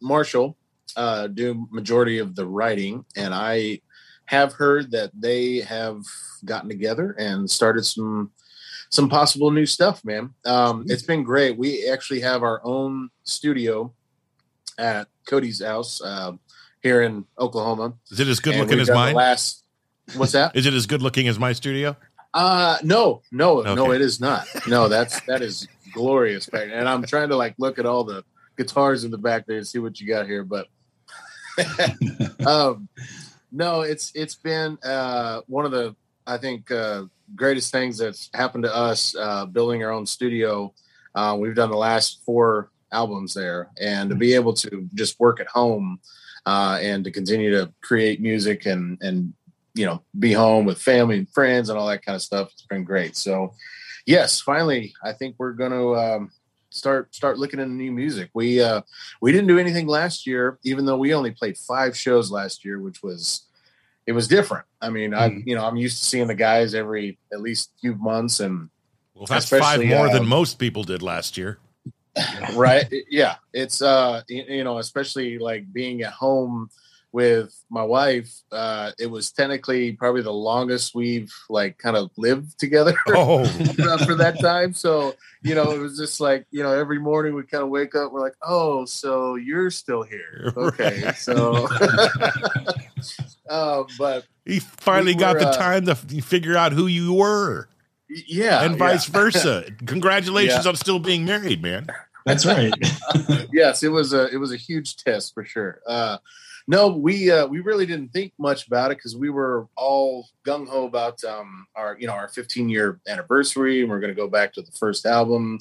Marshal 0.00 0.56
uh, 0.96 1.26
do 1.28 1.66
majority 1.70 2.18
of 2.18 2.34
the 2.34 2.46
writing, 2.46 3.04
and 3.16 3.34
I 3.34 3.80
have 4.26 4.52
heard 4.52 4.90
that 4.90 5.10
they 5.14 5.60
have 5.60 6.02
gotten 6.44 6.68
together 6.68 7.14
and 7.18 7.48
started 7.50 7.84
some 7.84 8.30
some 8.90 9.08
possible 9.08 9.50
new 9.50 9.66
stuff. 9.66 10.04
Man, 10.04 10.34
um, 10.44 10.84
it's 10.88 11.02
been 11.02 11.22
great. 11.22 11.56
We 11.56 11.88
actually 11.88 12.20
have 12.20 12.42
our 12.42 12.60
own 12.64 13.10
studio 13.24 13.92
at 14.78 15.08
Cody's 15.26 15.62
house 15.62 16.00
uh, 16.02 16.32
here 16.82 17.02
in 17.02 17.24
Oklahoma. 17.38 17.94
Is 18.10 18.20
it 18.20 18.28
as 18.28 18.40
good 18.40 18.56
looking 18.56 18.80
as 18.80 18.90
mine? 18.90 19.14
Last, 19.14 19.64
what's 20.14 20.32
that? 20.32 20.54
Is 20.54 20.66
it 20.66 20.74
as 20.74 20.86
good 20.86 21.02
looking 21.02 21.28
as 21.28 21.38
my 21.38 21.52
studio? 21.52 21.96
Uh 22.34 22.76
no, 22.82 23.22
no, 23.32 23.60
okay. 23.60 23.74
no, 23.74 23.92
it 23.92 24.02
is 24.02 24.20
not. 24.20 24.46
No, 24.68 24.88
that's 24.88 25.20
that 25.22 25.40
is 25.40 25.66
glorious. 25.94 26.48
And 26.48 26.86
I'm 26.86 27.02
trying 27.04 27.30
to 27.30 27.36
like 27.36 27.54
look 27.58 27.78
at 27.78 27.86
all 27.86 28.04
the 28.04 28.24
guitars 28.56 29.04
in 29.04 29.10
the 29.10 29.18
back 29.18 29.46
there 29.46 29.58
and 29.58 29.66
see 29.66 29.78
what 29.78 30.00
you 30.00 30.06
got 30.06 30.26
here. 30.26 30.44
But 30.44 30.66
um, 32.46 32.88
no, 33.52 33.82
it's 33.82 34.12
it's 34.14 34.34
been 34.34 34.78
uh, 34.84 35.40
one 35.46 35.64
of 35.64 35.70
the 35.70 35.94
I 36.26 36.38
think 36.38 36.70
uh, 36.70 37.04
greatest 37.34 37.72
things 37.72 37.98
that's 37.98 38.30
happened 38.34 38.64
to 38.64 38.74
us 38.74 39.14
uh, 39.16 39.46
building 39.46 39.82
our 39.84 39.90
own 39.90 40.06
studio. 40.06 40.72
Uh, 41.14 41.36
we've 41.38 41.54
done 41.54 41.70
the 41.70 41.76
last 41.76 42.22
four 42.24 42.70
albums 42.92 43.34
there, 43.34 43.70
and 43.80 44.10
to 44.10 44.16
be 44.16 44.34
able 44.34 44.52
to 44.54 44.88
just 44.94 45.18
work 45.18 45.40
at 45.40 45.46
home 45.46 46.00
uh, 46.44 46.78
and 46.80 47.04
to 47.04 47.10
continue 47.10 47.50
to 47.50 47.72
create 47.82 48.20
music 48.20 48.66
and 48.66 48.98
and 49.00 49.32
you 49.74 49.86
know 49.86 50.02
be 50.18 50.32
home 50.32 50.64
with 50.64 50.80
family 50.80 51.18
and 51.18 51.30
friends 51.30 51.68
and 51.68 51.78
all 51.78 51.88
that 51.88 52.04
kind 52.04 52.16
of 52.16 52.22
stuff, 52.22 52.50
it's 52.52 52.66
been 52.66 52.84
great. 52.84 53.16
So 53.16 53.54
yes, 54.06 54.40
finally, 54.40 54.94
I 55.02 55.12
think 55.12 55.36
we're 55.38 55.52
going 55.52 55.72
to 55.72 55.96
um, 55.96 56.30
start 56.76 57.14
start 57.14 57.38
looking 57.38 57.60
into 57.60 57.74
new 57.74 57.92
music. 57.92 58.30
We 58.34 58.60
uh 58.60 58.82
we 59.20 59.32
didn't 59.32 59.48
do 59.48 59.58
anything 59.58 59.86
last 59.86 60.26
year, 60.26 60.58
even 60.64 60.86
though 60.86 60.96
we 60.96 61.14
only 61.14 61.30
played 61.30 61.56
five 61.56 61.96
shows 61.96 62.30
last 62.30 62.64
year, 62.64 62.80
which 62.80 63.02
was 63.02 63.46
it 64.06 64.12
was 64.12 64.28
different. 64.28 64.66
I 64.80 64.90
mean, 64.90 65.10
mm. 65.10 65.18
I 65.18 65.28
hmm. 65.28 65.40
you 65.44 65.54
know 65.54 65.64
I'm 65.64 65.76
used 65.76 65.98
to 65.98 66.04
seeing 66.04 66.28
the 66.28 66.34
guys 66.34 66.74
every 66.74 67.18
at 67.32 67.40
least 67.40 67.72
few 67.80 67.94
months, 67.96 68.40
and 68.40 68.70
well, 69.14 69.26
that's 69.26 69.48
five 69.48 69.84
more 69.84 70.08
uh, 70.08 70.12
than 70.12 70.26
most 70.26 70.58
people 70.58 70.84
did 70.84 71.02
last 71.02 71.36
year. 71.36 71.58
right? 72.54 72.86
yeah, 73.10 73.36
it's 73.52 73.82
uh 73.82 74.22
you, 74.28 74.44
you 74.48 74.64
know 74.64 74.78
especially 74.78 75.38
like 75.38 75.70
being 75.72 76.02
at 76.02 76.12
home 76.12 76.70
with 77.16 77.58
my 77.70 77.82
wife, 77.82 78.30
uh, 78.52 78.92
it 78.98 79.06
was 79.06 79.32
technically 79.32 79.92
probably 79.92 80.20
the 80.20 80.30
longest 80.30 80.94
we've 80.94 81.32
like 81.48 81.78
kind 81.78 81.96
of 81.96 82.10
lived 82.18 82.58
together 82.60 82.94
oh. 83.08 83.42
for 84.04 84.14
that 84.16 84.38
time. 84.38 84.74
So, 84.74 85.14
you 85.42 85.54
know, 85.54 85.70
it 85.70 85.78
was 85.78 85.96
just 85.96 86.20
like, 86.20 86.44
you 86.50 86.62
know, 86.62 86.72
every 86.72 86.98
morning 86.98 87.34
we 87.34 87.44
kind 87.44 87.64
of 87.64 87.70
wake 87.70 87.94
up, 87.94 88.12
we're 88.12 88.20
like, 88.20 88.34
oh, 88.42 88.84
so 88.84 89.36
you're 89.36 89.70
still 89.70 90.02
here. 90.02 90.52
Okay. 90.66 91.04
Right. 91.04 91.16
So, 91.16 91.68
uh, 93.48 93.84
but 93.98 94.26
he 94.44 94.60
finally 94.60 95.14
we 95.14 95.20
got 95.20 95.38
the 95.38 95.48
uh, 95.48 95.56
time 95.56 95.86
to 95.86 95.94
figure 95.94 96.56
out 96.56 96.72
who 96.72 96.86
you 96.86 97.14
were. 97.14 97.68
Yeah. 98.10 98.62
And 98.62 98.76
vice 98.76 99.08
yeah. 99.08 99.12
versa. 99.12 99.64
Congratulations 99.86 100.66
yeah. 100.66 100.68
on 100.68 100.76
still 100.76 100.98
being 100.98 101.24
married, 101.24 101.62
man. 101.62 101.86
That's 102.26 102.44
right. 102.44 102.74
yes, 103.52 103.82
it 103.82 103.88
was 103.88 104.12
a 104.12 104.28
it 104.28 104.36
was 104.36 104.52
a 104.52 104.56
huge 104.56 104.96
test 104.96 105.32
for 105.32 105.44
sure. 105.44 105.80
Uh, 105.86 106.18
no, 106.68 106.88
we 106.88 107.30
uh, 107.30 107.46
we 107.46 107.60
really 107.60 107.86
didn't 107.86 108.12
think 108.12 108.32
much 108.38 108.66
about 108.66 108.90
it 108.90 108.98
because 108.98 109.16
we 109.16 109.30
were 109.30 109.68
all 109.76 110.28
gung 110.44 110.68
ho 110.68 110.86
about 110.86 111.22
um, 111.22 111.66
our 111.76 111.96
you 111.98 112.06
know 112.06 112.12
our 112.12 112.28
15 112.28 112.68
year 112.68 113.00
anniversary, 113.06 113.82
and 113.82 113.90
we're 113.90 114.00
going 114.00 114.14
to 114.14 114.20
go 114.20 114.28
back 114.28 114.52
to 114.54 114.62
the 114.62 114.72
first 114.72 115.06
album, 115.06 115.58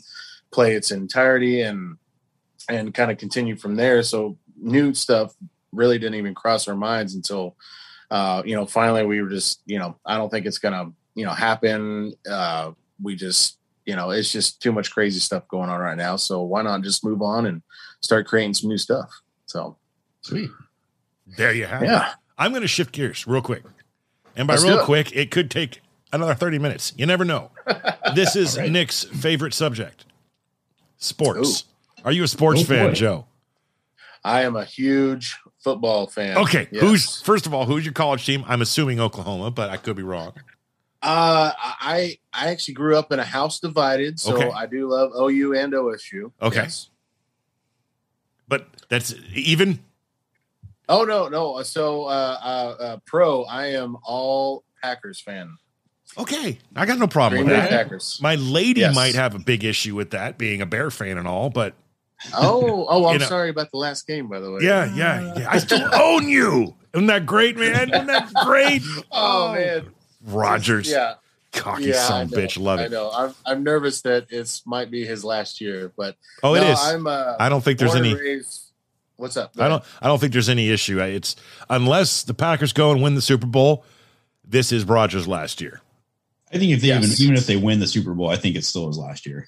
play 0.51 0.73
its 0.73 0.91
entirety, 0.91 1.61
and 1.61 1.97
and 2.69 2.93
kind 2.93 3.11
of 3.11 3.19
continue 3.19 3.55
from 3.55 3.75
there. 3.75 4.01
So 4.01 4.37
new 4.57 4.95
stuff 4.95 5.35
really 5.71 5.99
didn't 5.99 6.15
even 6.15 6.33
cross 6.33 6.67
our 6.67 6.75
minds 6.75 7.13
until 7.13 7.55
uh, 8.09 8.41
you 8.43 8.55
know 8.55 8.65
finally 8.65 9.05
we 9.05 9.21
were 9.21 9.29
just 9.29 9.61
you 9.67 9.77
know 9.77 9.97
I 10.05 10.17
don't 10.17 10.29
think 10.29 10.47
it's 10.47 10.59
gonna 10.59 10.91
you 11.13 11.25
know 11.25 11.33
happen. 11.33 12.13
Uh, 12.27 12.71
we 12.99 13.15
just 13.15 13.59
you 13.85 13.95
know 13.95 14.09
it's 14.09 14.31
just 14.31 14.59
too 14.59 14.71
much 14.71 14.89
crazy 14.89 15.19
stuff 15.19 15.47
going 15.49 15.69
on 15.69 15.79
right 15.79 15.97
now. 15.97 16.15
So 16.15 16.41
why 16.41 16.63
not 16.63 16.81
just 16.81 17.05
move 17.05 17.21
on 17.21 17.45
and 17.45 17.61
start 18.01 18.25
creating 18.25 18.55
some 18.55 18.71
new 18.71 18.79
stuff? 18.79 19.11
So 19.45 19.77
sweet. 20.21 20.49
There 21.25 21.53
you 21.53 21.65
have 21.65 21.83
yeah. 21.83 22.09
it. 22.09 22.15
I'm 22.37 22.51
going 22.51 22.61
to 22.61 22.67
shift 22.67 22.91
gears 22.91 23.25
real 23.27 23.41
quick. 23.41 23.63
And 24.35 24.47
by 24.47 24.53
Let's 24.53 24.63
real 24.63 24.79
it. 24.79 24.85
quick, 24.85 25.15
it 25.15 25.31
could 25.31 25.49
take 25.49 25.81
another 26.11 26.35
30 26.35 26.59
minutes. 26.59 26.93
You 26.97 27.05
never 27.05 27.25
know. 27.25 27.51
this 28.13 28.35
is 28.35 28.57
right. 28.57 28.71
Nick's 28.71 29.03
favorite 29.03 29.53
subject 29.53 30.05
sports. 30.97 31.63
Ooh. 31.63 32.03
Are 32.05 32.11
you 32.11 32.23
a 32.23 32.27
sports 32.27 32.61
oh, 32.61 32.65
fan, 32.65 32.89
boy. 32.89 32.93
Joe? 32.93 33.25
I 34.23 34.41
am 34.41 34.55
a 34.55 34.65
huge 34.65 35.37
football 35.59 36.07
fan. 36.07 36.37
Okay. 36.37 36.67
Yes. 36.71 36.81
Who's, 36.81 37.21
first 37.21 37.45
of 37.45 37.53
all, 37.53 37.65
who's 37.65 37.85
your 37.85 37.93
college 37.93 38.25
team? 38.25 38.43
I'm 38.47 38.61
assuming 38.61 38.99
Oklahoma, 38.99 39.51
but 39.51 39.69
I 39.69 39.77
could 39.77 39.95
be 39.95 40.03
wrong. 40.03 40.33
Uh, 41.01 41.51
I 41.59 42.17
I 42.33 42.49
actually 42.49 42.73
grew 42.73 42.97
up 42.97 43.11
in 43.11 43.19
a 43.19 43.23
house 43.23 43.59
divided, 43.59 44.19
so 44.19 44.35
okay. 44.35 44.49
I 44.49 44.65
do 44.65 44.89
love 44.89 45.11
OU 45.15 45.53
and 45.53 45.73
OSU. 45.73 46.31
Okay, 46.41 46.63
yes. 46.63 46.89
but 48.47 48.65
that's 48.89 49.13
even 49.35 49.79
Oh 50.87 51.03
no, 51.03 51.27
no. 51.27 51.61
So 51.63 52.05
uh, 52.05 52.37
uh, 52.41 52.83
uh, 52.83 52.97
pro, 53.05 53.43
I 53.43 53.67
am 53.67 53.97
all 54.03 54.63
Packers 54.81 55.19
fan. 55.19 55.57
Okay, 56.17 56.59
I 56.75 56.85
got 56.85 56.97
no 56.99 57.07
problem 57.07 57.43
Green 57.43 57.57
with 57.57 57.69
that. 57.69 57.69
Packers. 57.69 58.19
My 58.21 58.35
lady 58.35 58.81
yes. 58.81 58.95
might 58.95 59.15
have 59.15 59.35
a 59.35 59.39
big 59.39 59.63
issue 59.63 59.95
with 59.95 60.11
that, 60.11 60.37
being 60.37 60.61
a 60.61 60.65
Bear 60.65 60.91
fan 60.91 61.17
and 61.17 61.27
all, 61.27 61.49
but 61.49 61.73
oh, 62.33 62.85
oh, 62.87 63.05
I'm 63.09 63.17
know. 63.19 63.25
sorry 63.25 63.49
about 63.49 63.71
the 63.71 63.77
last 63.77 64.07
game, 64.07 64.27
by 64.27 64.39
the 64.39 64.51
way. 64.51 64.59
Yeah, 64.61 64.93
yeah, 64.95 65.33
yeah. 65.37 65.49
I 65.49 65.57
still 65.57 65.87
own 65.93 66.29
you. 66.29 66.75
Isn't 66.93 67.07
that 67.07 67.25
great, 67.25 67.57
man? 67.57 67.93
Isn't 67.93 68.07
that 68.07 68.31
great? 68.45 68.81
oh, 69.11 69.49
oh, 69.49 69.53
man, 69.53 69.89
Rodgers, 70.23 70.89
Yeah. 70.89 71.15
Cocky 71.51 71.85
yeah, 71.85 72.05
son 72.05 72.27
bitch, 72.27 72.59
love 72.61 72.81
it. 72.81 72.83
I 72.83 72.87
know. 72.87 73.09
I'm, 73.13 73.33
I'm 73.45 73.63
nervous 73.63 74.01
that 74.01 74.27
it 74.29 74.61
might 74.65 74.91
be 74.91 75.05
his 75.05 75.23
last 75.23 75.61
year, 75.61 75.91
but 75.95 76.17
oh, 76.43 76.53
it 76.53 76.63
is. 76.63 76.77
I'm. 76.81 77.07
Uh, 77.07 77.35
I 77.39 77.47
don't 77.47 77.63
think 77.63 77.79
there's 77.79 77.95
any. 77.95 78.13
Raised, 78.13 78.64
What's 79.17 79.37
up? 79.37 79.53
I 79.57 79.67
don't. 79.67 79.83
I 80.01 80.07
don't 80.07 80.19
think 80.19 80.33
there's 80.33 80.49
any 80.49 80.69
issue. 80.69 80.99
It's 80.99 81.35
unless 81.69 82.23
the 82.23 82.33
Packers 82.33 82.73
go 82.73 82.91
and 82.91 83.01
win 83.01 83.15
the 83.15 83.21
Super 83.21 83.47
Bowl. 83.47 83.85
This 84.47 84.71
is 84.71 84.85
Rodgers' 84.85 85.27
last 85.27 85.61
year. 85.61 85.81
I 86.53 86.57
think 86.57 86.71
if 86.71 86.81
they 86.81 86.87
yes. 86.89 87.03
even 87.03 87.23
even 87.23 87.37
if 87.37 87.47
they 87.47 87.57
win 87.57 87.79
the 87.79 87.87
Super 87.87 88.13
Bowl, 88.13 88.29
I 88.29 88.35
think 88.35 88.55
it's 88.55 88.67
still 88.67 88.87
his 88.87 88.97
last 88.97 89.25
year. 89.25 89.47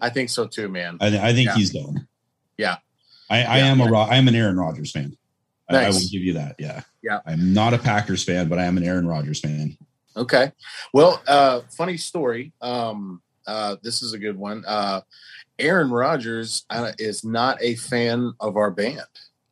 I 0.00 0.08
think 0.10 0.30
so 0.30 0.46
too, 0.46 0.68
man. 0.68 0.98
I, 1.00 1.06
I 1.06 1.32
think 1.32 1.46
yeah. 1.46 1.54
he's 1.54 1.70
done. 1.70 2.06
Yeah. 2.56 2.76
I, 3.30 3.36
I 3.36 3.58
yeah, 3.58 3.66
am 3.66 3.78
yeah. 3.78 3.88
a 3.88 3.94
I 3.94 4.16
am 4.16 4.28
an 4.28 4.34
Aaron 4.34 4.58
Rodgers 4.58 4.90
fan. 4.90 5.16
Nice. 5.70 5.84
I, 5.84 5.86
I, 5.86 5.90
will 5.90 6.08
give 6.10 6.22
you 6.22 6.34
that. 6.34 6.56
Yeah. 6.58 6.82
Yeah. 7.02 7.20
I'm 7.24 7.52
not 7.52 7.74
a 7.74 7.78
Packers 7.78 8.24
fan, 8.24 8.48
but 8.48 8.58
I 8.58 8.64
am 8.64 8.76
an 8.76 8.84
Aaron 8.84 9.06
Rodgers 9.06 9.40
fan. 9.40 9.76
Okay. 10.16 10.52
Well, 10.92 11.22
uh, 11.26 11.60
funny 11.70 11.96
story. 11.96 12.52
Um, 12.60 13.22
uh, 13.46 13.76
this 13.82 14.02
is 14.02 14.12
a 14.12 14.18
good 14.18 14.36
one. 14.36 14.64
Uh, 14.66 15.00
Aaron 15.62 15.90
Rodgers 15.90 16.64
uh, 16.70 16.92
is 16.98 17.24
not 17.24 17.58
a 17.62 17.76
fan 17.76 18.32
of 18.40 18.56
our 18.56 18.70
band. 18.70 19.00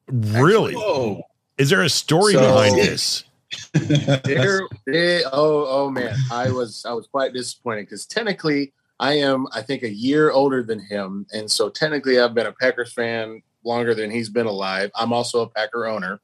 Really? 0.09 0.75
Whoa. 0.75 1.23
Is 1.57 1.71
there 1.71 1.83
a 1.83 1.89
story 1.89 2.33
so, 2.33 2.41
behind 2.41 2.75
this? 2.77 3.25
there, 3.73 4.63
there, 4.87 5.23
oh, 5.33 5.67
oh 5.69 5.91
man, 5.91 6.15
I 6.31 6.51
was 6.51 6.85
I 6.87 6.93
was 6.93 7.07
quite 7.09 7.33
disappointed 7.33 7.83
because 7.83 8.07
technically 8.07 8.73
I 8.99 9.15
am 9.15 9.47
I 9.53 9.63
think 9.63 9.83
a 9.83 9.91
year 9.91 10.31
older 10.31 10.63
than 10.63 10.79
him, 10.79 11.27
and 11.33 11.51
so 11.51 11.69
technically 11.69 12.21
I've 12.21 12.35
been 12.35 12.47
a 12.47 12.53
Packers 12.53 12.93
fan 12.93 13.43
longer 13.65 13.95
than 13.95 14.11
he's 14.11 14.29
been 14.29 14.47
alive. 14.47 14.91
I'm 14.95 15.13
also 15.13 15.43
a 15.43 15.49
Packer 15.49 15.87
owner. 15.87 16.21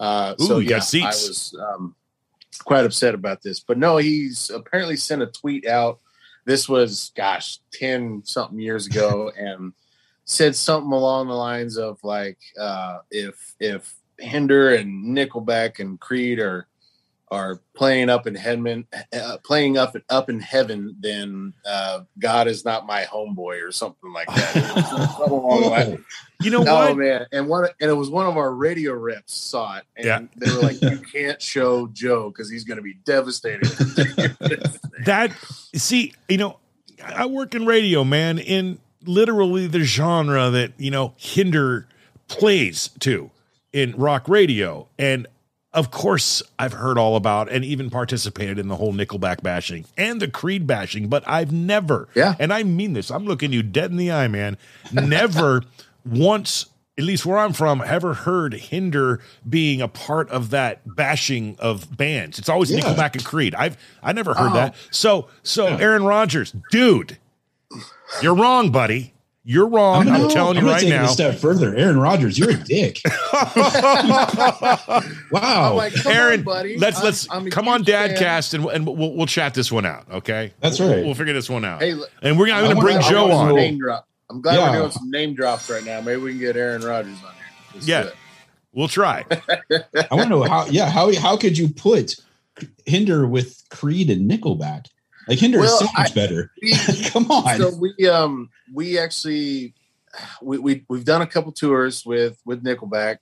Uh, 0.00 0.34
Ooh, 0.40 0.44
so 0.44 0.58
yeah, 0.58 0.76
I 0.76 1.06
was 1.06 1.56
um, 1.60 1.94
quite 2.64 2.84
upset 2.84 3.14
about 3.14 3.42
this, 3.42 3.60
but 3.60 3.78
no, 3.78 3.96
he's 3.96 4.50
apparently 4.50 4.96
sent 4.96 5.22
a 5.22 5.26
tweet 5.26 5.66
out 5.66 6.00
this 6.48 6.66
was, 6.66 7.12
gosh, 7.14 7.58
10 7.72 8.22
something 8.24 8.58
years 8.58 8.86
ago 8.86 9.30
and 9.38 9.74
said 10.24 10.56
something 10.56 10.92
along 10.92 11.28
the 11.28 11.34
lines 11.34 11.76
of 11.76 12.02
like, 12.02 12.38
uh, 12.58 13.00
if, 13.10 13.54
if 13.60 13.94
Hinder 14.18 14.74
and 14.74 15.14
Nickelback 15.14 15.78
and 15.78 16.00
Creed 16.00 16.40
are, 16.40 16.66
are 17.30 17.60
playing 17.74 18.08
up 18.08 18.26
in 18.26 18.34
heaven, 18.34 18.86
uh, 19.12 19.36
playing 19.44 19.76
up 19.76 19.94
up 20.08 20.30
in 20.30 20.40
heaven, 20.40 20.96
then 20.98 21.52
uh, 21.68 22.00
God 22.18 22.48
is 22.48 22.64
not 22.64 22.86
my 22.86 23.04
homeboy 23.04 23.62
or 23.62 23.70
something 23.70 24.10
like 24.14 24.28
that. 24.28 24.54
you 26.40 26.50
know 26.50 26.60
what? 26.60 26.68
oh, 26.68 26.86
what? 26.88 26.96
man, 26.96 27.26
and 27.30 27.46
one 27.46 27.68
and 27.82 27.90
it 27.90 27.94
was 27.94 28.08
one 28.08 28.26
of 28.26 28.38
our 28.38 28.54
radio 28.54 28.94
reps 28.94 29.34
saw 29.34 29.76
it, 29.76 29.84
and 29.98 30.06
yeah. 30.06 30.20
they 30.36 30.50
were 30.50 30.62
like, 30.62 30.80
"You 30.80 30.98
can't 31.12 31.42
show 31.42 31.88
Joe 31.88 32.30
because 32.30 32.50
he's 32.50 32.64
going 32.64 32.78
to 32.78 32.82
be 32.82 32.94
devastated." 33.04 33.68
That 35.04 35.32
see, 35.74 36.14
you 36.28 36.38
know, 36.38 36.58
I 37.04 37.26
work 37.26 37.54
in 37.54 37.66
radio, 37.66 38.04
man, 38.04 38.38
in 38.38 38.78
literally 39.04 39.66
the 39.66 39.80
genre 39.80 40.50
that 40.50 40.72
you 40.78 40.90
know 40.90 41.14
Hinder 41.16 41.86
plays 42.28 42.90
to 43.00 43.30
in 43.72 43.94
rock 43.96 44.28
radio, 44.28 44.88
and 44.98 45.26
of 45.72 45.90
course, 45.90 46.42
I've 46.58 46.72
heard 46.72 46.98
all 46.98 47.14
about 47.14 47.50
and 47.50 47.64
even 47.64 47.90
participated 47.90 48.58
in 48.58 48.68
the 48.68 48.76
whole 48.76 48.92
Nickelback 48.92 49.42
bashing 49.42 49.84
and 49.96 50.20
the 50.20 50.28
Creed 50.28 50.66
bashing, 50.66 51.08
but 51.08 51.22
I've 51.26 51.52
never, 51.52 52.08
yeah, 52.14 52.34
and 52.38 52.52
I 52.52 52.62
mean 52.62 52.94
this, 52.94 53.10
I'm 53.10 53.24
looking 53.24 53.52
you 53.52 53.62
dead 53.62 53.90
in 53.90 53.96
the 53.96 54.10
eye, 54.10 54.28
man. 54.28 54.56
Never 54.92 55.62
once, 56.04 56.66
at 56.98 57.04
least 57.04 57.24
where 57.24 57.38
I'm 57.38 57.52
from, 57.52 57.80
ever 57.80 58.12
heard 58.12 58.52
Hinder 58.54 59.20
being 59.48 59.80
a 59.80 59.86
part 59.88 60.28
of 60.30 60.50
that 60.50 60.96
bashing 60.96 61.56
of 61.60 61.96
bands. 61.96 62.40
It's 62.40 62.48
always 62.48 62.72
yeah. 62.72 62.80
Nickelback 62.80 63.14
and 63.14 63.24
Creed. 63.24 63.54
I've 63.54 63.78
I 64.02 64.12
never 64.12 64.34
heard 64.34 64.50
oh. 64.50 64.54
that. 64.54 64.72
Uh-huh. 64.72 64.88
So 64.90 65.28
so 65.44 65.68
yeah. 65.68 65.78
Aaron 65.78 66.02
Rodgers, 66.02 66.52
dude, 66.72 67.16
you're 68.20 68.34
wrong, 68.34 68.72
buddy. 68.72 69.14
You're 69.44 69.68
wrong. 69.68 70.08
I'm, 70.08 70.24
I'm 70.24 70.28
telling 70.28 70.58
I'm 70.58 70.66
you 70.66 70.70
right 70.70 70.86
now. 70.86 71.04
a 71.06 71.08
step 71.08 71.36
further, 71.36 71.74
Aaron 71.74 71.98
Rodgers, 71.98 72.38
you're 72.38 72.50
a 72.50 72.56
dick. 72.56 73.00
wow, 75.32 75.74
like, 75.74 76.04
Aaron, 76.04 76.40
on, 76.40 76.44
buddy. 76.44 76.76
Let's 76.76 77.02
let's 77.02 77.26
I'm 77.30 77.48
come 77.48 77.66
on, 77.66 77.82
Dadcast, 77.82 78.52
and 78.52 78.66
and 78.66 78.86
we'll 78.86 79.14
we'll 79.14 79.26
chat 79.26 79.54
this 79.54 79.72
one 79.72 79.86
out. 79.86 80.04
Okay, 80.10 80.52
that's 80.60 80.80
right. 80.80 80.88
We'll, 80.88 81.04
we'll 81.06 81.14
figure 81.14 81.32
this 81.32 81.48
one 81.48 81.64
out. 81.64 81.80
Hey, 81.80 81.92
and 82.20 82.38
we're 82.38 82.52
I'm 82.52 82.64
going 82.64 82.76
to 82.76 82.82
bring 82.82 83.00
Joe 83.00 83.30
on. 83.30 84.02
Name 84.30 84.40
drop. 84.40 84.40
I'm 84.40 84.40
glad 84.40 84.54
yeah. 84.56 84.70
we're 84.70 84.78
doing 84.78 84.90
some 84.90 85.10
name 85.10 85.34
drops 85.34 85.70
right 85.70 85.84
now. 85.84 86.00
Maybe 86.00 86.20
we 86.20 86.30
can 86.32 86.40
get 86.40 86.56
Aaron 86.56 86.82
Rodgers 86.82 87.18
on 87.24 87.34
here. 87.34 87.44
Let's 87.74 87.88
yeah, 87.88 88.10
we'll 88.72 88.88
try. 88.88 89.24
I 89.30 90.06
want 90.10 90.24
to 90.24 90.28
know 90.28 90.42
how. 90.42 90.66
Yeah, 90.66 90.90
how 90.90 91.14
how 91.16 91.36
could 91.36 91.56
you 91.56 91.68
put 91.68 92.16
Hinder 92.86 93.26
with 93.26 93.62
Creed 93.70 94.10
and 94.10 94.30
Nickelback? 94.30 94.86
Like 95.26 95.38
Hinder 95.38 95.58
well, 95.58 95.72
is 95.72 95.78
so 95.78 95.86
much 95.96 96.10
I, 96.10 96.14
better. 96.14 96.50
We, 96.62 96.74
Come 97.10 97.30
on. 97.30 97.58
So 97.58 97.74
we 97.76 98.08
um 98.08 98.50
we 98.72 98.98
actually 98.98 99.74
we, 100.42 100.58
we 100.58 100.84
we've 100.88 101.04
done 101.04 101.22
a 101.22 101.26
couple 101.26 101.52
tours 101.52 102.04
with 102.04 102.40
with 102.44 102.64
Nickelback, 102.64 103.18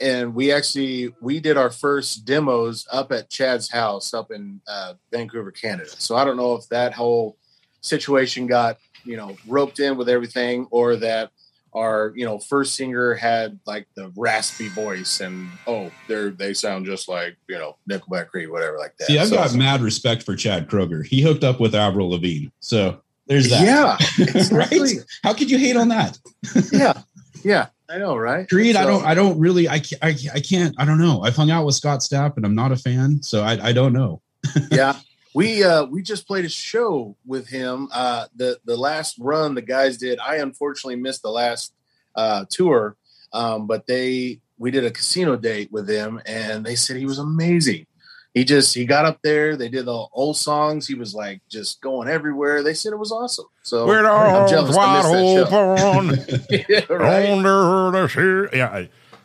and 0.00 0.34
we 0.34 0.52
actually 0.52 1.14
we 1.20 1.40
did 1.40 1.56
our 1.56 1.70
first 1.70 2.24
demos 2.24 2.86
up 2.90 3.12
at 3.12 3.30
Chad's 3.30 3.70
house 3.70 4.14
up 4.14 4.30
in 4.30 4.60
uh, 4.66 4.94
Vancouver, 5.10 5.52
Canada. 5.52 5.90
So 5.98 6.16
I 6.16 6.24
don't 6.24 6.36
know 6.36 6.54
if 6.54 6.68
that 6.68 6.94
whole 6.94 7.36
situation 7.82 8.46
got 8.46 8.78
you 9.04 9.16
know 9.16 9.36
roped 9.46 9.80
in 9.80 9.96
with 9.96 10.08
everything, 10.08 10.66
or 10.70 10.96
that 10.96 11.30
our 11.74 12.12
you 12.14 12.24
know 12.24 12.38
first 12.38 12.74
singer 12.74 13.14
had 13.14 13.58
like 13.66 13.86
the 13.94 14.12
raspy 14.16 14.68
voice 14.68 15.20
and 15.20 15.48
oh 15.66 15.90
they're 16.06 16.30
they 16.30 16.52
sound 16.52 16.84
just 16.84 17.08
like 17.08 17.36
you 17.48 17.56
know 17.56 17.76
Nickelback 17.90 18.28
Creed 18.28 18.50
whatever 18.50 18.78
like 18.78 18.96
that. 18.98 19.06
See, 19.06 19.18
I've 19.18 19.28
so, 19.28 19.36
got 19.36 19.54
mad 19.54 19.80
respect 19.80 20.22
for 20.22 20.36
Chad 20.36 20.68
Kroeger. 20.68 21.04
He 21.04 21.22
hooked 21.22 21.44
up 21.44 21.60
with 21.60 21.74
Avril 21.74 22.10
Lavigne, 22.10 22.48
so 22.60 23.00
there's 23.26 23.48
that. 23.50 23.64
Yeah, 23.64 23.96
exactly. 24.18 24.78
right? 24.80 24.92
How 25.22 25.32
could 25.32 25.50
you 25.50 25.58
hate 25.58 25.76
on 25.76 25.88
that? 25.88 26.18
yeah, 26.72 27.00
yeah. 27.42 27.68
I 27.88 27.98
know, 27.98 28.16
right? 28.16 28.48
Creed, 28.48 28.74
so, 28.74 28.80
I 28.80 28.84
don't, 28.86 29.04
I 29.04 29.14
don't 29.14 29.38
really, 29.38 29.68
I, 29.68 29.82
I, 30.00 30.16
I 30.32 30.40
can't, 30.40 30.74
I 30.78 30.86
don't 30.86 30.98
know. 30.98 31.22
I've 31.24 31.36
hung 31.36 31.50
out 31.50 31.66
with 31.66 31.74
Scott 31.74 32.00
Stapp, 32.00 32.38
and 32.38 32.46
I'm 32.46 32.54
not 32.54 32.72
a 32.72 32.76
fan, 32.76 33.22
so 33.22 33.42
I, 33.42 33.68
I 33.68 33.72
don't 33.72 33.92
know. 33.92 34.22
yeah, 34.70 34.96
we 35.34 35.64
uh 35.64 35.84
we 35.84 36.02
just 36.02 36.26
played 36.26 36.44
a 36.44 36.48
show 36.48 37.16
with 37.26 37.48
him. 37.48 37.88
Uh, 37.92 38.26
the 38.34 38.58
the 38.64 38.76
last 38.76 39.16
run 39.18 39.54
the 39.54 39.62
guys 39.62 39.96
did. 39.98 40.18
I 40.18 40.36
unfortunately 40.36 40.96
missed 40.96 41.22
the 41.22 41.30
last 41.30 41.74
uh 42.14 42.44
tour, 42.50 42.96
um, 43.32 43.66
but 43.66 43.86
they 43.86 44.40
we 44.58 44.70
did 44.70 44.84
a 44.84 44.90
casino 44.90 45.36
date 45.36 45.72
with 45.72 45.88
him, 45.88 46.20
and 46.26 46.64
they 46.64 46.74
said 46.74 46.96
he 46.96 47.06
was 47.06 47.18
amazing 47.18 47.86
he 48.34 48.44
just 48.44 48.74
he 48.74 48.86
got 48.86 49.04
up 49.04 49.18
there. 49.22 49.56
They 49.56 49.68
did 49.68 49.84
the 49.84 50.06
old 50.12 50.36
songs. 50.36 50.86
He 50.86 50.94
was 50.94 51.14
like 51.14 51.42
just 51.50 51.80
going 51.82 52.08
everywhere. 52.08 52.62
They 52.62 52.74
said 52.74 52.92
it 52.92 52.98
was 52.98 53.12
awesome. 53.12 53.46
So 53.62 53.86
We're 53.86 54.06
I'm 54.06 54.48
jealous 54.48 54.74
wide 54.74 55.04
open. 55.04 56.24
yeah, 56.50 56.80
right? 56.88 57.28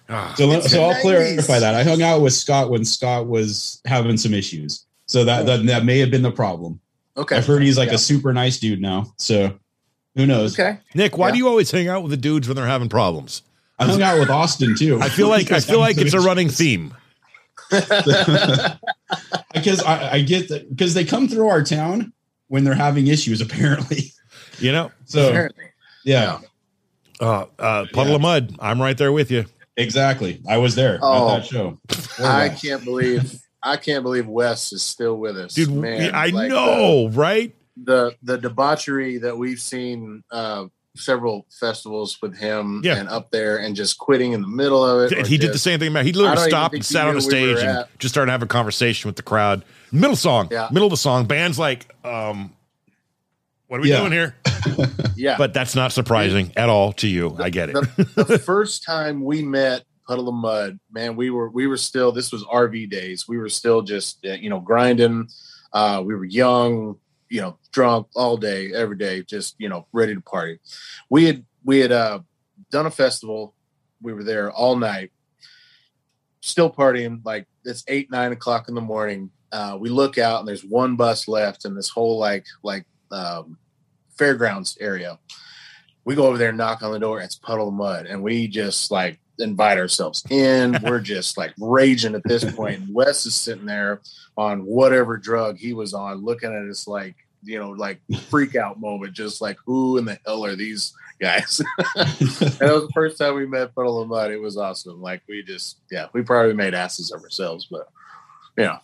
yeah. 0.10 0.34
So, 0.36 0.60
so 0.62 0.84
I'll 0.84 1.01
clarify 1.01 1.60
that. 1.60 1.74
I 1.74 1.84
hung 1.84 2.01
out 2.01 2.22
with 2.22 2.34
Scott 2.34 2.70
when 2.70 2.84
Scott 2.84 3.28
was 3.28 3.82
having 3.86 4.18
some 4.18 4.34
issues. 4.34 4.86
So 5.08 5.24
that, 5.24 5.45
that 5.45 5.66
that 5.66 5.86
may 5.86 5.99
have 5.99 6.12
been 6.12 6.22
the 6.22 6.32
problem. 6.32 6.80
Okay. 7.16 7.38
I've 7.38 7.47
heard 7.47 7.64
he's 7.64 7.78
like 7.78 7.89
yeah. 7.89 7.95
a 7.95 7.97
super 7.97 8.34
nice 8.34 8.60
dude 8.60 8.82
now. 8.82 9.14
So 9.18 9.58
who 10.16 10.26
knows? 10.26 10.60
Okay. 10.60 10.80
Nick, 10.93 11.18
why 11.18 11.28
yeah. 11.28 11.34
do 11.34 11.38
you 11.38 11.47
always 11.47 11.72
hang 11.72 11.88
out 11.88 12.03
with 12.03 12.12
the 12.12 12.18
dudes 12.18 12.47
when 12.47 12.55
they're 12.55 12.68
having 12.68 12.89
problems? 12.89 13.41
I 13.80 13.86
hung 13.86 14.01
out 14.01 14.20
with 14.20 14.30
Austin 14.30 14.76
too. 14.76 14.99
I 14.99 15.10
feel 15.10 15.30
like 15.30 15.51
I 15.51 15.60
feel 15.60 15.80
like 15.80 15.97
it's 15.97 16.14
a 16.14 16.20
running 16.20 16.49
theme. 16.49 16.93
because 17.70 18.80
I, 19.84 20.10
I 20.14 20.22
get 20.22 20.49
that 20.49 20.70
because 20.70 20.93
they 20.93 21.03
come 21.03 21.28
through 21.28 21.49
our 21.49 21.64
town 21.64 22.14
when 22.47 22.64
they're 22.64 22.74
having 22.74 23.08
issues, 23.08 23.41
apparently. 23.41 24.12
You 24.60 24.72
know, 24.72 24.91
so 25.05 25.30
apparently. 25.30 25.66
yeah. 26.03 26.39
Uh, 27.20 27.45
uh, 27.60 27.86
puddle 27.93 28.10
yeah. 28.10 28.16
of 28.16 28.22
Mudd. 28.22 28.55
I'm 28.60 28.82
right 28.82 28.97
there 28.97 29.12
with 29.12 29.30
you. 29.30 29.45
Exactly. 29.76 30.41
I 30.49 30.58
was 30.58 30.74
there 30.74 30.97
oh, 31.01 31.36
at 31.36 31.38
that 31.38 31.45
show. 31.45 31.80
I 32.20 32.49
can't 32.49 32.84
believe 32.84 33.39
I 33.64 33.78
can't 33.78 34.03
believe 34.03 34.28
Wes 34.28 34.72
is 34.72 34.84
still 34.84 35.18
with 35.18 35.38
us, 35.38 35.53
dude. 35.53 35.72
Man, 35.72 36.14
I 36.14 36.28
like 36.28 36.49
know, 36.49 37.10
the, 37.10 37.18
right? 37.18 37.55
The 37.76 38.16
the 38.24 38.38
debauchery 38.38 39.20
that 39.20 39.38
we've 39.38 39.60
seen 39.62 40.24
uh, 40.32 40.66
several 40.95 41.45
festivals 41.60 42.22
with 42.22 42.38
him 42.38 42.82
yeah. 42.84 42.97
and 42.97 43.08
up 43.10 43.32
there 43.32 43.58
and 43.58 43.76
just 43.76 43.97
quitting 43.97 44.34
in 44.34 44.41
the 44.41 44.47
middle 44.47 44.84
of 44.86 45.12
it. 45.12 45.28
He 45.28 45.38
did 45.38 45.53
the 45.53 45.60
same 45.60 45.80
thing, 45.80 45.93
man. 45.93 46.05
He 46.05 46.14
literally 46.14 46.49
stopped 46.49 46.76
and 46.76 46.86
sat 46.86 47.08
on 47.08 47.16
the 47.16 47.22
stage 47.22 47.58
we 47.58 47.64
and 47.64 47.86
just 47.99 48.14
started 48.14 48.32
having 48.32 48.45
a 48.45 48.49
conversation 48.49 49.08
with 49.08 49.16
the 49.16 49.24
crowd. 49.24 49.64
Middle 49.91 50.16
song, 50.16 50.49
yeah. 50.51 50.68
middle 50.72 50.88
of 50.88 50.91
the 50.91 50.97
song. 50.97 51.26
Band's 51.26 51.58
like, 51.58 51.88
um, 52.03 52.53
what 53.68 53.80
are 53.80 53.84
we 53.84 53.89
yeah. 53.89 53.99
doing 53.99 54.12
here? 54.12 54.36
yeah. 55.16 55.38
But 55.38 55.53
that's 55.53 55.76
not 55.76 55.91
surprising 55.91 56.51
at 56.55 56.70
all 56.70 56.93
to 56.93 57.08
you. 57.08 57.32
The, 57.32 57.43
I 57.43 57.49
get 57.49 57.70
it. 57.70 57.74
the, 57.74 58.24
the 58.24 58.39
first 58.45 58.84
time 58.84 59.24
we 59.24 59.43
met 59.43 59.84
Puddle 60.08 60.30
of 60.30 60.36
Mudd, 60.36 60.80
man, 60.91 61.16
we 61.16 61.30
were 61.30 61.49
we 61.49 61.68
were 61.68 61.78
still 61.78 62.12
this 62.12 62.32
was 62.32 62.43
RV 62.45 62.89
days. 62.89 63.28
We 63.28 63.38
were 63.38 63.49
still 63.49 63.82
just 63.82 64.26
uh, 64.26 64.34
you 64.34 64.49
know 64.49 64.60
grinding. 64.60 65.30
Uh, 65.74 66.01
we 66.05 66.16
were 66.16 66.26
young 66.26 66.97
you 67.30 67.41
know, 67.41 67.58
drunk 67.72 68.08
all 68.16 68.38
day, 68.38 68.74
every 68.74 68.97
day, 68.97 69.24
just 69.24 69.55
you 69.58 69.70
know, 69.70 69.88
ready 69.91 70.14
to 70.16 70.22
party. 70.22 70.60
We 71.10 71.26
had 71.26 71.45
we 71.64 71.80
had 71.80 71.91
uh, 71.91 72.20
done 72.72 72.86
a 72.86 72.91
festival. 72.91 73.53
We 74.01 74.14
were 74.14 74.24
there 74.24 74.51
all 74.51 74.76
night, 74.76 75.12
still 76.41 76.72
partying. 76.72 77.26
Like 77.26 77.47
it's 77.66 77.84
eight 77.88 78.12
nine 78.12 78.32
o'clock 78.32 78.70
in 78.70 78.76
the 78.76 78.82
morning. 78.82 79.32
Uh, 79.51 79.78
we 79.80 79.89
look 79.89 80.18
out 80.18 80.39
and 80.39 80.47
there's 80.47 80.64
one 80.64 80.95
bus 80.95 81.28
left 81.28 81.66
in 81.66 81.76
this 81.76 81.89
whole 81.89 82.18
like 82.18 82.45
like 82.64 82.86
um, 83.12 83.58
fairgrounds 84.18 84.78
area. 84.80 85.20
We 86.05 86.16
go 86.16 86.28
over 86.28 86.38
there 86.38 86.49
and 86.49 86.58
knock 86.58 86.84
on 86.84 86.93
the 86.93 86.99
door. 86.99 87.20
It's 87.20 87.36
puddle 87.36 87.68
of 87.68 87.74
Mudd, 87.74 88.05
and 88.05 88.24
we 88.24 88.47
just 88.47 88.91
like 88.91 89.20
invite 89.39 89.77
ourselves 89.77 90.23
in. 90.29 90.77
We're 90.83 90.99
just 90.99 91.38
like 91.38 91.53
raging 91.59 92.15
at 92.15 92.23
this 92.23 92.43
point. 92.43 92.81
And 92.81 92.93
Wes 92.93 93.25
is 93.25 93.35
sitting 93.35 93.65
there 93.65 94.01
on 94.38 94.65
whatever 94.65 95.17
drug 95.17 95.57
he 95.57 95.73
was 95.73 95.93
on, 95.93 96.23
looking 96.23 96.53
at 96.53 96.69
us 96.69 96.88
like, 96.88 97.15
you 97.43 97.59
know, 97.59 97.71
like 97.71 97.99
freak 98.29 98.55
out 98.55 98.79
moment, 98.79 99.13
just 99.13 99.41
like, 99.41 99.57
who 99.65 99.97
in 99.97 100.05
the 100.05 100.19
hell 100.25 100.45
are 100.45 100.55
these 100.55 100.93
guys? 101.19 101.61
and 101.95 102.07
it 102.21 102.59
was 102.61 102.88
the 102.88 102.91
first 102.93 103.17
time 103.17 103.35
we 103.35 103.45
met 103.45 103.73
Puddle 103.73 104.01
of 104.01 104.09
Mudd. 104.09 104.31
It 104.31 104.41
was 104.41 104.57
awesome. 104.57 105.01
Like 105.01 105.21
we 105.27 105.43
just, 105.43 105.77
yeah, 105.91 106.07
we 106.13 106.21
probably 106.23 106.53
made 106.53 106.73
asses 106.73 107.11
of 107.11 107.21
ourselves, 107.21 107.67
but 107.69 107.88
you 108.57 108.65
know, 108.65 108.77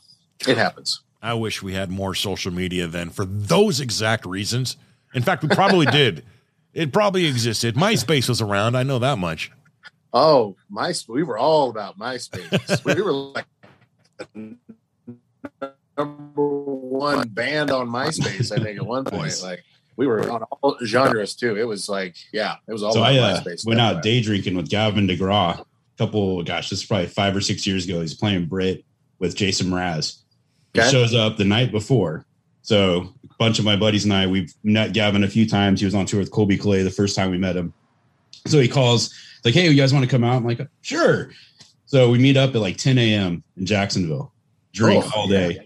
it 0.48 0.58
happens. 0.58 1.02
I 1.22 1.34
wish 1.36 1.64
we 1.64 1.74
had 1.74 1.90
more 1.90 2.14
social 2.14 2.52
media 2.52 2.86
then 2.86 3.10
for 3.10 3.26
those 3.26 3.80
exact 3.80 4.26
reasons. 4.26 4.78
In 5.14 5.24
fact, 5.24 5.42
we 5.42 5.50
probably 5.50 5.86
did. 5.92 6.24
It 6.74 6.92
probably 6.92 7.26
existed. 7.26 7.76
MySpace 7.76 8.28
was 8.28 8.42
around. 8.42 8.76
I 8.76 8.84
know 8.84 9.00
that 9.00 9.18
much. 9.18 9.52
Oh, 10.14 10.56
my 10.70 10.94
we 11.08 11.24
were 11.24 11.38
all 11.38 11.70
about 11.70 11.98
MySpace. 11.98 12.86
we 12.86 13.02
were 13.02 13.12
like 13.14 13.46
number 15.98 16.48
one 16.48 17.28
band 17.30 17.72
on 17.72 17.90
MySpace. 17.90 18.52
I 18.52 18.64
think 18.64 18.78
at 18.78 18.86
one 18.86 19.06
point, 19.06 19.42
like 19.44 19.64
we 19.96 20.06
were 20.08 20.30
on 20.30 20.44
all 20.44 20.78
genres 20.86 21.36
too. 21.36 21.56
It 21.56 21.64
was 21.64 21.90
like, 21.90 22.16
yeah, 22.32 22.56
it 22.68 22.74
was 22.74 22.84
all. 22.84 22.94
So 22.94 23.02
I 23.02 23.18
uh, 23.18 23.42
MySpace 23.42 23.66
went 23.66 23.80
out 23.80 24.04
day 24.04 24.22
drinking 24.22 24.56
with 24.56 24.70
Gavin 24.70 25.08
DeGraw. 25.08 25.60
A 25.60 25.66
couple, 25.98 26.44
gosh, 26.44 26.70
this 26.70 26.80
is 26.80 26.86
probably 26.86 27.08
five 27.08 27.36
or 27.36 27.42
six 27.42 27.66
years 27.66 27.86
ago. 27.86 28.02
He's 28.02 28.14
playing 28.14 28.46
Brit 28.46 28.86
with 29.20 29.36
Jason 29.36 29.68
Mraz. 29.68 30.20
He 30.74 30.82
okay. 30.82 30.90
shows 30.90 31.14
up 31.14 31.38
the 31.38 31.46
night 31.46 31.72
before. 31.72 32.26
So 32.62 33.14
a 33.30 33.34
bunch 33.38 33.60
of 33.60 33.66
my 33.66 33.76
buddies 33.76 34.06
and 34.06 34.14
I, 34.14 34.26
we've 34.28 34.54
met 34.64 34.94
Gavin 34.94 35.24
a 35.24 35.28
few 35.28 35.48
times. 35.48 35.80
He 35.80 35.86
was 35.86 35.94
on 35.94 36.06
tour 36.06 36.20
with 36.20 36.32
Colbie 36.32 36.60
Caillat 36.60 36.84
the 36.84 36.92
first 36.92 37.16
time 37.16 37.30
we 37.30 37.38
met 37.38 37.56
him. 37.56 37.74
So 38.46 38.60
he 38.60 38.68
calls 38.68 39.14
like, 39.46 39.54
hey, 39.54 39.70
you 39.70 39.76
guys 39.76 39.94
want 39.94 40.06
to 40.06 40.12
come 40.12 40.24
out? 40.24 40.36
I'm 40.36 40.46
like, 40.46 40.62
sure. 40.82 41.32
So 41.86 42.10
we 42.10 42.18
meet 42.18 42.38
up 42.38 42.56
at 42.56 42.62
like 42.62 42.78
10 42.78 42.98
a.m. 42.98 43.44
in 43.58 43.66
Jacksonville, 43.66 44.34
drink 44.74 45.04
oh, 45.08 45.12
all 45.16 45.28
day. 45.28 45.52
Yeah. 45.52 45.62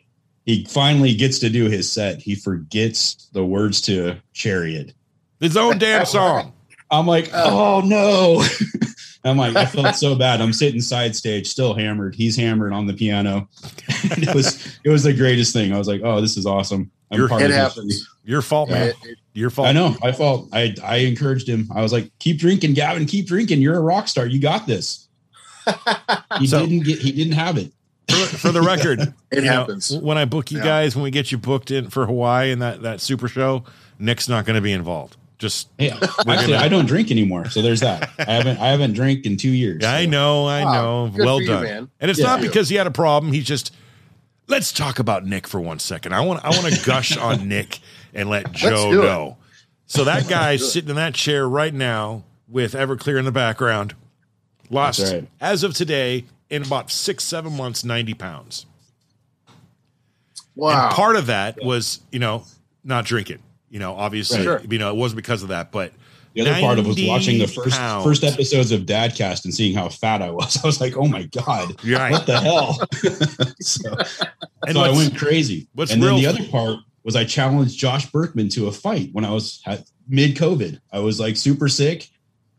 He 0.45 0.65
finally 0.65 1.13
gets 1.13 1.39
to 1.39 1.49
do 1.49 1.65
his 1.65 1.91
set. 1.91 2.21
He 2.21 2.36
forgets 2.36 3.30
the 3.34 3.43
words 3.43 3.82
to 3.82 4.17
Chariot. 4.34 4.93
His 5.39 5.57
own 5.57 5.78
damn 5.78 6.05
song. 6.05 6.53
I'm 6.91 7.05
like, 7.05 7.30
oh, 7.34 7.82
oh 7.84 7.86
no. 7.86 8.43
I'm 9.25 9.38
like, 9.38 9.55
I 9.57 9.65
felt 9.65 9.95
so 9.95 10.15
bad. 10.15 10.39
I'm 10.39 10.53
sitting 10.53 10.80
side 10.80 11.15
stage, 11.15 11.47
still 11.47 11.73
hammered. 11.73 12.15
He's 12.15 12.38
hammered 12.38 12.71
on 12.71 12.88
the 12.88 12.93
piano. 12.93 13.49
it 13.89 14.34
was 14.34 14.80
it 14.84 14.89
was 14.89 15.03
the 15.03 15.13
greatest 15.13 15.51
thing. 15.51 15.73
I 15.73 15.78
was 15.78 15.88
like, 15.88 16.01
oh, 16.03 16.21
this 16.21 16.38
is 16.38 16.45
awesome. 16.45 16.91
I'm 17.11 17.19
Your, 17.19 17.41
it 17.41 17.51
happens. 17.51 18.07
Your 18.23 18.41
fault, 18.41 18.69
man. 18.69 18.89
It, 18.89 18.95
it, 19.03 19.17
Your 19.38 19.51
fault. 19.51 19.67
I 19.67 19.71
know. 19.71 19.95
My 20.01 20.11
fault. 20.11 20.49
I 20.51 20.73
I 20.83 20.97
encouraged 20.97 21.47
him. 21.47 21.69
I 21.73 21.83
was 21.83 21.93
like, 21.93 22.09
keep 22.17 22.39
drinking, 22.39 22.73
Gavin. 22.73 23.05
Keep 23.05 23.27
drinking. 23.27 23.61
You're 23.61 23.77
a 23.77 23.81
rock 23.81 24.07
star. 24.07 24.25
You 24.25 24.39
got 24.39 24.65
this. 24.65 25.07
he 26.39 26.47
so, 26.47 26.65
didn't 26.65 26.83
get. 26.83 26.97
He 26.97 27.11
didn't 27.11 27.33
have 27.33 27.55
it. 27.55 27.71
For, 28.09 28.38
for 28.38 28.51
the 28.51 28.63
record, 28.63 29.13
it 29.31 29.43
happens. 29.43 29.91
Know, 29.91 29.99
when 29.99 30.17
I 30.17 30.25
book 30.25 30.49
you 30.49 30.57
yeah. 30.57 30.63
guys, 30.63 30.95
when 30.95 31.03
we 31.03 31.11
get 31.11 31.31
you 31.31 31.38
booked 31.38 31.69
in 31.69 31.91
for 31.91 32.07
Hawaii 32.07 32.51
and 32.51 32.63
that 32.63 32.81
that 32.81 32.99
super 32.99 33.27
show, 33.27 33.63
Nick's 33.99 34.27
not 34.27 34.43
going 34.45 34.55
to 34.55 34.61
be 34.61 34.73
involved. 34.73 35.17
Just 35.38 35.69
yeah. 35.77 35.99
Actually, 36.01 36.53
gonna... 36.53 36.57
I 36.57 36.67
don't 36.67 36.88
drink 36.88 37.11
anymore, 37.11 37.47
so 37.51 37.61
there's 37.61 37.81
that. 37.81 38.09
I 38.19 38.31
haven't 38.31 38.57
I 38.57 38.69
haven't 38.69 38.93
drank 38.93 39.27
in 39.27 39.38
two 39.38 39.51
years. 39.51 39.83
So. 39.83 39.88
I 39.88 40.07
know, 40.07 40.47
I 40.47 40.63
know. 40.63 41.11
well 41.15 41.39
done. 41.41 41.67
You, 41.67 41.89
and 41.99 42.09
it's 42.09 42.19
yeah, 42.19 42.25
not 42.25 42.41
because 42.41 42.69
he 42.69 42.75
had 42.75 42.88
a 42.88 42.91
problem. 42.91 43.31
He's 43.31 43.45
just 43.45 43.71
let's 44.47 44.71
talk 44.71 44.99
about 44.99 45.25
Nick 45.25 45.47
for 45.47 45.59
one 45.59 45.79
second. 45.79 46.13
I 46.13 46.21
want 46.21 46.43
I 46.43 46.49
want 46.49 46.73
to 46.73 46.85
gush 46.85 47.15
on 47.17 47.47
Nick 47.47 47.79
and 48.13 48.29
let 48.29 48.51
Joe 48.51 48.91
know. 48.91 49.37
So 49.85 50.03
that 50.05 50.27
guy's 50.29 50.71
sitting 50.71 50.89
in 50.89 50.95
that 50.95 51.13
chair 51.13 51.47
right 51.47 51.73
now 51.73 52.23
with 52.47 52.73
Everclear 52.73 53.19
in 53.19 53.25
the 53.25 53.31
background. 53.31 53.95
Lost 54.69 54.99
right. 54.99 55.27
as 55.39 55.63
of 55.63 55.73
today 55.73 56.25
in 56.49 56.63
about 56.63 56.91
six 56.91 57.23
seven 57.23 57.55
months 57.55 57.83
ninety 57.83 58.13
pounds. 58.13 58.65
Wow! 60.55 60.87
And 60.87 60.95
part 60.95 61.15
of 61.15 61.27
that 61.27 61.63
was 61.63 62.01
you 62.11 62.19
know 62.19 62.43
not 62.83 63.05
drinking. 63.05 63.39
You 63.69 63.79
know, 63.79 63.95
obviously, 63.95 64.47
right. 64.47 64.71
you 64.71 64.79
know, 64.79 64.89
it 64.89 64.95
wasn't 64.95 65.17
because 65.17 65.43
of 65.43 65.49
that, 65.49 65.71
but 65.71 65.91
the 66.38 66.51
other 66.51 66.61
part 66.61 66.79
of 66.79 66.85
was 66.85 67.01
watching 67.01 67.39
the 67.39 67.47
first 67.47 67.77
pounds. 67.77 68.05
first 68.05 68.23
episodes 68.23 68.71
of 68.71 68.81
Dadcast 68.81 69.45
and 69.45 69.53
seeing 69.53 69.75
how 69.75 69.89
fat 69.89 70.21
I 70.21 70.31
was. 70.31 70.57
I 70.63 70.67
was 70.67 70.79
like, 70.79 70.95
oh 70.95 71.07
my 71.07 71.23
god, 71.23 71.83
right. 71.85 72.11
what 72.11 72.25
the 72.25 72.39
hell? 72.39 72.73
so, 73.59 73.89
so 74.71 74.79
I 74.79 74.91
went 74.91 75.17
crazy. 75.17 75.67
and 75.77 76.01
then 76.01 76.15
the 76.15 76.27
other 76.27 76.43
part 76.49 76.79
was 77.03 77.15
I 77.15 77.23
challenged 77.23 77.77
Josh 77.77 78.11
Burkman 78.11 78.49
to 78.49 78.67
a 78.67 78.71
fight 78.71 79.09
when 79.13 79.25
I 79.25 79.31
was 79.31 79.61
mid 80.07 80.35
COVID. 80.35 80.79
I 80.91 80.99
was 80.99 81.19
like 81.19 81.38
super 81.38 81.67
sick, 81.67 82.09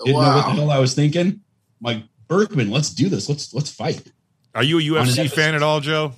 didn't 0.05 0.16
wow. 0.16 0.22
know 0.22 0.37
what 0.37 0.47
the 0.47 0.62
hell 0.62 0.70
I 0.70 0.79
was 0.79 0.95
thinking. 0.95 1.26
I'm 1.26 1.43
like 1.81 2.03
Burkman, 2.29 2.70
let's 2.70 2.91
do 2.91 3.09
this. 3.09 3.29
Let's 3.29 3.55
let's 3.55 3.70
fight. 3.70 4.12
Are 4.55 4.62
you 4.62 4.79
a 4.79 4.83
UFC 4.83 5.31
fan 5.31 5.55
at 5.55 5.62
all, 5.62 5.81
Joe? 5.81 6.14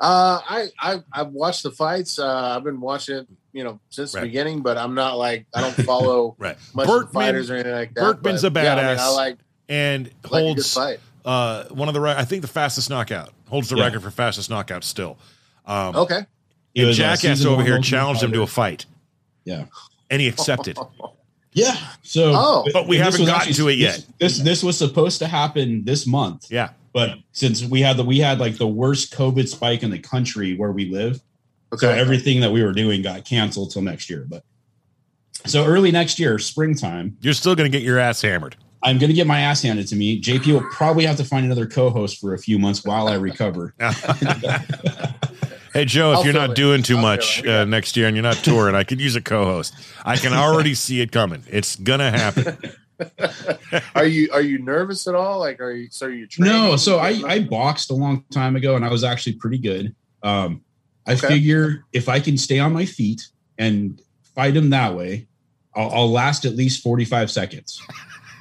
Uh, 0.00 0.40
I, 0.48 0.66
I 0.78 1.02
I've 1.12 1.28
watched 1.28 1.62
the 1.62 1.70
fights. 1.70 2.18
Uh, 2.18 2.56
I've 2.56 2.64
been 2.64 2.80
watching 2.80 3.16
it, 3.16 3.28
you 3.52 3.64
know, 3.64 3.80
since 3.90 4.14
right. 4.14 4.20
the 4.20 4.26
beginning, 4.26 4.60
but 4.62 4.76
I'm 4.76 4.94
not 4.94 5.18
like 5.18 5.46
I 5.54 5.60
don't 5.60 5.86
follow 5.86 6.36
right. 6.38 6.56
much 6.74 6.86
Burkman, 6.86 7.12
fighters 7.12 7.50
or 7.50 7.54
anything 7.54 7.72
like 7.72 7.94
that. 7.94 8.00
Burkman's 8.00 8.42
but, 8.42 8.52
a 8.52 8.54
badass. 8.54 8.64
Yeah, 8.64 8.74
I, 8.74 8.94
mean, 8.94 8.98
I 8.98 9.08
like 9.10 9.38
and 9.68 10.10
holds 10.24 10.76
like 10.76 11.00
uh, 11.24 11.64
one 11.64 11.88
of 11.88 11.94
the 11.94 12.00
I 12.00 12.24
think 12.24 12.42
the 12.42 12.48
fastest 12.48 12.90
knockout 12.90 13.32
holds 13.48 13.68
the 13.68 13.76
yeah. 13.76 13.84
record 13.84 14.02
for 14.02 14.10
fastest 14.10 14.50
knockout 14.50 14.84
still. 14.84 15.18
Um, 15.66 15.96
okay. 15.96 16.26
And 16.76 16.94
Jackass 16.94 17.44
over 17.44 17.62
here 17.62 17.80
challenged 17.80 18.22
him 18.22 18.32
to 18.32 18.42
a 18.42 18.46
fight. 18.46 18.86
Yeah, 19.44 19.66
and 20.10 20.20
he 20.20 20.28
accepted. 20.28 20.78
Yeah. 21.52 21.76
So, 22.02 22.32
oh, 22.34 22.66
but 22.72 22.86
we 22.86 22.96
haven't 22.96 23.26
gotten 23.26 23.48
actually, 23.48 23.54
to 23.54 23.68
it 23.70 23.78
yet. 23.78 24.06
This, 24.18 24.36
this 24.36 24.38
this 24.38 24.62
was 24.62 24.78
supposed 24.78 25.18
to 25.18 25.26
happen 25.26 25.84
this 25.84 26.06
month. 26.06 26.46
Yeah. 26.50 26.70
But 26.92 27.18
since 27.32 27.64
we 27.64 27.80
had 27.80 27.96
the 27.96 28.04
we 28.04 28.18
had 28.18 28.38
like 28.38 28.56
the 28.56 28.66
worst 28.66 29.14
COVID 29.14 29.48
spike 29.48 29.82
in 29.82 29.90
the 29.90 29.98
country 29.98 30.56
where 30.56 30.72
we 30.72 30.90
live, 30.90 31.20
okay. 31.72 31.86
so 31.86 31.90
everything 31.90 32.40
that 32.40 32.50
we 32.50 32.62
were 32.62 32.72
doing 32.72 33.02
got 33.02 33.24
canceled 33.24 33.72
till 33.72 33.82
next 33.82 34.10
year. 34.10 34.26
But 34.28 34.44
so 35.46 35.64
early 35.64 35.90
next 35.90 36.18
year, 36.18 36.38
springtime, 36.38 37.16
you're 37.20 37.34
still 37.34 37.54
going 37.54 37.70
to 37.70 37.76
get 37.76 37.84
your 37.84 37.98
ass 37.98 38.22
hammered. 38.22 38.56
I'm 38.82 38.98
going 38.98 39.08
to 39.08 39.14
get 39.14 39.26
my 39.26 39.40
ass 39.40 39.62
handed 39.62 39.88
to 39.88 39.96
me. 39.96 40.20
JP 40.20 40.46
will 40.52 40.68
probably 40.70 41.04
have 41.04 41.16
to 41.16 41.24
find 41.24 41.44
another 41.44 41.66
co-host 41.66 42.18
for 42.18 42.32
a 42.34 42.38
few 42.38 42.58
months 42.58 42.84
while 42.84 43.08
I 43.08 43.14
recover. 43.14 43.74
hey 45.74 45.84
Joe, 45.84 46.12
if 46.12 46.18
I'll 46.18 46.24
you're 46.24 46.32
not 46.32 46.50
it. 46.50 46.56
doing 46.56 46.82
too 46.82 46.96
I'll 46.96 47.02
much 47.02 47.44
uh, 47.44 47.66
next 47.66 47.96
year 47.96 48.06
and 48.06 48.16
you're 48.16 48.22
not 48.22 48.36
touring, 48.36 48.74
I 48.74 48.84
could 48.84 49.00
use 49.00 49.16
a 49.16 49.20
co-host. 49.20 49.74
I 50.04 50.16
can 50.16 50.32
already 50.32 50.74
see 50.74 51.02
it 51.02 51.12
coming. 51.12 51.42
It's 51.48 51.76
gonna 51.76 52.10
happen. 52.10 52.56
are 53.94 54.06
you 54.06 54.30
are 54.32 54.40
you 54.40 54.58
nervous 54.58 55.06
at 55.06 55.14
all? 55.14 55.38
Like, 55.40 55.60
are 55.60 55.72
you 55.72 55.88
so 55.90 56.06
are 56.06 56.10
you? 56.10 56.26
No, 56.38 56.76
so 56.76 56.98
I 56.98 57.22
I 57.26 57.40
boxed 57.40 57.90
a 57.90 57.94
long 57.94 58.24
time 58.30 58.56
ago 58.56 58.76
and 58.76 58.84
I 58.84 58.90
was 58.90 59.04
actually 59.04 59.34
pretty 59.34 59.58
good. 59.58 59.94
Um, 60.22 60.62
I 61.06 61.12
okay. 61.12 61.28
figure 61.28 61.84
if 61.92 62.08
I 62.08 62.20
can 62.20 62.36
stay 62.36 62.58
on 62.58 62.72
my 62.72 62.84
feet 62.84 63.28
and 63.58 64.00
fight 64.34 64.56
him 64.56 64.70
that 64.70 64.94
way, 64.94 65.26
I'll, 65.74 65.90
I'll 65.90 66.10
last 66.10 66.44
at 66.44 66.56
least 66.56 66.82
45 66.82 67.30
seconds. 67.30 67.82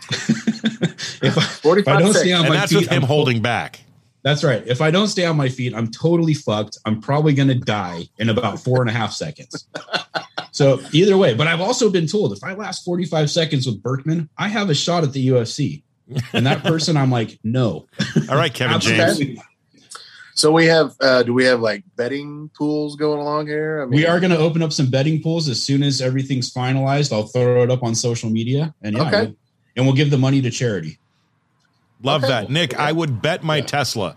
if, 0.11 1.37
I, 1.37 1.77
if 1.77 1.87
I 1.87 1.99
don't 1.99 2.13
stay 2.13 2.33
on 2.33 2.41
and 2.41 2.49
my 2.49 2.55
that's 2.55 2.71
feet, 2.71 2.81
with 2.81 2.89
him 2.89 3.03
I'm 3.03 3.07
holding 3.07 3.41
back. 3.41 3.81
That's 4.21 4.43
right. 4.43 4.65
If 4.67 4.81
I 4.81 4.91
don't 4.91 5.07
stay 5.07 5.25
on 5.25 5.37
my 5.37 5.47
feet, 5.47 5.73
I'm 5.73 5.89
totally 5.89 6.33
fucked. 6.33 6.77
I'm 6.85 6.99
probably 6.99 7.33
going 7.33 7.47
to 7.47 7.55
die 7.55 8.09
in 8.17 8.29
about 8.29 8.59
four 8.59 8.81
and 8.81 8.89
a 8.89 8.93
half 8.93 9.13
seconds. 9.13 9.67
so 10.51 10.81
either 10.91 11.17
way, 11.17 11.33
but 11.33 11.47
I've 11.47 11.61
also 11.61 11.89
been 11.89 12.07
told 12.07 12.33
if 12.33 12.43
I 12.43 12.53
last 12.53 12.83
45 12.83 13.29
seconds 13.31 13.65
with 13.65 13.81
Burkman, 13.81 14.29
I 14.37 14.49
have 14.49 14.69
a 14.69 14.75
shot 14.75 15.03
at 15.03 15.13
the 15.13 15.29
UFC. 15.29 15.83
And 16.33 16.45
that 16.47 16.63
person, 16.63 16.97
I'm 16.97 17.11
like, 17.11 17.39
no. 17.43 17.87
All 18.29 18.35
right, 18.35 18.53
Kevin 18.53 18.79
James. 18.79 19.39
So 20.39 20.53
we 20.53 20.67
have, 20.67 20.95
uh, 21.01 21.21
do 21.23 21.33
we 21.33 21.43
have 21.43 21.59
like 21.59 21.83
betting 21.97 22.49
pools 22.57 22.95
going 22.95 23.19
along 23.19 23.47
here? 23.47 23.81
I 23.81 23.85
mean, 23.85 23.99
we 23.99 24.05
are 24.05 24.21
going 24.21 24.31
to 24.31 24.37
open 24.37 24.63
up 24.63 24.71
some 24.71 24.89
betting 24.89 25.21
pools 25.21 25.49
as 25.49 25.61
soon 25.61 25.83
as 25.83 25.99
everything's 26.01 26.53
finalized. 26.53 27.11
I'll 27.11 27.27
throw 27.27 27.61
it 27.61 27.69
up 27.69 27.83
on 27.83 27.93
social 27.93 28.29
media, 28.29 28.73
and 28.81 28.95
yeah, 28.95 29.01
okay. 29.01 29.21
we'll, 29.25 29.35
and 29.75 29.85
we'll 29.85 29.95
give 29.95 30.11
the 30.11 30.17
money 30.17 30.41
to 30.41 30.49
charity. 30.49 30.97
Love 32.03 32.23
okay. 32.23 32.31
that, 32.31 32.49
Nick. 32.49 32.79
I 32.79 32.93
would 32.93 33.21
bet 33.21 33.43
my 33.43 33.57
yeah. 33.57 33.65
Tesla, 33.65 34.15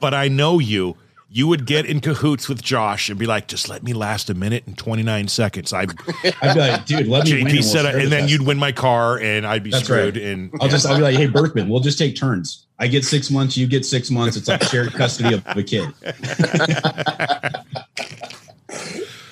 but 0.00 0.14
I 0.14 0.28
know 0.28 0.58
you. 0.58 0.96
You 1.30 1.46
would 1.46 1.66
get 1.66 1.84
in 1.84 2.00
cahoots 2.00 2.48
with 2.48 2.62
Josh 2.62 3.10
and 3.10 3.18
be 3.18 3.26
like, 3.26 3.48
"Just 3.48 3.68
let 3.68 3.82
me 3.82 3.92
last 3.92 4.30
a 4.30 4.34
minute 4.34 4.64
and 4.66 4.78
twenty 4.78 5.02
nine 5.02 5.28
seconds." 5.28 5.74
I'd, 5.74 5.90
I'd 6.42 6.54
be 6.54 6.60
like, 6.60 6.86
"Dude, 6.86 7.06
let 7.06 7.26
me." 7.26 7.42
JP 7.42 7.62
said, 7.64 7.84
and 7.84 8.10
then 8.10 8.28
you'd 8.28 8.46
win 8.46 8.58
my 8.58 8.72
car, 8.72 9.18
and 9.18 9.46
I'd 9.46 9.62
be 9.62 9.70
That's 9.70 9.84
screwed. 9.84 10.16
Right. 10.16 10.24
And 10.24 10.50
I'll 10.60 10.68
just, 10.68 10.86
I'll 10.86 10.96
be 10.96 11.02
like, 11.02 11.16
"Hey, 11.16 11.26
Burkman, 11.26 11.68
we'll 11.68 11.80
just 11.80 11.98
take 11.98 12.16
turns. 12.16 12.66
I 12.78 12.86
get 12.86 13.04
six 13.04 13.30
months, 13.30 13.56
you 13.56 13.66
get 13.66 13.84
six 13.84 14.10
months. 14.10 14.36
It's 14.36 14.48
like 14.48 14.62
shared 14.62 14.92
custody 14.94 15.34
of 15.34 15.44
a 15.48 15.62
kid." 15.62 15.92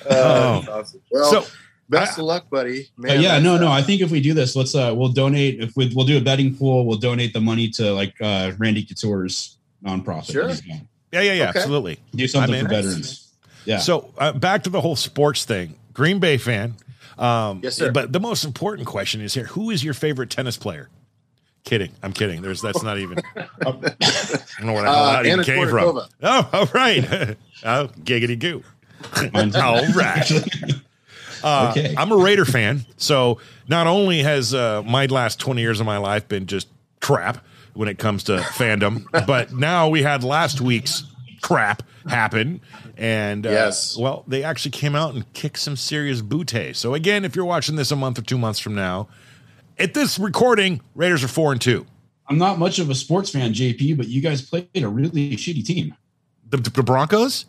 oh, 0.09 0.63
awesome. 0.69 1.01
well, 1.11 1.31
so 1.31 1.45
Best 1.89 2.17
of 2.19 2.25
luck, 2.25 2.49
buddy. 2.49 2.89
Man, 2.97 3.17
uh, 3.17 3.21
yeah, 3.21 3.39
no, 3.39 3.57
no. 3.57 3.71
I 3.71 3.81
think 3.81 4.01
if 4.01 4.11
we 4.11 4.19
do 4.19 4.33
this, 4.33 4.55
let's 4.55 4.75
uh 4.75 4.93
we'll 4.95 5.13
donate 5.13 5.61
if 5.61 5.75
we 5.77 5.91
we'll 5.95 6.05
do 6.05 6.17
a 6.17 6.21
betting 6.21 6.55
pool, 6.55 6.85
we'll 6.85 6.97
donate 6.97 7.33
the 7.33 7.39
money 7.39 7.69
to 7.69 7.93
like 7.93 8.13
uh 8.21 8.51
Randy 8.57 8.85
Couture's 8.85 9.57
nonprofit. 9.83 10.31
Sure. 10.31 10.53
Yeah, 11.17 11.33
yeah, 11.33 11.33
yeah, 11.33 11.49
okay. 11.49 11.59
absolutely. 11.59 11.99
Do 12.15 12.27
something 12.27 12.63
for 12.63 12.69
veterans. 12.69 13.31
Yeah. 13.65 13.79
So 13.79 14.13
uh, 14.17 14.33
back 14.33 14.63
to 14.63 14.69
the 14.69 14.81
whole 14.81 14.95
sports 14.95 15.45
thing. 15.45 15.75
Green 15.93 16.19
Bay 16.19 16.37
fan. 16.37 16.75
Um, 17.17 17.61
yes, 17.63 17.75
sir. 17.75 17.91
But 17.91 18.13
the 18.13 18.19
most 18.19 18.45
important 18.45 18.87
question 18.87 19.21
is 19.21 19.33
here: 19.33 19.45
Who 19.45 19.71
is 19.71 19.83
your 19.83 19.93
favorite 19.93 20.29
tennis 20.29 20.57
player? 20.57 20.89
Kidding. 21.63 21.91
I'm 22.01 22.13
kidding. 22.13 22.41
There's 22.41 22.61
that's 22.61 22.81
not 22.81 22.97
even. 22.97 23.19
I 23.35 23.45
don't 23.63 24.65
know 24.65 24.73
where 24.73 24.83
the 24.83 24.89
hell 24.89 24.95
uh, 24.95 25.23
that 25.23 25.25
even 25.25 25.43
came 25.43 25.67
from. 25.67 26.01
Oh, 26.23 26.49
all 26.53 26.65
right. 26.73 27.03
oh, 27.65 27.87
giggity 28.03 28.39
goo. 28.39 28.63
all 29.13 29.85
right. 29.93 30.31
Uh, 31.43 31.71
okay. 31.71 31.93
I'm 31.97 32.11
a 32.11 32.17
Raider 32.17 32.45
fan, 32.45 32.85
so 32.95 33.39
not 33.67 33.85
only 33.85 34.23
has 34.23 34.53
uh, 34.53 34.81
my 34.83 35.07
last 35.07 35.39
20 35.39 35.61
years 35.61 35.79
of 35.79 35.85
my 35.85 35.97
life 35.97 36.27
been 36.27 36.47
just 36.47 36.67
crap 37.01 37.45
when 37.77 37.87
it 37.87 37.99
comes 37.99 38.23
to 38.23 38.37
fandom, 38.37 39.05
but 39.27 39.53
now 39.53 39.87
we 39.87 40.01
had 40.01 40.23
last 40.23 40.59
week's 40.59 41.03
crap 41.41 41.83
happen, 42.07 42.61
and 42.97 43.45
uh, 43.45 43.49
yes, 43.49 43.95
well, 43.97 44.23
they 44.27 44.43
actually 44.43 44.71
came 44.71 44.95
out 44.95 45.13
and 45.13 45.31
kicked 45.33 45.59
some 45.59 45.75
serious 45.75 46.21
booty. 46.21 46.73
So 46.73 46.93
again, 46.93 47.23
if 47.23 47.35
you're 47.35 47.45
watching 47.45 47.75
this 47.75 47.91
a 47.91 47.95
month 47.95 48.17
or 48.17 48.23
two 48.23 48.37
months 48.37 48.59
from 48.59 48.75
now, 48.75 49.07
at 49.77 49.93
this 49.93 50.17
recording, 50.17 50.81
Raiders 50.95 51.23
are 51.23 51.27
four 51.27 51.51
and 51.51 51.61
two. 51.61 51.85
I'm 52.27 52.37
not 52.37 52.59
much 52.59 52.79
of 52.79 52.89
a 52.89 52.95
sports 52.95 53.29
fan, 53.29 53.53
JP, 53.53 53.97
but 53.97 54.07
you 54.07 54.21
guys 54.21 54.41
played 54.41 54.67
a 54.75 54.87
really 54.87 55.37
shitty 55.37 55.63
team. 55.65 55.95
The, 56.49 56.57
the 56.57 56.83
Broncos? 56.83 57.45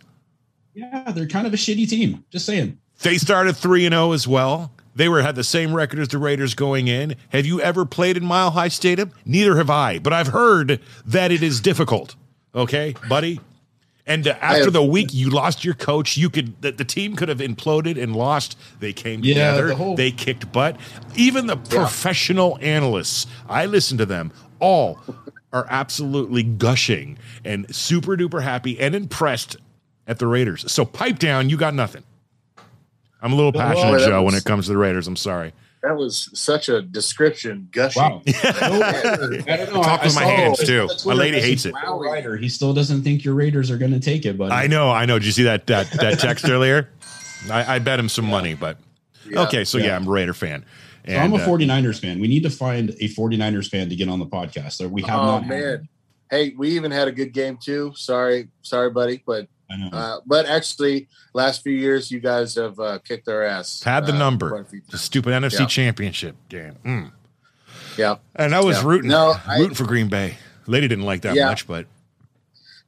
Yeah, 0.74 1.10
they're 1.10 1.26
kind 1.26 1.46
of 1.46 1.54
a 1.54 1.56
shitty 1.56 1.88
team. 1.88 2.24
Just 2.30 2.46
saying. 2.46 2.78
They 3.02 3.16
started 3.16 3.56
3 3.56 3.86
and 3.86 3.92
0 3.92 4.12
as 4.12 4.28
well. 4.28 4.72
They 4.94 5.08
were 5.08 5.22
had 5.22 5.36
the 5.36 5.44
same 5.44 5.74
record 5.74 6.00
as 6.00 6.08
the 6.08 6.18
Raiders 6.18 6.54
going 6.54 6.88
in. 6.88 7.16
Have 7.30 7.46
you 7.46 7.60
ever 7.60 7.84
played 7.84 8.16
in 8.16 8.24
Mile 8.24 8.50
High 8.50 8.68
Stadium? 8.68 9.12
Neither 9.24 9.56
have 9.56 9.70
I, 9.70 9.98
but 9.98 10.12
I've 10.12 10.28
heard 10.28 10.80
that 11.06 11.30
it 11.30 11.42
is 11.42 11.60
difficult. 11.60 12.16
Okay, 12.54 12.94
buddy. 13.08 13.40
And 14.06 14.26
uh, 14.26 14.36
after 14.40 14.64
have, 14.64 14.72
the 14.72 14.82
week 14.82 15.12
you 15.12 15.28
lost 15.28 15.64
your 15.64 15.74
coach, 15.74 16.16
you 16.16 16.30
could 16.30 16.60
the, 16.62 16.72
the, 16.72 16.84
team 16.84 17.14
could 17.14 17.28
have 17.28 17.38
imploded 17.38 18.02
and 18.02 18.16
lost. 18.16 18.58
They 18.80 18.94
came 18.94 19.20
yeah, 19.22 19.34
together. 19.34 19.68
The 19.68 19.76
whole, 19.76 19.96
they 19.96 20.10
kicked 20.10 20.50
butt. 20.50 20.78
Even 21.14 21.46
the 21.46 21.56
yeah. 21.56 21.68
professional 21.68 22.58
analysts, 22.62 23.26
I 23.48 23.66
listen 23.66 23.98
to 23.98 24.06
them 24.06 24.32
all 24.60 24.98
are 25.52 25.66
absolutely 25.70 26.42
gushing 26.42 27.18
and 27.44 27.74
super 27.74 28.16
duper 28.16 28.42
happy 28.42 28.78
and 28.80 28.94
impressed 28.94 29.56
at 30.06 30.18
the 30.18 30.26
Raiders. 30.26 30.70
So 30.72 30.84
pipe 30.84 31.18
down, 31.18 31.50
you 31.50 31.56
got 31.56 31.74
nothing. 31.74 32.02
I'm 33.20 33.32
a 33.32 33.36
little 33.36 33.52
passionate, 33.52 33.90
well, 33.90 34.08
Joe, 34.08 34.22
was, 34.22 34.32
when 34.32 34.38
it 34.38 34.44
comes 34.44 34.66
to 34.66 34.72
the 34.72 34.78
Raiders. 34.78 35.06
I'm 35.06 35.16
sorry. 35.16 35.52
That 35.82 35.96
was 35.96 36.30
such 36.34 36.68
a 36.68 36.82
description, 36.82 37.68
gushing. 37.70 38.02
Wow. 38.02 38.22
I 38.26 39.42
don't 39.46 39.72
know. 39.72 39.82
Talk 39.82 40.02
with 40.02 40.14
my 40.14 40.24
hands 40.24 40.58
too. 40.58 40.88
My 41.06 41.14
lady 41.14 41.40
hates 41.40 41.66
it. 41.66 41.72
Wow, 41.72 42.00
Ryder. 42.00 42.36
He 42.36 42.48
still 42.48 42.74
doesn't 42.74 43.02
think 43.02 43.24
your 43.24 43.34
Raiders 43.34 43.70
are 43.70 43.78
going 43.78 43.92
to 43.92 44.00
take 44.00 44.26
it, 44.26 44.36
but 44.36 44.50
I 44.50 44.66
know, 44.66 44.90
I 44.90 45.06
know. 45.06 45.18
Did 45.18 45.26
you 45.26 45.32
see 45.32 45.44
that 45.44 45.68
that, 45.68 45.90
that 45.92 46.18
text 46.18 46.44
earlier? 46.48 46.88
I, 47.50 47.76
I, 47.76 47.78
bet 47.78 48.00
him 48.00 48.08
some 48.08 48.24
yeah. 48.24 48.30
money, 48.30 48.54
but 48.54 48.78
yeah. 49.28 49.42
okay. 49.42 49.64
So 49.64 49.78
yeah. 49.78 49.86
yeah. 49.86 49.96
I'm 49.96 50.08
a 50.08 50.10
Raider 50.10 50.34
fan. 50.34 50.64
And, 51.04 51.32
so 51.32 51.38
I'm 51.38 51.40
a 51.40 51.44
49ers 51.44 51.96
uh, 51.96 51.98
fan. 52.00 52.18
We 52.18 52.26
need 52.26 52.42
to 52.42 52.50
find 52.50 52.90
a 52.90 53.08
49ers 53.08 53.68
fan 53.70 53.88
to 53.88 53.96
get 53.96 54.08
on 54.08 54.18
the 54.18 54.26
podcast. 54.26 54.84
We 54.90 55.02
have 55.02 55.18
oh, 55.18 55.24
not. 55.24 55.46
man. 55.46 55.88
Hey, 56.28 56.54
we 56.58 56.70
even 56.70 56.90
had 56.90 57.08
a 57.08 57.12
good 57.12 57.32
game 57.32 57.56
too. 57.56 57.92
Sorry, 57.94 58.48
sorry, 58.62 58.90
buddy, 58.90 59.22
but 59.24 59.48
uh, 59.70 60.20
but 60.26 60.46
actually, 60.46 61.08
last 61.34 61.62
few 61.62 61.72
years, 61.72 62.10
you 62.10 62.20
guys 62.20 62.54
have 62.54 62.78
uh, 62.80 62.98
kicked 63.00 63.28
our 63.28 63.42
ass. 63.42 63.82
Had 63.82 64.06
the 64.06 64.14
uh, 64.14 64.18
number. 64.18 64.66
The 64.90 64.98
stupid 64.98 65.32
NFC 65.32 65.60
yeah. 65.60 65.66
Championship 65.66 66.36
game. 66.48 66.76
Mm. 66.84 67.12
Yeah. 67.96 68.16
And 68.34 68.54
I 68.54 68.60
was 68.60 68.78
yeah. 68.78 68.88
rooting, 68.88 69.10
no, 69.10 69.34
rooting 69.48 69.72
I, 69.72 69.74
for 69.74 69.84
Green 69.84 70.08
Bay. 70.08 70.36
Lady 70.66 70.88
didn't 70.88 71.04
like 71.04 71.22
that 71.22 71.34
yeah. 71.34 71.46
much, 71.46 71.66
but. 71.66 71.86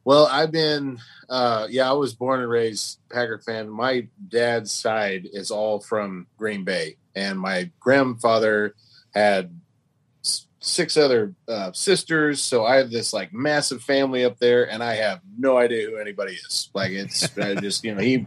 Well, 0.05 0.27
I've 0.27 0.51
been, 0.51 0.99
uh, 1.29 1.67
yeah, 1.69 1.89
I 1.91 1.93
was 1.93 2.15
born 2.15 2.41
and 2.41 2.49
raised 2.49 2.99
Packer 3.11 3.39
fan. 3.39 3.69
My 3.69 4.07
dad's 4.29 4.73
side 4.73 5.29
is 5.33 5.51
all 5.51 5.81
from 5.81 6.27
Green 6.39 6.65
Bay, 6.65 6.97
and 7.15 7.39
my 7.39 7.71
grandfather 7.81 8.75
had 9.15 9.60
six 10.61 10.97
other 10.97 11.35
uh, 11.49 11.73
sisters. 11.73 12.41
So 12.43 12.65
I 12.65 12.77
have 12.77 12.91
this 12.91 13.13
like 13.13 13.33
massive 13.33 13.83
family 13.83 14.25
up 14.25 14.39
there, 14.39 14.71
and 14.71 14.83
I 14.83 14.95
have 14.95 15.21
no 15.39 15.57
idea 15.57 15.89
who 15.89 15.97
anybody 15.97 16.35
is. 16.35 16.71
Like 16.75 16.93
it's 16.93 17.29
just 17.61 17.83
you 17.83 17.95
know 17.95 18.01
he 18.01 18.27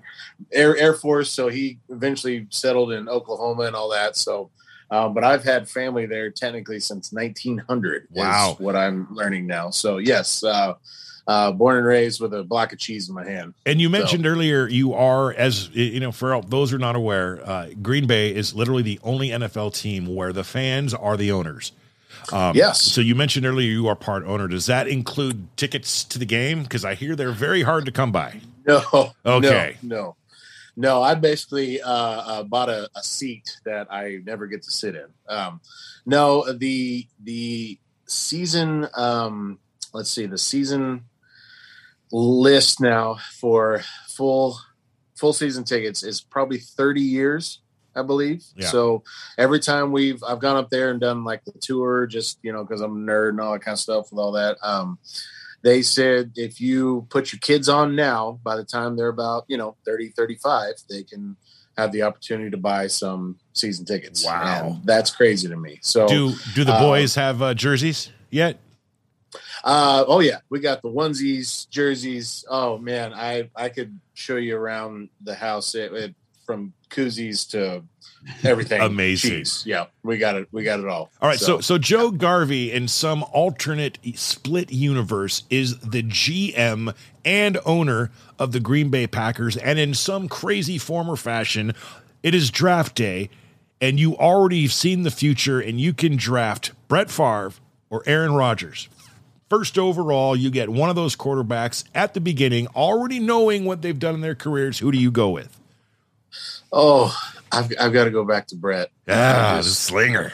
Air 0.51 0.75
Air 0.77 0.93
Force, 0.93 1.29
so 1.29 1.47
he 1.47 1.79
eventually 1.89 2.47
settled 2.49 2.91
in 2.91 3.07
Oklahoma 3.07 3.63
and 3.63 3.75
all 3.75 3.89
that. 3.89 4.17
So. 4.17 4.49
Um, 4.91 5.15
but 5.15 5.23
I've 5.23 5.43
had 5.43 5.67
family 5.67 6.05
there 6.05 6.29
technically 6.29 6.79
since 6.79 7.11
1900. 7.11 8.09
Wow, 8.11 8.55
what 8.59 8.75
I'm 8.75 9.07
learning 9.15 9.47
now. 9.47 9.71
So 9.71 9.97
yes, 9.97 10.43
uh, 10.43 10.75
uh, 11.25 11.51
born 11.51 11.77
and 11.77 11.85
raised 11.85 12.21
with 12.21 12.31
a 12.33 12.43
block 12.43 12.73
of 12.73 12.79
cheese 12.79 13.09
in 13.09 13.15
my 13.15 13.25
hand. 13.25 13.55
And 13.65 13.81
you 13.81 13.89
mentioned 13.89 14.23
so. 14.23 14.29
earlier 14.29 14.67
you 14.67 14.93
are, 14.93 15.33
as 15.33 15.69
you 15.69 15.99
know, 15.99 16.11
for 16.11 16.39
those 16.41 16.69
who 16.69 16.75
are 16.75 16.79
not 16.79 16.95
aware, 16.95 17.41
uh, 17.43 17.69
Green 17.81 18.05
Bay 18.05 18.35
is 18.35 18.53
literally 18.53 18.83
the 18.83 18.99
only 19.03 19.29
NFL 19.29 19.73
team 19.73 20.13
where 20.13 20.31
the 20.31 20.43
fans 20.43 20.93
are 20.93 21.17
the 21.17 21.31
owners. 21.31 21.71
Um, 22.31 22.55
yes. 22.55 22.81
So 22.81 23.01
you 23.01 23.15
mentioned 23.15 23.45
earlier 23.45 23.69
you 23.69 23.87
are 23.87 23.95
part 23.95 24.23
owner. 24.25 24.47
Does 24.47 24.65
that 24.67 24.87
include 24.87 25.55
tickets 25.57 26.03
to 26.05 26.19
the 26.19 26.25
game? 26.25 26.63
Because 26.63 26.85
I 26.85 26.95
hear 26.95 27.15
they're 27.15 27.31
very 27.31 27.63
hard 27.63 27.85
to 27.85 27.91
come 27.91 28.11
by. 28.11 28.41
No. 28.65 29.11
Okay. 29.25 29.77
No. 29.81 29.95
No. 29.97 30.15
no 30.75 31.03
I 31.03 31.15
basically 31.15 31.81
uh, 31.81 31.91
uh, 31.91 32.43
bought 32.43 32.69
a, 32.69 32.89
a, 32.95 33.03
seat 33.03 33.57
that 33.65 33.91
I 33.91 34.19
never 34.23 34.47
get 34.47 34.63
to 34.63 34.71
sit 34.71 34.95
in. 34.95 35.07
Um, 35.27 35.59
no, 36.05 36.51
the 36.53 37.07
the 37.21 37.77
season. 38.05 38.87
Um, 38.95 39.59
let's 39.93 40.09
see, 40.09 40.25
the 40.25 40.37
season 40.37 41.03
list 42.13 42.79
now 42.79 43.17
for 43.39 43.81
full 44.07 44.57
full 45.15 45.33
season 45.33 45.63
tickets 45.63 46.03
is 46.03 46.21
probably 46.21 46.59
30 46.59 47.01
years 47.01 47.59
I 47.95 48.01
believe. 48.01 48.43
Yeah. 48.55 48.67
So 48.67 49.03
every 49.37 49.59
time 49.59 49.91
we've 49.91 50.23
I've 50.23 50.39
gone 50.39 50.57
up 50.57 50.69
there 50.69 50.91
and 50.91 50.99
done 50.99 51.23
like 51.23 51.43
the 51.45 51.53
tour, 51.59 52.07
just 52.07 52.39
you 52.41 52.51
know, 52.51 52.63
because 52.63 52.81
I'm 52.81 52.91
a 52.91 53.11
nerd 53.11 53.29
and 53.29 53.41
all 53.41 53.53
that 53.53 53.61
kind 53.61 53.73
of 53.73 53.79
stuff 53.79 54.11
with 54.11 54.19
all 54.19 54.33
that. 54.33 54.57
Um, 54.63 54.97
they 55.61 55.81
said 55.81 56.33
if 56.35 56.59
you 56.59 57.07
put 57.09 57.31
your 57.31 57.39
kids 57.39 57.69
on 57.69 57.95
now, 57.95 58.39
by 58.43 58.55
the 58.55 58.65
time 58.65 58.95
they're 58.95 59.07
about 59.07 59.45
you 59.47 59.57
know 59.57 59.75
30, 59.85 60.09
35, 60.09 60.75
they 60.89 61.03
can 61.03 61.37
have 61.77 61.91
the 61.91 62.03
opportunity 62.03 62.51
to 62.51 62.57
buy 62.57 62.87
some 62.87 63.39
season 63.53 63.85
tickets. 63.85 64.25
Wow, 64.25 64.67
and 64.75 64.85
that's 64.85 65.09
crazy 65.11 65.47
to 65.47 65.55
me. 65.55 65.79
So 65.81 66.07
do 66.07 66.33
do 66.53 66.63
the 66.63 66.73
uh, 66.73 66.79
boys 66.79 67.15
have 67.15 67.41
uh, 67.41 67.53
jerseys 67.53 68.11
yet? 68.29 68.59
Uh, 69.63 70.03
oh 70.07 70.19
yeah, 70.19 70.39
we 70.49 70.59
got 70.59 70.81
the 70.81 70.89
onesies, 70.89 71.69
jerseys. 71.69 72.45
Oh 72.49 72.77
man, 72.77 73.13
I 73.13 73.49
I 73.55 73.69
could 73.69 73.99
show 74.13 74.35
you 74.35 74.57
around 74.57 75.09
the 75.21 75.33
house 75.33 75.73
it, 75.75 75.91
it, 75.93 76.15
from 76.45 76.73
koozies 76.89 77.49
to 77.51 77.83
everything. 78.43 78.81
Amazing. 78.81 79.31
Cheese. 79.31 79.63
Yeah, 79.65 79.85
we 80.03 80.17
got 80.17 80.35
it. 80.35 80.47
We 80.51 80.63
got 80.63 80.79
it 80.79 80.87
all. 80.87 81.09
All 81.21 81.29
right. 81.29 81.39
So. 81.39 81.57
so, 81.57 81.61
so 81.61 81.77
Joe 81.77 82.11
Garvey 82.11 82.71
in 82.71 82.87
some 82.87 83.23
alternate 83.31 83.99
split 84.15 84.71
universe 84.71 85.43
is 85.49 85.79
the 85.79 86.03
GM 86.03 86.95
and 87.25 87.57
owner 87.65 88.11
of 88.39 88.51
the 88.51 88.59
Green 88.59 88.89
Bay 88.89 89.07
Packers, 89.07 89.57
and 89.57 89.79
in 89.79 89.93
some 89.93 90.27
crazy 90.27 90.77
form 90.77 91.09
or 91.09 91.17
fashion, 91.17 91.73
it 92.21 92.35
is 92.35 92.51
draft 92.51 92.95
day, 92.95 93.29
and 93.81 93.99
you 93.99 94.15
already 94.17 94.63
have 94.63 94.73
seen 94.73 95.03
the 95.03 95.11
future, 95.11 95.59
and 95.59 95.79
you 95.79 95.93
can 95.93 96.15
draft 96.15 96.71
Brett 96.87 97.09
Favre 97.09 97.53
or 97.89 98.03
Aaron 98.05 98.33
Rodgers. 98.33 98.89
First 99.49 99.77
overall, 99.77 100.35
you 100.35 100.49
get 100.49 100.69
one 100.69 100.89
of 100.89 100.95
those 100.95 101.15
quarterbacks 101.15 101.83
at 101.93 102.15
the 102.15 102.21
beginning, 102.21 102.67
already 102.75 103.19
knowing 103.19 103.65
what 103.65 103.81
they've 103.81 103.99
done 103.99 104.15
in 104.15 104.21
their 104.21 104.35
careers. 104.35 104.79
Who 104.79 104.91
do 104.91 104.97
you 104.97 105.11
go 105.11 105.29
with? 105.29 105.59
Oh, 106.75 107.15
I've, 107.51 107.71
I've 107.79 107.93
got 107.93 108.05
to 108.05 108.11
go 108.11 108.25
back 108.25 108.47
to 108.47 108.55
Brett. 108.55 108.89
Yeah, 109.07 109.57
the 109.57 109.63
slinger. 109.63 110.33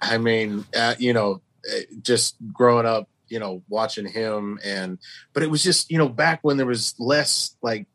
I 0.00 0.16
mean, 0.16 0.64
uh, 0.74 0.94
you 0.96 1.12
know, 1.12 1.42
eh, 1.68 1.82
just 2.02 2.36
growing 2.52 2.86
up, 2.86 3.08
you 3.28 3.40
know, 3.40 3.64
watching 3.68 4.06
him 4.06 4.60
and, 4.64 4.98
but 5.32 5.42
it 5.42 5.50
was 5.50 5.64
just, 5.64 5.90
you 5.90 5.98
know, 5.98 6.08
back 6.08 6.38
when 6.42 6.56
there 6.56 6.66
was 6.66 6.94
less 7.00 7.56
like 7.62 7.88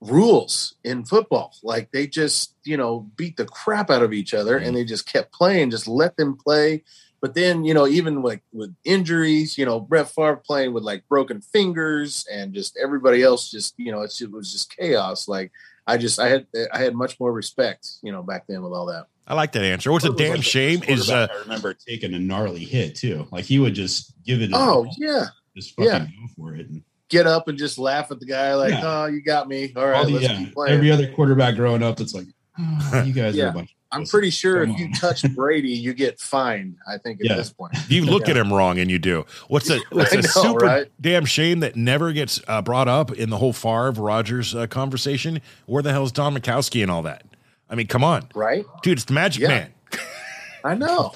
rules 0.00 0.74
in 0.84 1.04
football. 1.04 1.52
Like 1.62 1.92
they 1.92 2.06
just, 2.06 2.54
you 2.64 2.78
know, 2.78 3.10
beat 3.16 3.36
the 3.36 3.44
crap 3.44 3.90
out 3.90 4.02
of 4.02 4.14
each 4.14 4.32
other 4.32 4.56
mm-hmm. 4.56 4.68
and 4.68 4.76
they 4.76 4.84
just 4.84 5.06
kept 5.06 5.32
playing, 5.32 5.70
just 5.70 5.86
let 5.86 6.16
them 6.16 6.38
play. 6.38 6.82
But 7.20 7.34
then, 7.34 7.66
you 7.66 7.74
know, 7.74 7.86
even 7.86 8.22
like 8.22 8.42
with 8.54 8.74
injuries, 8.84 9.58
you 9.58 9.66
know, 9.66 9.78
Brett 9.78 10.08
Favre 10.08 10.36
playing 10.36 10.72
with 10.72 10.82
like 10.82 11.06
broken 11.08 11.42
fingers 11.42 12.26
and 12.32 12.54
just 12.54 12.78
everybody 12.82 13.22
else 13.22 13.50
just, 13.50 13.74
you 13.76 13.92
know, 13.92 14.00
it 14.00 14.32
was 14.32 14.50
just 14.50 14.74
chaos. 14.74 15.28
Like, 15.28 15.52
I 15.86 15.96
just 15.96 16.18
I 16.20 16.28
had 16.28 16.46
I 16.72 16.78
had 16.78 16.94
much 16.94 17.18
more 17.18 17.32
respect, 17.32 17.88
you 18.02 18.12
know, 18.12 18.22
back 18.22 18.46
then 18.46 18.62
with 18.62 18.72
all 18.72 18.86
that. 18.86 19.06
I 19.26 19.34
like 19.34 19.52
that 19.52 19.64
answer. 19.64 19.92
What's 19.92 20.04
a 20.04 20.12
damn 20.12 20.36
like 20.36 20.42
shame 20.42 20.82
is 20.84 21.10
uh, 21.10 21.28
I 21.30 21.38
remember 21.40 21.74
taking 21.74 22.14
a 22.14 22.18
gnarly 22.18 22.64
hit 22.64 22.96
too. 22.96 23.26
Like 23.30 23.44
he 23.44 23.58
would 23.58 23.74
just 23.74 24.14
give 24.24 24.42
it. 24.42 24.50
Oh 24.52 24.86
yeah, 24.98 25.26
just 25.56 25.74
fucking 25.74 25.92
yeah. 25.92 25.98
go 26.00 26.26
for 26.36 26.54
it. 26.54 26.68
And, 26.68 26.82
Get 27.08 27.26
up 27.26 27.46
and 27.46 27.58
just 27.58 27.76
laugh 27.76 28.10
at 28.10 28.20
the 28.20 28.24
guy 28.24 28.54
like, 28.54 28.70
yeah. 28.70 28.80
"Oh, 28.84 29.04
you 29.04 29.22
got 29.22 29.46
me." 29.46 29.70
All 29.76 29.86
right, 29.86 29.96
all 29.96 30.06
the, 30.06 30.18
yeah. 30.18 30.46
Every 30.66 30.90
other 30.90 31.12
quarterback 31.12 31.56
growing 31.56 31.82
up, 31.82 32.00
it's 32.00 32.14
like, 32.14 32.24
oh, 32.58 33.02
"You 33.04 33.12
guys 33.12 33.36
yeah. 33.36 33.44
are 33.44 33.48
a 33.48 33.52
bunch." 33.52 33.76
I'm 33.92 34.06
pretty 34.06 34.30
sure 34.30 34.62
if 34.62 34.78
you 34.78 34.90
touch 34.94 35.22
Brady, 35.34 35.70
you 35.70 35.92
get 35.92 36.18
fined. 36.18 36.76
I 36.88 36.96
think 36.96 37.20
at 37.20 37.26
yeah. 37.26 37.36
this 37.36 37.52
point, 37.52 37.74
you 37.88 38.04
look 38.06 38.24
yeah. 38.24 38.30
at 38.30 38.36
him 38.38 38.52
wrong, 38.52 38.78
and 38.78 38.90
you 38.90 38.98
do. 38.98 39.26
What's 39.48 39.68
a 39.68 39.80
what's 39.90 40.12
a 40.12 40.16
know, 40.16 40.22
super 40.22 40.66
right? 40.66 40.86
damn 41.00 41.26
shame 41.26 41.60
that 41.60 41.76
never 41.76 42.12
gets 42.12 42.40
uh, 42.48 42.62
brought 42.62 42.88
up 42.88 43.12
in 43.12 43.28
the 43.30 43.36
whole 43.36 43.52
Favre 43.52 43.92
Rodgers 43.92 44.54
uh, 44.54 44.66
conversation? 44.66 45.40
Where 45.66 45.82
the 45.82 45.92
hell 45.92 46.04
is 46.04 46.12
Don 46.12 46.34
Majkowski 46.34 46.82
and 46.82 46.90
all 46.90 47.02
that? 47.02 47.24
I 47.68 47.74
mean, 47.74 47.86
come 47.86 48.02
on, 48.02 48.28
right, 48.34 48.64
dude? 48.82 48.94
It's 48.98 49.04
the 49.04 49.12
Magic 49.12 49.42
yeah. 49.42 49.48
Man. 49.48 49.72
I 50.64 50.74
know. 50.74 51.12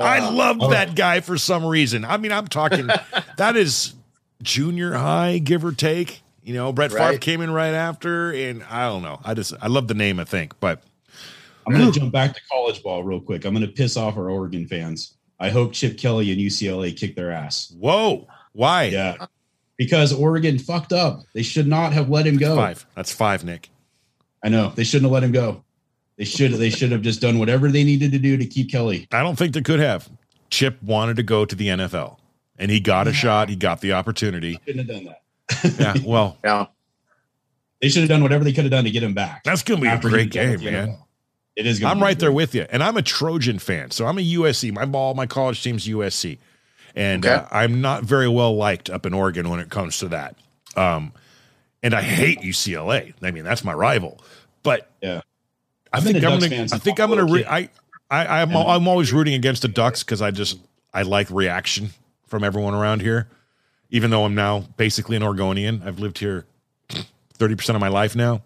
I 0.00 0.18
uh, 0.18 0.32
love 0.32 0.58
oh. 0.60 0.70
that 0.70 0.96
guy 0.96 1.20
for 1.20 1.36
some 1.36 1.64
reason. 1.64 2.04
I 2.04 2.16
mean, 2.16 2.32
I'm 2.32 2.46
talking 2.46 2.88
that 3.36 3.56
is 3.56 3.94
junior 4.42 4.94
high, 4.94 5.38
give 5.38 5.64
or 5.64 5.72
take. 5.72 6.22
You 6.44 6.52
know, 6.52 6.72
Brett 6.74 6.92
right. 6.92 7.08
Favre 7.08 7.18
came 7.18 7.40
in 7.40 7.50
right 7.50 7.72
after, 7.72 8.30
and 8.30 8.62
I 8.64 8.86
don't 8.86 9.02
know. 9.02 9.18
I 9.24 9.32
just 9.32 9.54
I 9.62 9.68
love 9.68 9.88
the 9.88 9.94
name. 9.94 10.20
I 10.20 10.24
think, 10.24 10.52
but 10.60 10.82
I'm 11.66 11.72
going 11.72 11.90
to 11.90 11.98
jump 11.98 12.12
back 12.12 12.34
to 12.34 12.40
college 12.52 12.82
ball 12.82 13.02
real 13.02 13.20
quick. 13.20 13.46
I'm 13.46 13.54
going 13.54 13.66
to 13.66 13.72
piss 13.72 13.96
off 13.96 14.18
our 14.18 14.28
Oregon 14.28 14.66
fans. 14.68 15.14
I 15.40 15.48
hope 15.48 15.72
Chip 15.72 15.96
Kelly 15.96 16.30
and 16.30 16.40
UCLA 16.40 16.94
kick 16.94 17.16
their 17.16 17.32
ass. 17.32 17.74
Whoa, 17.78 18.28
why? 18.52 18.84
Yeah, 18.84 19.26
because 19.78 20.12
Oregon 20.12 20.58
fucked 20.58 20.92
up. 20.92 21.22
They 21.32 21.42
should 21.42 21.66
not 21.66 21.94
have 21.94 22.10
let 22.10 22.26
him 22.26 22.36
go. 22.36 22.54
Five. 22.56 22.84
That's 22.94 23.10
five, 23.10 23.42
Nick. 23.42 23.70
I 24.42 24.50
know 24.50 24.70
they 24.76 24.84
shouldn't 24.84 25.04
have 25.04 25.12
let 25.12 25.24
him 25.24 25.32
go. 25.32 25.64
They 26.18 26.24
should. 26.24 26.52
They 26.52 26.68
should 26.68 26.92
have 26.92 27.00
just 27.00 27.22
done 27.22 27.38
whatever 27.38 27.70
they 27.70 27.84
needed 27.84 28.12
to 28.12 28.18
do 28.18 28.36
to 28.36 28.44
keep 28.44 28.70
Kelly. 28.70 29.08
I 29.12 29.22
don't 29.22 29.36
think 29.36 29.54
they 29.54 29.62
could 29.62 29.80
have. 29.80 30.10
Chip 30.50 30.80
wanted 30.82 31.16
to 31.16 31.22
go 31.22 31.46
to 31.46 31.56
the 31.56 31.68
NFL, 31.68 32.18
and 32.58 32.70
he 32.70 32.80
got 32.80 33.08
a 33.08 33.14
shot. 33.14 33.48
He 33.48 33.56
got 33.56 33.80
the 33.80 33.94
opportunity. 33.94 34.60
Shouldn't 34.66 34.86
have 34.86 34.94
done 34.94 35.06
that 35.06 35.23
yeah, 35.78 35.94
well, 36.04 36.38
yeah. 36.44 36.66
They 37.80 37.88
should 37.88 38.00
have 38.00 38.08
done 38.08 38.22
whatever 38.22 38.44
they 38.44 38.52
could 38.52 38.64
have 38.64 38.70
done 38.70 38.84
to 38.84 38.90
get 38.90 39.02
him 39.02 39.14
back. 39.14 39.44
That's 39.44 39.62
going 39.62 39.80
to 39.80 39.86
be 39.86 39.92
a 39.92 39.98
great 39.98 40.30
game, 40.30 40.64
man. 40.64 40.96
It 41.56 41.66
is. 41.66 41.78
Going. 41.78 41.90
I'm 41.90 42.02
right 42.02 42.18
there 42.18 42.32
with 42.32 42.54
you, 42.54 42.66
and 42.70 42.82
I'm 42.82 42.96
a 42.96 43.02
Trojan 43.02 43.58
fan, 43.58 43.90
so 43.90 44.06
I'm 44.06 44.18
a 44.18 44.22
USC. 44.22 44.72
My 44.72 44.86
ball, 44.86 45.14
my 45.14 45.26
college 45.26 45.62
team's 45.62 45.86
USC, 45.86 46.38
and 46.96 47.24
okay. 47.24 47.34
uh, 47.34 47.46
I'm 47.50 47.80
not 47.80 48.02
very 48.04 48.28
well 48.28 48.56
liked 48.56 48.90
up 48.90 49.06
in 49.06 49.14
Oregon 49.14 49.48
when 49.50 49.60
it 49.60 49.70
comes 49.70 49.98
to 49.98 50.08
that. 50.08 50.36
Um, 50.76 51.12
and 51.82 51.94
I 51.94 52.00
hate 52.00 52.40
UCLA. 52.40 53.12
I 53.22 53.30
mean, 53.30 53.44
that's 53.44 53.62
my 53.62 53.74
rival. 53.74 54.20
But 54.62 54.90
yeah, 55.02 55.20
I 55.92 56.00
think 56.00 56.16
I'm 56.24 56.40
gonna. 56.40 56.62
I 56.62 56.78
think 56.78 56.98
I'm 56.98 57.10
gonna. 57.10 57.26
Re- 57.26 57.44
I, 57.44 57.68
I, 58.10 58.42
I'm, 58.42 58.56
I'm 58.56 58.88
always 58.88 59.12
rooting 59.12 59.34
against 59.34 59.62
the 59.62 59.68
Ducks 59.68 60.02
because 60.02 60.22
I 60.22 60.30
just 60.30 60.58
I 60.92 61.02
like 61.02 61.30
reaction 61.30 61.90
from 62.26 62.42
everyone 62.42 62.74
around 62.74 63.02
here 63.02 63.28
even 63.94 64.10
though 64.10 64.24
I'm 64.24 64.34
now 64.34 64.64
basically 64.76 65.14
an 65.14 65.22
Oregonian. 65.22 65.80
I've 65.84 66.00
lived 66.00 66.18
here 66.18 66.46
30% 67.38 67.76
of 67.76 67.80
my 67.80 67.86
life 67.86 68.16
now. 68.16 68.42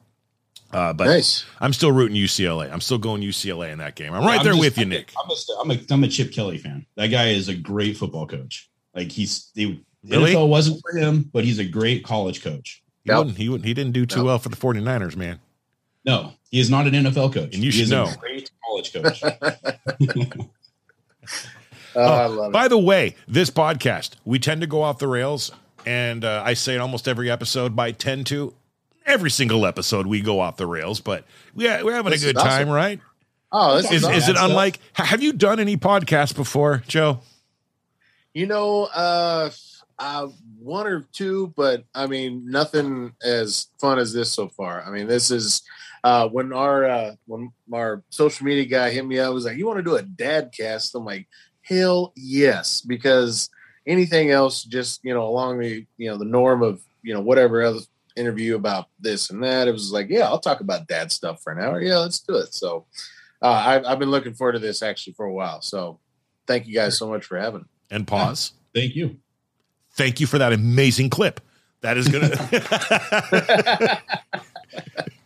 Uh, 0.70 0.92
but 0.92 1.06
nice. 1.06 1.46
I'm 1.58 1.72
still 1.72 1.90
rooting 1.90 2.18
UCLA. 2.18 2.70
I'm 2.70 2.82
still 2.82 2.98
going 2.98 3.22
UCLA 3.22 3.72
in 3.72 3.78
that 3.78 3.94
game. 3.94 4.12
I'm 4.12 4.22
right 4.24 4.40
I'm 4.40 4.44
there 4.44 4.52
just, 4.52 4.60
with 4.60 4.76
you, 4.76 4.84
Nick. 4.84 5.10
I'm 5.18 5.30
a, 5.30 5.34
I'm, 5.62 5.70
a, 5.70 5.80
I'm 5.90 6.04
a 6.04 6.08
Chip 6.08 6.32
Kelly 6.32 6.58
fan. 6.58 6.84
That 6.96 7.06
guy 7.06 7.28
is 7.28 7.48
a 7.48 7.54
great 7.54 7.96
football 7.96 8.26
coach. 8.26 8.68
Like 8.94 9.10
he's 9.10 9.50
he, 9.54 9.82
really? 10.06 10.34
NFL 10.34 10.48
wasn't 10.48 10.82
for 10.82 10.98
him, 10.98 11.30
but 11.32 11.44
he's 11.44 11.58
a 11.58 11.64
great 11.64 12.04
college 12.04 12.44
coach. 12.44 12.82
He, 13.04 13.10
yep. 13.10 13.18
wouldn't, 13.18 13.38
he, 13.38 13.48
wouldn't, 13.48 13.64
he 13.64 13.72
didn't 13.72 13.92
do 13.92 14.04
too 14.04 14.24
well 14.24 14.38
for 14.38 14.50
the 14.50 14.56
49ers, 14.56 15.16
man. 15.16 15.40
No, 16.04 16.34
he 16.50 16.60
is 16.60 16.68
not 16.68 16.86
an 16.86 16.92
NFL 16.92 17.32
coach. 17.32 17.54
And 17.54 17.64
you 17.64 17.70
he 17.70 17.84
should 17.84 17.88
know. 17.88 18.12
great 18.20 18.50
college 18.66 18.92
coach. 18.92 19.22
Oh, 21.98 22.44
uh, 22.44 22.50
by 22.50 22.68
the 22.68 22.78
way, 22.78 23.16
this 23.26 23.50
podcast, 23.50 24.12
we 24.24 24.38
tend 24.38 24.60
to 24.60 24.66
go 24.66 24.82
off 24.82 24.98
the 24.98 25.08
rails, 25.08 25.50
and 25.84 26.24
uh, 26.24 26.42
I 26.44 26.54
say 26.54 26.76
it 26.76 26.78
almost 26.78 27.08
every 27.08 27.28
episode, 27.30 27.74
by 27.74 27.90
tend 27.92 28.26
to. 28.28 28.54
Every 29.04 29.30
single 29.30 29.66
episode, 29.66 30.06
we 30.06 30.20
go 30.20 30.38
off 30.38 30.58
the 30.58 30.66
rails, 30.66 31.00
but 31.00 31.24
we, 31.54 31.64
we're 31.64 31.94
having 31.94 32.12
this 32.12 32.22
a 32.22 32.26
good 32.26 32.36
time, 32.36 32.68
right? 32.68 33.00
Oh, 33.50 33.78
is, 33.78 33.90
is, 33.90 34.06
is 34.06 34.28
it 34.28 34.36
unlike? 34.38 34.78
Have 34.92 35.22
you 35.22 35.32
done 35.32 35.58
any 35.58 35.76
podcasts 35.76 36.34
before, 36.34 36.82
Joe? 36.86 37.20
You 38.34 38.46
know, 38.46 38.84
uh, 38.94 39.50
uh, 39.98 40.28
one 40.60 40.86
or 40.86 41.06
two, 41.12 41.52
but 41.56 41.84
I 41.94 42.06
mean, 42.06 42.48
nothing 42.48 43.14
as 43.24 43.68
fun 43.80 43.98
as 43.98 44.12
this 44.12 44.30
so 44.30 44.48
far. 44.48 44.82
I 44.82 44.90
mean, 44.90 45.08
this 45.08 45.30
is 45.30 45.62
uh, 46.04 46.28
when 46.28 46.52
our 46.52 46.84
uh, 46.84 47.14
when 47.26 47.52
our 47.72 48.02
social 48.10 48.46
media 48.46 48.66
guy 48.66 48.90
hit 48.90 49.06
me 49.06 49.18
up, 49.18 49.32
was 49.34 49.44
like, 49.44 49.56
"You 49.56 49.66
want 49.66 49.78
to 49.78 49.82
do 49.82 49.96
a 49.96 50.02
dad 50.02 50.52
cast?" 50.56 50.94
I'm 50.94 51.04
like, 51.04 51.26
Hell 51.68 52.12
yes, 52.16 52.80
because 52.80 53.50
anything 53.86 54.30
else, 54.30 54.64
just 54.64 55.00
you 55.04 55.12
know, 55.12 55.26
along 55.26 55.58
the 55.58 55.86
you 55.96 56.08
know 56.08 56.16
the 56.16 56.24
norm 56.24 56.62
of 56.62 56.82
you 57.02 57.12
know 57.14 57.20
whatever 57.20 57.62
other 57.62 57.80
interview 58.16 58.56
about 58.56 58.88
this 58.98 59.30
and 59.30 59.42
that, 59.42 59.68
it 59.68 59.72
was 59.72 59.92
like, 59.92 60.08
yeah, 60.08 60.26
I'll 60.26 60.40
talk 60.40 60.60
about 60.60 60.88
dad 60.88 61.12
stuff 61.12 61.42
for 61.42 61.52
an 61.52 61.62
hour. 61.62 61.80
Yeah, 61.80 61.98
let's 61.98 62.20
do 62.20 62.36
it. 62.36 62.54
So 62.54 62.86
uh, 63.42 63.50
I've, 63.50 63.84
I've 63.84 63.98
been 63.98 64.10
looking 64.10 64.34
forward 64.34 64.52
to 64.52 64.58
this 64.58 64.82
actually 64.82 65.12
for 65.14 65.26
a 65.26 65.32
while. 65.32 65.62
So 65.62 66.00
thank 66.46 66.66
you 66.66 66.74
guys 66.74 66.98
so 66.98 67.08
much 67.08 67.24
for 67.24 67.38
having. 67.38 67.66
And 67.90 68.06
pause. 68.06 68.52
Thank 68.74 68.94
you. 68.94 69.16
Thank 69.92 70.20
you 70.20 70.26
for 70.26 70.38
that 70.38 70.52
amazing 70.52 71.08
clip. 71.10 71.40
That 71.80 71.96
is 71.96 72.06
gonna. 72.06 72.36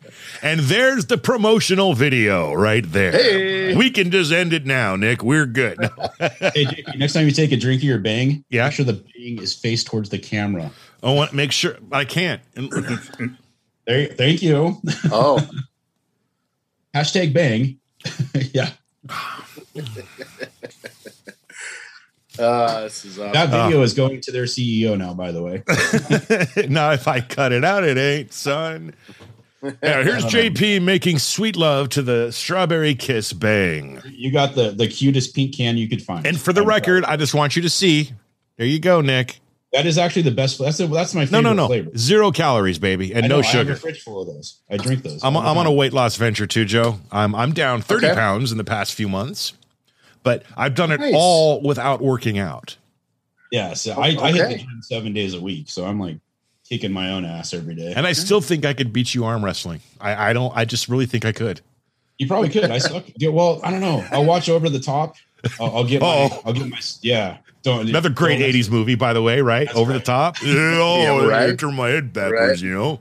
And 0.43 0.59
there's 0.61 1.07
the 1.07 1.19
promotional 1.19 1.95
video 1.95 2.53
right 2.53 2.85
there. 2.85 3.13
Hey. 3.13 3.77
We 3.77 3.91
can 3.91 4.11
just 4.11 4.33
end 4.33 4.53
it 4.53 4.67
now, 4.67 4.97
Nick. 4.97 5.23
We're 5.23 5.47
good. 5.47 5.79
hey, 6.19 6.67
JP, 6.67 6.99
next 6.99 7.13
time 7.13 7.27
you 7.27 7.33
take 7.33 7.53
a 7.53 7.57
drink 7.57 7.81
of 7.81 7.85
your 7.85 8.01
bang, 8.01 8.45
yeah. 8.51 8.65
make 8.65 8.73
sure 8.73 8.85
the 8.85 8.95
bang 8.95 9.39
is 9.41 9.55
faced 9.55 9.87
towards 9.87 10.11
the 10.11 10.19
camera. 10.19 10.73
I 11.01 11.13
want 11.13 11.31
to 11.31 11.37
make 11.37 11.53
sure 11.53 11.77
I 11.93 12.05
can't. 12.05 12.43
there, 13.87 14.07
thank 14.09 14.43
you. 14.43 14.81
Oh. 15.13 15.49
Hashtag 16.95 17.33
bang. 17.33 17.79
yeah. 18.53 18.71
Uh, 22.39 22.83
this 22.83 23.05
is 23.05 23.19
awesome. 23.19 23.33
That 23.33 23.51
video 23.51 23.81
uh, 23.81 23.85
is 23.85 23.95
going 23.95 24.21
to 24.23 24.33
their 24.33 24.45
CEO 24.45 24.99
now, 24.99 25.15
by 25.15 25.33
the 25.33 25.43
way. 25.43 25.63
now, 26.69 26.91
if 26.91 27.07
I 27.07 27.21
cut 27.21 27.53
it 27.53 27.65
out, 27.65 27.85
it 27.85 27.97
ain't, 27.97 28.33
son. 28.33 28.95
Yeah, 29.63 29.73
here's 30.03 30.25
JP 30.25 30.83
making 30.83 31.19
sweet 31.19 31.57
love 31.57 31.89
to 31.91 32.03
the 32.03 32.31
strawberry 32.33 32.95
kiss 32.95 33.33
bang. 33.33 34.01
You 34.07 34.33
got 34.33 34.55
the 34.55 34.71
the 34.71 34.89
cutest 34.89 35.35
pink 35.35 35.57
can 35.57 35.77
you 35.77 35.89
could 35.89 36.03
find. 36.03 36.27
And 36.27 36.41
for 36.41 36.53
the 36.53 36.63
record, 36.63 37.05
I 37.05 37.17
just 37.17 37.35
want 37.35 37.57
you 37.57 37.63
to 37.63 37.71
see. 37.71 38.13
There 38.57 38.67
you 38.67 38.79
go, 38.79 39.01
Nick. 39.01 39.41
That 39.73 39.87
is 39.87 39.97
actually 39.97 40.23
the 40.23 40.33
best. 40.33 40.59
That's 40.59 40.81
a, 40.81 40.87
that's 40.87 41.15
my 41.15 41.25
favorite 41.25 41.43
no, 41.43 41.53
no, 41.55 41.63
no. 41.63 41.67
Flavor. 41.67 41.97
Zero 41.97 42.31
calories, 42.31 42.79
baby, 42.79 43.15
and 43.15 43.27
know, 43.27 43.37
no 43.37 43.43
sugar. 43.43 43.71
I 43.71 43.75
have 43.75 43.79
a 43.79 43.81
fridge 43.81 44.03
full 44.03 44.21
of 44.21 44.27
those. 44.27 44.61
I 44.71 44.77
drink 44.77 45.03
those. 45.03 45.25
I'm, 45.25 45.35
I'm 45.35 45.57
on 45.57 45.67
a 45.67 45.73
weight 45.73 45.95
loss 45.95 46.17
venture 46.17 46.47
too, 46.47 46.67
Joe. 46.67 46.99
I'm 47.11 47.35
I'm 47.35 47.53
down 47.53 47.81
30 47.81 48.07
okay. 48.07 48.15
pounds 48.15 48.53
in 48.53 48.59
the 48.59 48.65
past 48.65 48.93
few 48.93 49.09
months, 49.09 49.55
but 50.23 50.43
I've 50.57 50.75
done 50.75 50.93
it 50.93 51.01
nice. 51.01 51.15
all 51.17 51.63
without 51.63 52.03
working 52.03 52.39
out. 52.39 52.77
Yeah, 53.51 53.75
so 53.75 53.93
I, 53.93 54.15
okay. 54.15 54.19
I 54.19 54.33
hit 54.33 54.49
the 54.49 54.59
gym 54.59 54.81
seven 54.83 55.13
days 55.13 55.35
a 55.35 55.41
week, 55.41 55.69
so 55.69 55.85
I'm 55.85 56.01
like 56.01 56.19
kicking 56.73 56.91
my 56.93 57.11
own 57.11 57.27
ass 57.27 57.53
every 57.53 57.75
day. 57.75 57.93
And 57.95 58.07
I 58.07 58.13
still 58.13 58.41
think 58.41 58.65
I 58.65 58.73
could 58.73 58.95
beat 58.95 59.15
you 59.15 59.27
arm 59.27 59.45
wrestling. 59.45 59.81
I, 60.01 60.31
I 60.31 60.33
don't. 60.33 60.57
I 60.57 60.65
just 60.65 60.89
really 60.89 61.05
think 61.05 61.27
I 61.27 61.33
could. 61.33 61.61
You 62.17 62.27
probably 62.27 62.49
could. 62.49 62.71
I 62.71 62.79
suck. 62.79 63.05
Yeah, 63.17 63.29
well, 63.29 63.61
I 63.63 63.71
don't 63.71 63.81
know. 63.81 64.03
I'll 64.11 64.25
watch 64.25 64.49
over 64.49 64.71
the 64.71 64.81
top. 64.81 65.17
I'll, 65.61 65.77
I'll 65.77 65.85
get. 65.85 66.01
My, 66.01 66.31
I'll 66.47 66.55
get 66.55 66.67
my. 66.67 66.81
Yeah. 67.03 67.39
Don't, 67.63 67.89
Another 67.89 68.09
great 68.09 68.39
don't 68.39 68.51
80s 68.51 68.71
movie, 68.71 68.95
by 68.95 69.13
the 69.13 69.23
way, 69.23 69.41
right? 69.43 69.67
That's 69.67 69.79
Over 69.79 69.93
right. 69.93 69.99
the 69.99 70.05
top. 70.05 70.37
oh, 70.43 70.47
yeah, 70.47 71.27
right. 71.27 71.57
turn 71.57 71.75
my 71.75 71.91
head 71.91 72.13
backwards, 72.13 72.63
right. 72.63 72.69
you 72.69 72.75
know? 72.75 72.99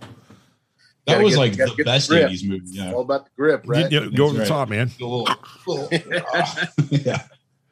That 1.08 1.14
gotta 1.14 1.24
was 1.24 1.34
get, 1.36 1.40
like 1.40 1.78
the 1.78 1.84
best 1.84 2.10
the 2.10 2.16
80s 2.16 2.48
movie. 2.48 2.66
Yeah. 2.68 2.94
All 2.94 3.02
about 3.02 3.26
the 3.26 3.32
grip, 3.38 3.64
right? 3.66 3.92
Yeah, 3.92 4.08
go 4.14 4.26
over 4.26 4.38
the 4.38 4.46
top, 4.46 4.70
man. 4.70 4.92
yeah. 6.92 7.24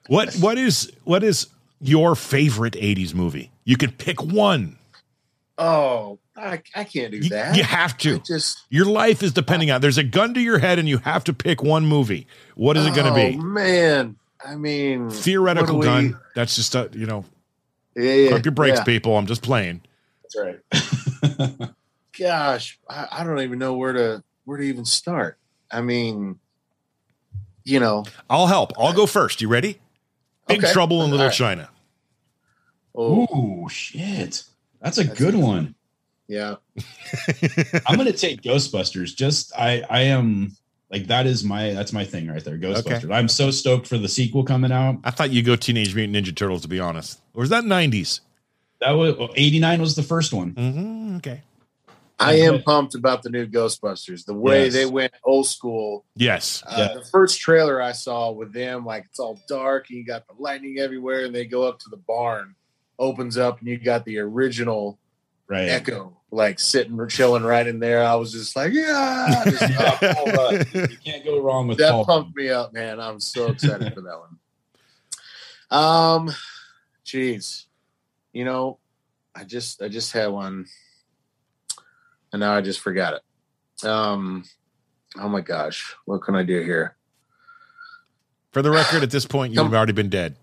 What 0.08 0.34
what 0.36 0.58
is 0.58 0.92
what 1.04 1.24
is 1.24 1.48
your 1.80 2.16
favorite 2.16 2.74
80s 2.74 3.14
movie? 3.14 3.52
You 3.66 3.78
can 3.78 3.92
pick 3.92 4.24
one. 4.24 4.79
Oh, 5.62 6.20
I, 6.38 6.62
I 6.74 6.86
can't 6.86 7.12
do 7.12 7.22
that. 7.30 7.54
You, 7.54 7.62
you 7.62 7.64
have 7.66 7.98
to. 8.00 8.16
I 8.16 8.18
just 8.20 8.66
your 8.70 8.86
life 8.86 9.22
is 9.22 9.34
depending 9.34 9.70
on. 9.72 9.82
There's 9.82 9.98
a 9.98 10.04
gun 10.04 10.34
to 10.36 10.40
your 10.40 10.58
head, 10.58 10.80
and 10.80 10.88
you 10.88 11.00
have 11.00 11.26
to 11.26 11.34
pick 11.34 11.62
one 11.62 11.86
movie. 11.86 12.28
What 12.56 12.78
is 12.78 12.86
it 12.86 12.96
going 12.96 13.08
to 13.08 13.14
be? 13.14 13.38
Oh 13.38 13.44
man, 13.44 14.16
I 14.44 14.56
mean, 14.56 15.10
theoretical 15.10 15.82
gun. 15.82 16.18
That's 16.34 16.56
just 16.56 16.74
a 16.76 16.90
you 16.94 17.06
know. 17.06 17.26
Yeah, 17.94 18.14
yeah. 18.14 18.32
Pump 18.32 18.46
your 18.46 18.54
brakes, 18.54 18.78
yeah. 18.80 18.84
people. 18.86 19.18
I'm 19.18 19.26
just 19.26 19.42
playing. 19.42 19.82
That's 20.24 20.62
right. 20.72 21.70
Gosh, 22.18 22.80
I, 22.90 23.08
I 23.12 23.24
don't 23.26 23.42
even 23.42 23.60
know 23.60 23.74
where 23.74 23.92
to 23.92 24.24
where 24.46 24.58
to 24.58 24.64
even 24.64 24.86
start. 24.86 25.38
I 25.70 25.82
mean, 25.82 26.40
you 27.66 27.82
know, 27.82 28.06
I'll 28.30 28.48
help. 28.48 28.72
I'll 28.80 28.94
go 28.94 29.06
first. 29.06 29.42
You 29.42 29.50
ready? 29.50 29.82
Big 30.48 30.64
okay. 30.64 30.72
Trouble 30.72 31.04
in 31.04 31.12
Little 31.12 31.26
right. 31.26 31.36
China. 31.36 31.70
Oh 32.96 33.68
shit, 33.68 34.44
that's 34.82 34.98
a 34.98 35.04
that's 35.04 35.20
good 35.20 35.36
one. 35.36 35.76
Yeah, 36.28 36.56
I'm 37.88 37.98
gonna 37.98 38.12
take 38.12 38.42
Ghostbusters. 38.42 39.16
Just 39.16 39.52
I 39.58 39.84
I 39.90 40.02
am 40.02 40.56
like 40.92 41.08
that 41.08 41.26
is 41.26 41.44
my 41.44 41.74
that's 41.74 41.94
my 41.94 42.06
thing 42.06 42.28
right 42.28 42.44
there. 42.44 42.58
Ghostbusters. 42.58 43.06
Okay. 43.06 43.14
I'm 43.14 43.28
so 43.28 43.52
stoked 43.52 43.88
for 43.88 43.98
the 43.98 44.08
sequel 44.08 44.44
coming 44.44 44.72
out. 44.72 45.00
I 45.04 45.12
thought 45.12 45.32
you 45.32 45.42
go 45.42 45.56
Teenage 45.56 45.96
Mutant 45.96 46.16
Ninja 46.16 46.36
Turtles 46.36 46.62
to 46.64 46.68
be 46.68 46.80
honest. 46.80 47.20
Or 47.34 47.42
was 47.42 47.50
that 47.50 47.64
90s? 47.64 48.22
That 48.82 48.92
was 48.92 49.16
89 49.36 49.82
was 49.82 49.96
the 49.96 50.04
first 50.04 50.34
one. 50.34 50.54
Mm-hmm. 50.54 51.18
Okay. 51.18 51.42
I 52.22 52.34
am 52.34 52.62
pumped 52.64 52.96
about 52.96 53.24
the 53.24 53.30
new 53.30 53.48
Ghostbusters. 53.48 54.26
The 54.26 54.34
way 54.34 54.66
yes. 54.66 54.74
they 54.74 54.86
went 54.86 55.14
old 55.24 55.48
school. 55.48 56.06
Yes. 56.16 56.64
Uh, 56.68 56.76
yeah. 56.78 57.00
The 57.00 57.06
first 57.06 57.40
trailer 57.40 57.82
I 57.82 57.94
saw 57.94 58.32
with 58.32 58.52
them, 58.52 58.86
like 58.86 59.06
it's 59.06 59.20
all 59.20 59.40
dark 59.48 59.90
and 59.90 59.98
you 60.00 60.06
got 60.06 60.28
the 60.28 60.34
lightning 60.38 60.80
everywhere, 60.80 61.26
and 61.26 61.34
they 61.34 61.46
go 61.46 61.64
up 61.64 61.80
to 61.80 61.90
the 61.90 61.98
barn, 61.98 62.56
opens 63.00 63.38
up, 63.38 63.60
and 63.60 63.68
you 63.68 63.78
got 63.78 64.06
the 64.06 64.20
original 64.20 65.00
right. 65.48 65.70
Ecto 65.70 66.14
like 66.32 66.60
sitting 66.60 67.00
or 67.00 67.08
chilling 67.08 67.44
right 67.44 67.66
in 67.66 67.80
there. 67.80 68.04
I 68.04 68.16
was 68.16 68.32
just 68.32 68.56
like, 68.56 68.72
yeah, 68.72 69.44
just, 69.46 69.62
uh, 69.64 70.64
you 70.74 70.98
can't 71.04 71.26
go 71.26 71.42
wrong 71.42 71.68
with 71.68 71.78
that. 71.80 71.92
Paul 71.92 72.06
pumped 72.06 72.36
me 72.36 72.50
up, 72.50 72.74
man. 72.74 73.00
I'm 73.00 73.20
so 73.20 73.48
excited 73.48 73.94
for 73.94 74.02
that 74.02 74.20
one. 74.20 74.38
Um, 75.72 76.32
geez, 77.04 77.68
you 78.34 78.46
know, 78.46 78.80
I 79.36 79.44
just 79.44 79.82
I 79.82 79.88
just 79.88 80.12
had 80.12 80.28
one, 80.28 80.66
and 82.32 82.40
now 82.40 82.54
I 82.54 82.62
just 82.62 82.80
forgot 82.80 83.14
it. 83.16 83.86
Um, 83.86 84.44
oh 85.20 85.30
my 85.30 85.42
gosh, 85.42 85.96
what 86.06 86.22
can 86.22 86.36
I 86.36 86.44
do 86.44 86.62
here? 86.62 86.96
For 88.52 88.62
the 88.62 88.72
record, 88.72 89.04
at 89.04 89.12
this 89.12 89.26
point, 89.26 89.54
you've 89.54 89.74
already 89.74 89.94
been 89.94 90.10
dead. 90.10 90.36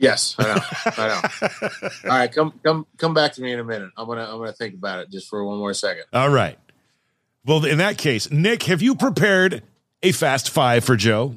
Yes, 0.00 0.34
I 0.38 0.42
know. 0.44 0.60
I 0.96 1.08
know. 1.08 1.88
All 2.10 2.18
right, 2.18 2.32
come 2.32 2.58
come 2.64 2.86
come 2.96 3.12
back 3.12 3.34
to 3.34 3.42
me 3.42 3.52
in 3.52 3.60
a 3.60 3.64
minute. 3.64 3.90
I'm 3.98 4.08
gonna 4.08 4.24
I'm 4.24 4.38
gonna 4.38 4.54
think 4.54 4.74
about 4.74 5.00
it 5.00 5.10
just 5.10 5.28
for 5.28 5.44
one 5.44 5.58
more 5.58 5.74
second. 5.74 6.04
All 6.14 6.30
right. 6.30 6.58
Well, 7.44 7.66
in 7.66 7.78
that 7.78 7.98
case, 7.98 8.30
Nick, 8.30 8.62
have 8.64 8.80
you 8.80 8.94
prepared 8.94 9.62
a 10.02 10.12
fast 10.12 10.48
five 10.50 10.84
for 10.84 10.96
Joe? 10.96 11.34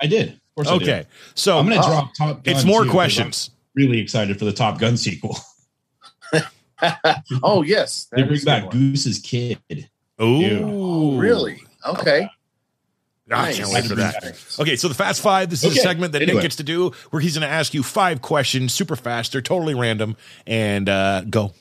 I 0.00 0.06
did. 0.06 0.40
okay, 0.58 1.04
so 1.34 1.58
I'm 1.58 1.68
gonna 1.68 1.82
drop 1.82 2.04
uh, 2.04 2.08
Top 2.16 2.44
Gun. 2.44 2.54
It's 2.54 2.64
more 2.64 2.86
questions. 2.86 3.50
really 3.74 4.00
excited 4.00 4.38
for 4.38 4.46
the 4.46 4.52
Top 4.54 4.78
Gun 4.78 4.96
sequel. 4.96 5.36
oh 7.42 7.62
yes, 7.62 8.08
they 8.12 8.22
bring 8.22 8.42
back 8.42 8.70
Goose's 8.70 9.18
kid. 9.18 9.58
Oh, 10.18 11.18
really? 11.18 11.62
Okay. 11.86 12.28
I 13.30 13.52
can't 13.52 13.70
wait 13.70 13.84
for 13.84 13.94
that. 13.96 14.36
Okay, 14.58 14.76
so 14.76 14.88
the 14.88 14.94
Fast 14.94 15.20
Five. 15.20 15.50
This 15.50 15.62
is 15.62 15.72
okay. 15.72 15.80
a 15.80 15.82
segment 15.82 16.12
that 16.12 16.22
anyway. 16.22 16.36
Nick 16.36 16.42
gets 16.42 16.56
to 16.56 16.62
do 16.62 16.92
where 17.10 17.20
he's 17.20 17.34
going 17.36 17.46
to 17.46 17.52
ask 17.52 17.74
you 17.74 17.82
five 17.82 18.22
questions, 18.22 18.72
super 18.72 18.96
fast. 18.96 19.32
They're 19.32 19.42
totally 19.42 19.74
random, 19.74 20.16
and 20.46 20.88
uh, 20.88 21.24
go. 21.28 21.52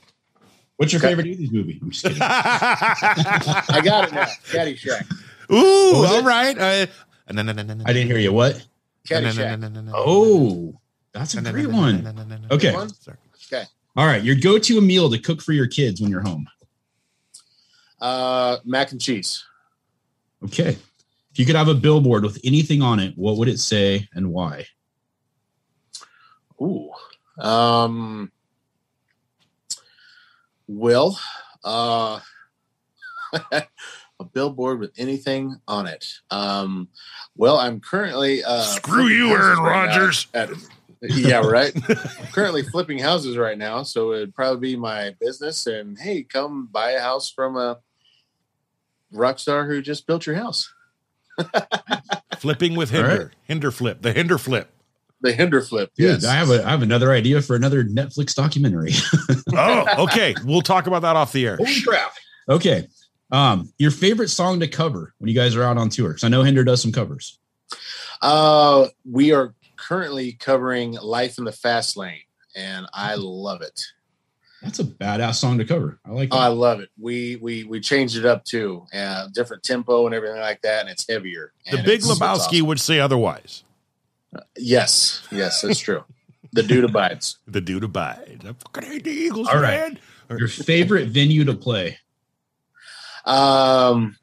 What's 0.77 0.93
your 0.93 1.01
favorite 1.01 1.27
'80s 1.27 1.51
movie? 1.51 1.79
I'm 1.81 1.91
just 1.91 2.03
kidding. 2.03 2.21
I 2.21 3.81
got 3.83 4.07
it 4.07 4.13
now. 4.13 4.25
Caddyshack. 4.45 5.11
Ooh, 5.51 6.05
all 6.05 6.23
right. 6.23 6.57
Uh, 6.57 6.85
no, 7.31 7.41
no, 7.41 7.51
no, 7.51 7.63
no, 7.63 7.83
I 7.85 7.93
didn't 7.93 8.07
hear 8.07 8.19
you. 8.19 8.31
What? 8.31 8.65
Caddyshack. 9.07 9.91
Oh, 9.93 10.79
that's 11.13 11.33
a 11.35 11.41
great 11.41 11.67
one. 11.67 12.45
Okay. 12.51 12.75
Okay. 12.75 13.63
All 13.95 14.05
right. 14.05 14.23
Your 14.23 14.35
go-to 14.35 14.79
meal 14.81 15.09
to 15.09 15.17
cook 15.17 15.41
for 15.41 15.53
your 15.53 15.67
kids 15.67 15.99
when 15.99 16.11
you're 16.11 16.21
home. 16.21 16.47
Uh, 17.99 18.57
mac 18.63 18.91
and 18.91 19.01
cheese. 19.01 19.43
Okay. 20.43 20.77
If 21.37 21.41
you 21.41 21.45
could 21.45 21.55
have 21.55 21.67
a 21.67 21.75
billboard 21.75 22.23
with 22.23 22.39
anything 22.43 22.81
on 22.81 22.99
it, 22.99 23.13
what 23.15 23.37
would 23.37 23.47
it 23.47 23.59
say 23.59 24.09
and 24.15 24.33
why? 24.33 24.65
Ooh. 26.59 26.89
Um, 27.37 28.31
well, 30.65 31.19
uh, 31.63 32.21
a 33.51 34.23
billboard 34.33 34.79
with 34.79 34.93
anything 34.97 35.61
on 35.67 35.85
it. 35.85 36.11
Um, 36.31 36.87
well, 37.35 37.59
I'm 37.59 37.81
currently 37.81 38.43
uh, 38.43 38.63
screw 38.63 39.05
you, 39.05 39.29
Aaron 39.29 39.59
right 39.59 39.85
Rodgers. 39.85 40.25
At, 40.33 40.49
yeah, 41.03 41.41
right. 41.41 41.71
currently 42.33 42.63
flipping 42.63 42.97
houses 42.97 43.37
right 43.37 43.59
now, 43.59 43.83
so 43.83 44.13
it'd 44.13 44.33
probably 44.33 44.71
be 44.71 44.75
my 44.75 45.13
business. 45.19 45.67
And 45.67 45.99
hey, 45.99 46.23
come 46.23 46.67
buy 46.71 46.93
a 46.93 46.99
house 46.99 47.29
from 47.29 47.57
a 47.57 47.77
rock 49.11 49.37
star 49.37 49.67
who 49.67 49.83
just 49.83 50.07
built 50.07 50.25
your 50.25 50.35
house. 50.35 50.73
Flipping 52.39 52.75
with 52.75 52.91
hinder, 52.91 53.25
right. 53.25 53.35
hinder 53.43 53.71
flip, 53.71 54.01
the 54.01 54.13
hinder 54.13 54.37
flip. 54.37 54.71
The 55.21 55.33
hinder 55.33 55.61
flip. 55.61 55.91
Yes. 55.97 56.23
I 56.25 56.35
have 56.35 56.51
a 56.51 56.63
I 56.63 56.69
have 56.69 56.83
another 56.83 57.11
idea 57.11 57.41
for 57.41 57.55
another 57.55 57.83
Netflix 57.83 58.35
documentary. 58.35 58.93
oh, 59.53 60.03
okay. 60.03 60.35
We'll 60.43 60.61
talk 60.61 60.85
about 60.85 61.01
that 61.01 61.15
off 61.15 61.31
the 61.31 61.47
air. 61.47 61.57
Holy 61.57 61.81
crap. 61.81 62.13
Okay. 62.47 62.87
Um, 63.31 63.73
your 63.77 63.91
favorite 63.91 64.29
song 64.29 64.59
to 64.59 64.67
cover 64.67 65.13
when 65.17 65.27
you 65.27 65.35
guys 65.35 65.55
are 65.55 65.63
out 65.63 65.77
on 65.77 65.89
tour? 65.89 66.09
Because 66.09 66.23
I 66.23 66.29
know 66.29 66.43
Hinder 66.43 66.63
does 66.63 66.81
some 66.81 66.91
covers. 66.91 67.39
Uh, 68.21 68.87
we 69.09 69.33
are 69.33 69.53
currently 69.75 70.33
covering 70.33 70.93
"Life 70.93 71.37
in 71.37 71.43
the 71.43 71.51
Fast 71.51 71.97
Lane," 71.97 72.21
and 72.55 72.87
I 72.93 73.15
love 73.15 73.61
it. 73.61 73.81
That's 74.61 74.79
a 74.79 74.83
badass 74.83 75.35
song 75.35 75.59
to 75.59 75.65
cover. 75.65 75.99
I 76.05 76.11
like. 76.11 76.29
Oh, 76.31 76.37
I 76.37 76.47
love 76.47 76.79
it. 76.79 76.89
We 76.99 77.35
we 77.35 77.63
we 77.63 77.79
changed 77.79 78.17
it 78.17 78.25
up 78.25 78.43
too, 78.43 78.85
uh, 78.93 79.27
different 79.33 79.63
tempo 79.63 80.05
and 80.07 80.15
everything 80.15 80.39
like 80.39 80.61
that, 80.63 80.81
and 80.81 80.89
it's 80.89 81.07
heavier. 81.07 81.53
The 81.71 81.83
Big 81.83 82.01
Lebowski 82.01 82.21
awesome. 82.21 82.65
would 82.67 82.79
say 82.79 82.99
otherwise. 82.99 83.63
Uh, 84.35 84.39
yes, 84.57 85.25
yes, 85.31 85.61
that's 85.61 85.79
true. 85.79 86.03
the 86.53 86.63
dude 86.63 86.83
abides. 86.85 87.37
The 87.47 87.61
dude 87.61 87.83
abides. 87.83 88.45
I 88.45 88.53
fucking 88.53 88.89
hate 88.91 89.03
the 89.03 89.11
Eagles, 89.11 89.47
All 89.47 89.55
right. 89.61 89.93
man. 89.93 89.99
Your 90.39 90.47
favorite 90.49 91.07
venue 91.09 91.45
to 91.45 91.53
play? 91.53 91.99
Um, 93.25 94.17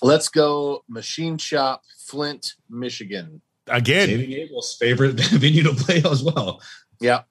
let's 0.00 0.28
go 0.28 0.84
Machine 0.88 1.38
Shop, 1.38 1.82
Flint, 1.98 2.54
Michigan. 2.70 3.42
Again, 3.66 4.08
Saving 4.08 4.32
Abel's 4.32 4.76
favorite 4.78 5.12
venue 5.20 5.62
to 5.64 5.74
play 5.74 6.02
as 6.10 6.22
well. 6.22 6.60
Yeah. 7.00 7.22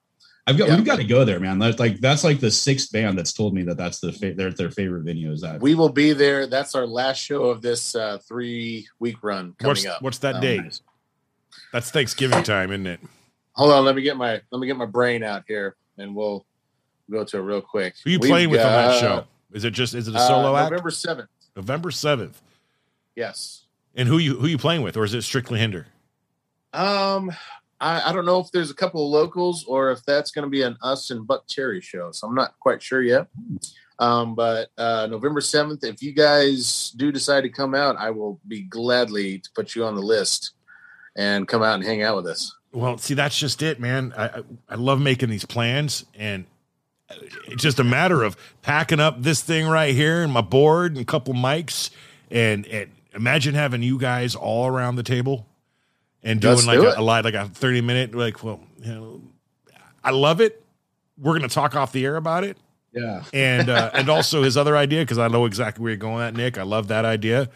I've 0.46 0.58
got 0.58 0.68
yeah. 0.68 0.76
we've 0.76 0.84
got 0.84 0.96
to 0.96 1.04
go 1.04 1.24
there, 1.24 1.38
man. 1.38 1.58
That's 1.58 1.78
like 1.78 2.00
that's 2.00 2.24
like 2.24 2.40
the 2.40 2.50
sixth 2.50 2.90
band 2.90 3.16
that's 3.16 3.32
told 3.32 3.54
me 3.54 3.62
that 3.62 3.76
that's 3.76 4.00
the 4.00 4.12
fa- 4.12 4.34
their 4.34 4.50
their 4.50 4.70
favorite 4.70 5.04
venue 5.04 5.30
is 5.30 5.40
that. 5.42 5.60
We 5.60 5.74
will 5.76 5.88
be 5.88 6.12
there. 6.12 6.46
That's 6.46 6.74
our 6.74 6.86
last 6.86 7.18
show 7.18 7.44
of 7.44 7.62
this 7.62 7.94
uh, 7.94 8.18
three 8.26 8.88
week 8.98 9.22
run 9.22 9.54
coming 9.58 9.70
what's, 9.70 9.86
up. 9.86 10.02
What's 10.02 10.18
that 10.18 10.36
um, 10.36 10.40
date? 10.40 10.80
That's 11.72 11.90
Thanksgiving 11.90 12.42
time, 12.42 12.72
isn't 12.72 12.86
it? 12.86 13.00
Hold 13.54 13.72
on, 13.72 13.84
let 13.84 13.94
me 13.94 14.02
get 14.02 14.16
my 14.16 14.40
let 14.50 14.58
me 14.60 14.66
get 14.66 14.76
my 14.76 14.86
brain 14.86 15.22
out 15.22 15.44
here, 15.46 15.76
and 15.96 16.14
we'll 16.14 16.44
go 17.08 17.22
to 17.24 17.38
it 17.38 17.42
real 17.42 17.60
quick. 17.60 17.94
Who 18.02 18.10
are 18.10 18.12
you 18.12 18.18
We've 18.18 18.30
playing 18.30 18.50
with 18.50 18.60
got, 18.60 18.66
on 18.66 18.88
that 18.88 19.00
show? 19.00 19.24
Is 19.52 19.64
it 19.64 19.72
just 19.72 19.94
is 19.94 20.08
it 20.08 20.14
a 20.14 20.18
uh, 20.18 20.26
solo 20.26 20.56
uh, 20.56 20.60
act? 20.62 20.70
November 20.72 20.90
seventh. 20.90 21.28
November 21.54 21.90
seventh. 21.92 22.42
Yes. 23.14 23.66
And 23.94 24.08
who 24.08 24.18
you 24.18 24.38
who 24.38 24.48
you 24.48 24.58
playing 24.58 24.82
with, 24.82 24.96
or 24.96 25.04
is 25.04 25.14
it 25.14 25.22
strictly 25.22 25.60
Hinder? 25.60 25.86
Um, 26.72 27.30
I, 27.82 28.10
I 28.10 28.12
don't 28.12 28.24
know 28.24 28.38
if 28.38 28.50
there's 28.52 28.70
a 28.70 28.74
couple 28.74 29.04
of 29.04 29.10
locals 29.10 29.64
or 29.64 29.90
if 29.90 30.04
that's 30.04 30.30
going 30.30 30.44
to 30.44 30.48
be 30.48 30.62
an 30.62 30.76
us 30.82 31.10
and 31.10 31.26
Buckcherry 31.26 31.82
show. 31.82 32.12
So 32.12 32.28
I'm 32.28 32.34
not 32.34 32.54
quite 32.60 32.80
sure 32.80 33.02
yet. 33.02 33.26
Um, 33.98 34.36
but 34.36 34.68
uh, 34.78 35.08
November 35.10 35.40
7th, 35.40 35.84
if 35.84 36.00
you 36.00 36.12
guys 36.12 36.92
do 36.96 37.10
decide 37.10 37.42
to 37.42 37.48
come 37.48 37.74
out, 37.74 37.96
I 37.96 38.10
will 38.10 38.40
be 38.46 38.62
gladly 38.62 39.40
to 39.40 39.50
put 39.54 39.74
you 39.74 39.84
on 39.84 39.96
the 39.96 40.00
list 40.00 40.52
and 41.16 41.46
come 41.46 41.62
out 41.62 41.74
and 41.74 41.84
hang 41.84 42.02
out 42.02 42.16
with 42.16 42.26
us. 42.28 42.54
Well, 42.72 42.98
see, 42.98 43.14
that's 43.14 43.38
just 43.38 43.60
it, 43.62 43.80
man. 43.80 44.14
I, 44.16 44.24
I, 44.24 44.42
I 44.70 44.74
love 44.76 45.00
making 45.00 45.28
these 45.28 45.44
plans, 45.44 46.06
and 46.14 46.46
it's 47.46 47.62
just 47.62 47.80
a 47.80 47.84
matter 47.84 48.22
of 48.22 48.36
packing 48.62 48.98
up 48.98 49.22
this 49.22 49.42
thing 49.42 49.66
right 49.66 49.94
here 49.94 50.22
and 50.22 50.32
my 50.32 50.40
board 50.40 50.92
and 50.92 51.00
a 51.02 51.04
couple 51.04 51.34
mics, 51.34 51.90
and, 52.30 52.66
and 52.68 52.90
imagine 53.12 53.54
having 53.54 53.82
you 53.82 53.98
guys 53.98 54.34
all 54.34 54.68
around 54.68 54.96
the 54.96 55.02
table 55.02 55.46
and 56.22 56.40
doing 56.40 56.54
Let's 56.54 56.66
like 56.66 56.80
do 56.80 56.86
a, 56.86 57.00
a 57.00 57.02
live, 57.02 57.24
like 57.24 57.34
a 57.34 57.48
thirty 57.48 57.80
minute. 57.80 58.14
Like, 58.14 58.42
well, 58.42 58.60
you 58.78 58.92
know, 58.92 59.22
I 60.02 60.10
love 60.10 60.40
it. 60.40 60.64
We're 61.18 61.34
gonna 61.34 61.48
talk 61.48 61.74
off 61.76 61.92
the 61.92 62.04
air 62.04 62.16
about 62.16 62.44
it. 62.44 62.56
Yeah, 62.92 63.24
and 63.32 63.68
uh, 63.68 63.90
and 63.94 64.08
also 64.08 64.42
his 64.42 64.56
other 64.56 64.76
idea 64.76 65.02
because 65.02 65.18
I 65.18 65.28
know 65.28 65.46
exactly 65.46 65.82
where 65.82 65.90
you're 65.90 65.96
going 65.98 66.22
at, 66.22 66.34
Nick. 66.34 66.58
I 66.58 66.62
love 66.62 66.88
that 66.88 67.04
idea, 67.04 67.48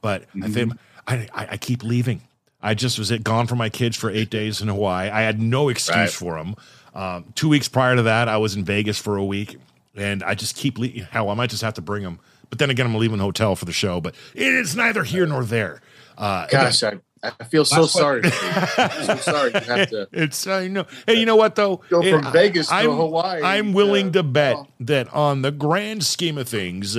but 0.00 0.22
mm-hmm. 0.28 0.44
I 0.44 0.48
think 0.48 0.72
I, 1.06 1.14
I, 1.34 1.46
I 1.52 1.56
keep 1.56 1.82
leaving. 1.82 2.22
I 2.62 2.74
just 2.74 2.98
was 2.98 3.10
it 3.10 3.22
gone 3.22 3.46
for 3.46 3.54
my 3.54 3.68
kids 3.68 3.96
for 3.96 4.10
eight 4.10 4.30
days 4.30 4.60
in 4.60 4.68
Hawaii. 4.68 5.08
I 5.08 5.22
had 5.22 5.40
no 5.40 5.68
excuse 5.68 5.96
right. 5.96 6.10
for 6.10 6.36
them. 6.36 6.56
Um, 6.94 7.32
two 7.34 7.48
weeks 7.48 7.68
prior 7.68 7.94
to 7.94 8.02
that, 8.02 8.28
I 8.28 8.38
was 8.38 8.56
in 8.56 8.64
Vegas 8.64 8.98
for 8.98 9.16
a 9.16 9.24
week, 9.24 9.56
and 9.94 10.22
I 10.22 10.34
just 10.34 10.56
keep 10.56 10.78
le- 10.78 10.88
hell. 10.88 11.28
I 11.28 11.34
might 11.34 11.50
just 11.50 11.62
have 11.62 11.74
to 11.74 11.82
bring 11.82 12.02
them. 12.02 12.18
But 12.48 12.58
then 12.58 12.70
again, 12.70 12.86
I'm 12.86 12.94
leaving 12.94 13.18
the 13.18 13.24
hotel 13.24 13.54
for 13.56 13.66
the 13.66 13.72
show. 13.72 14.00
But 14.00 14.14
it's 14.34 14.74
neither 14.74 15.04
here 15.04 15.26
nor 15.26 15.44
there. 15.44 15.80
Uh, 16.16 16.46
Gosh, 16.46 16.82
I, 16.82 16.98
I 17.40 17.44
feel 17.44 17.64
so 17.64 17.86
sorry. 17.86 18.22
I'm 18.24 19.04
so 19.04 19.16
sorry 19.16 19.52
you 19.54 19.60
have 19.60 19.90
to. 19.90 20.08
It's 20.12 20.46
I 20.46 20.68
know. 20.68 20.86
Hey, 21.06 21.14
you 21.14 21.26
know 21.26 21.36
what 21.36 21.54
though? 21.54 21.82
Go 21.88 22.02
from 22.02 22.26
it, 22.26 22.32
Vegas 22.32 22.70
I'm, 22.70 22.86
to 22.86 22.92
Hawaii. 22.94 23.42
I'm 23.42 23.72
willing 23.72 24.08
uh, 24.08 24.12
to 24.12 24.22
bet 24.22 24.56
oh. 24.56 24.66
that 24.80 25.12
on 25.12 25.42
the 25.42 25.52
grand 25.52 26.04
scheme 26.04 26.38
of 26.38 26.48
things, 26.48 26.98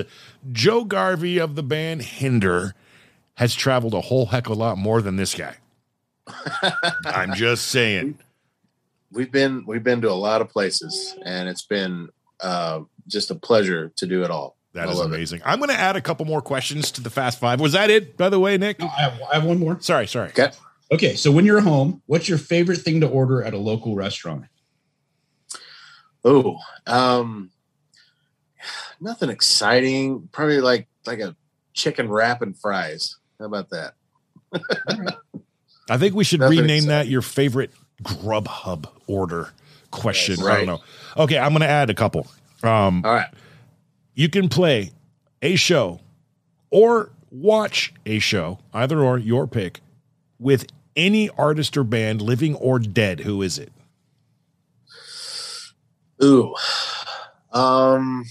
Joe 0.51 0.83
Garvey 0.83 1.37
of 1.37 1.55
the 1.55 1.63
band 1.63 2.01
Hinder 2.03 2.75
has 3.35 3.53
traveled 3.53 3.93
a 3.93 4.01
whole 4.01 4.27
heck 4.27 4.47
of 4.47 4.53
a 4.53 4.55
lot 4.55 4.77
more 4.77 5.01
than 5.01 5.15
this 5.15 5.33
guy. 5.33 5.55
I'm 7.05 7.33
just 7.33 7.67
saying. 7.67 8.17
We've 9.11 9.31
been 9.31 9.63
we've 9.65 9.83
been 9.83 10.01
to 10.01 10.11
a 10.11 10.13
lot 10.13 10.41
of 10.41 10.49
places, 10.49 11.15
and 11.23 11.47
it's 11.47 11.63
been 11.63 12.09
uh, 12.41 12.81
just 13.07 13.31
a 13.31 13.35
pleasure 13.35 13.91
to 13.95 14.05
do 14.05 14.23
it 14.23 14.31
all. 14.31 14.56
That 14.77 14.89
is 14.89 14.99
amazing. 14.99 15.39
It. 15.39 15.47
I'm 15.47 15.57
going 15.57 15.69
to 15.69 15.79
add 15.79 15.95
a 15.95 16.01
couple 16.01 16.25
more 16.25 16.41
questions 16.41 16.91
to 16.91 17.01
the 17.01 17.09
Fast 17.09 17.39
Five. 17.39 17.59
Was 17.59 17.73
that 17.73 17.89
it, 17.89 18.15
by 18.15 18.29
the 18.29 18.39
way, 18.39 18.57
Nick? 18.57 18.79
No, 18.79 18.85
I, 18.85 19.01
have, 19.01 19.21
I 19.31 19.35
have 19.35 19.43
one 19.43 19.57
more. 19.57 19.79
Sorry, 19.81 20.05
sorry. 20.05 20.29
Okay. 20.29 20.51
Okay. 20.91 21.15
So 21.15 21.31
when 21.31 21.45
you're 21.45 21.61
home, 21.61 22.03
what's 22.05 22.29
your 22.29 22.37
favorite 22.37 22.77
thing 22.77 23.01
to 23.01 23.07
order 23.07 23.43
at 23.43 23.55
a 23.55 23.57
local 23.57 23.95
restaurant? 23.95 24.45
Oh, 26.23 26.57
um, 26.85 27.49
nothing 29.01 29.29
exciting. 29.29 30.29
Probably 30.31 30.61
like 30.61 30.87
like 31.07 31.19
a 31.19 31.35
chicken 31.73 32.07
wrap 32.07 32.43
and 32.43 32.55
fries. 32.55 33.17
How 33.39 33.45
about 33.45 33.69
that? 33.71 33.93
I 35.89 35.97
think 35.97 36.13
we 36.13 36.23
should 36.23 36.41
nothing 36.41 36.59
rename 36.59 36.83
exciting. 36.83 36.89
that 36.89 37.07
your 37.07 37.21
favorite 37.23 37.71
Grubhub 38.03 38.89
order 39.07 39.49
question. 39.89 40.35
Yes, 40.37 40.45
right. 40.45 40.53
I 40.53 40.65
don't 40.65 40.67
know. 40.67 41.23
Okay, 41.23 41.39
I'm 41.39 41.49
going 41.49 41.61
to 41.61 41.67
add 41.67 41.89
a 41.89 41.95
couple. 41.95 42.27
Um, 42.61 43.03
All 43.03 43.13
right 43.13 43.29
you 44.17 44.27
can 44.27 44.49
play 44.49 44.89
a 45.43 45.55
show 45.55 45.99
or 46.71 47.11
watch 47.29 47.93
a 48.03 48.17
show, 48.17 48.57
either 48.73 48.99
or, 48.99 49.19
your 49.19 49.45
pick, 49.45 49.79
with 50.39 50.65
any 50.95 51.29
artist 51.37 51.77
or 51.77 51.83
band, 51.83 52.19
living 52.19 52.55
or 52.55 52.79
dead. 52.79 53.19
Who 53.19 53.43
is 53.43 53.59
it? 53.59 53.71
Ooh. 56.21 56.55
Um 57.53 58.25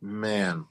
man. 0.00 0.66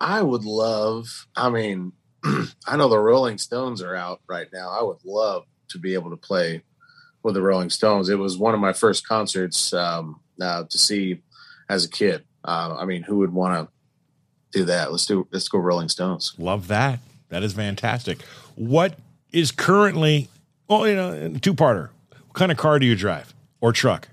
I 0.00 0.22
would 0.22 0.44
love, 0.44 1.26
I 1.34 1.50
mean, 1.50 1.92
I 2.24 2.76
know 2.76 2.88
the 2.88 2.98
Rolling 2.98 3.38
Stones 3.38 3.82
are 3.82 3.96
out 3.96 4.20
right 4.28 4.46
now. 4.52 4.70
I 4.70 4.82
would 4.84 5.04
love 5.04 5.46
to 5.70 5.78
be 5.78 5.94
able 5.94 6.10
to 6.10 6.16
play 6.16 6.62
with 7.24 7.34
the 7.34 7.42
Rolling 7.42 7.70
Stones. 7.70 8.08
It 8.08 8.18
was 8.18 8.38
one 8.38 8.54
of 8.54 8.60
my 8.60 8.72
first 8.72 9.06
concerts 9.06 9.72
um, 9.72 10.20
uh, 10.40 10.64
to 10.64 10.78
see 10.78 11.20
as 11.68 11.84
a 11.84 11.88
kid. 11.88 12.24
Uh, 12.44 12.76
I 12.78 12.84
mean, 12.84 13.02
who 13.02 13.18
would 13.18 13.32
want 13.32 13.68
to 13.68 14.58
do 14.58 14.64
that? 14.66 14.90
Let's 14.90 15.06
do 15.06 15.26
let's 15.32 15.48
go 15.48 15.58
Rolling 15.58 15.88
Stones. 15.88 16.34
Love 16.38 16.68
that. 16.68 17.00
That 17.28 17.42
is 17.42 17.54
fantastic. 17.54 18.22
What 18.56 18.98
is 19.32 19.50
currently? 19.50 20.28
Well, 20.68 20.86
you 20.86 20.94
know, 20.94 21.34
two 21.40 21.54
parter. 21.54 21.90
What 22.10 22.34
kind 22.34 22.52
of 22.52 22.58
car 22.58 22.78
do 22.78 22.86
you 22.86 22.96
drive 22.96 23.34
or 23.60 23.72
truck? 23.72 24.08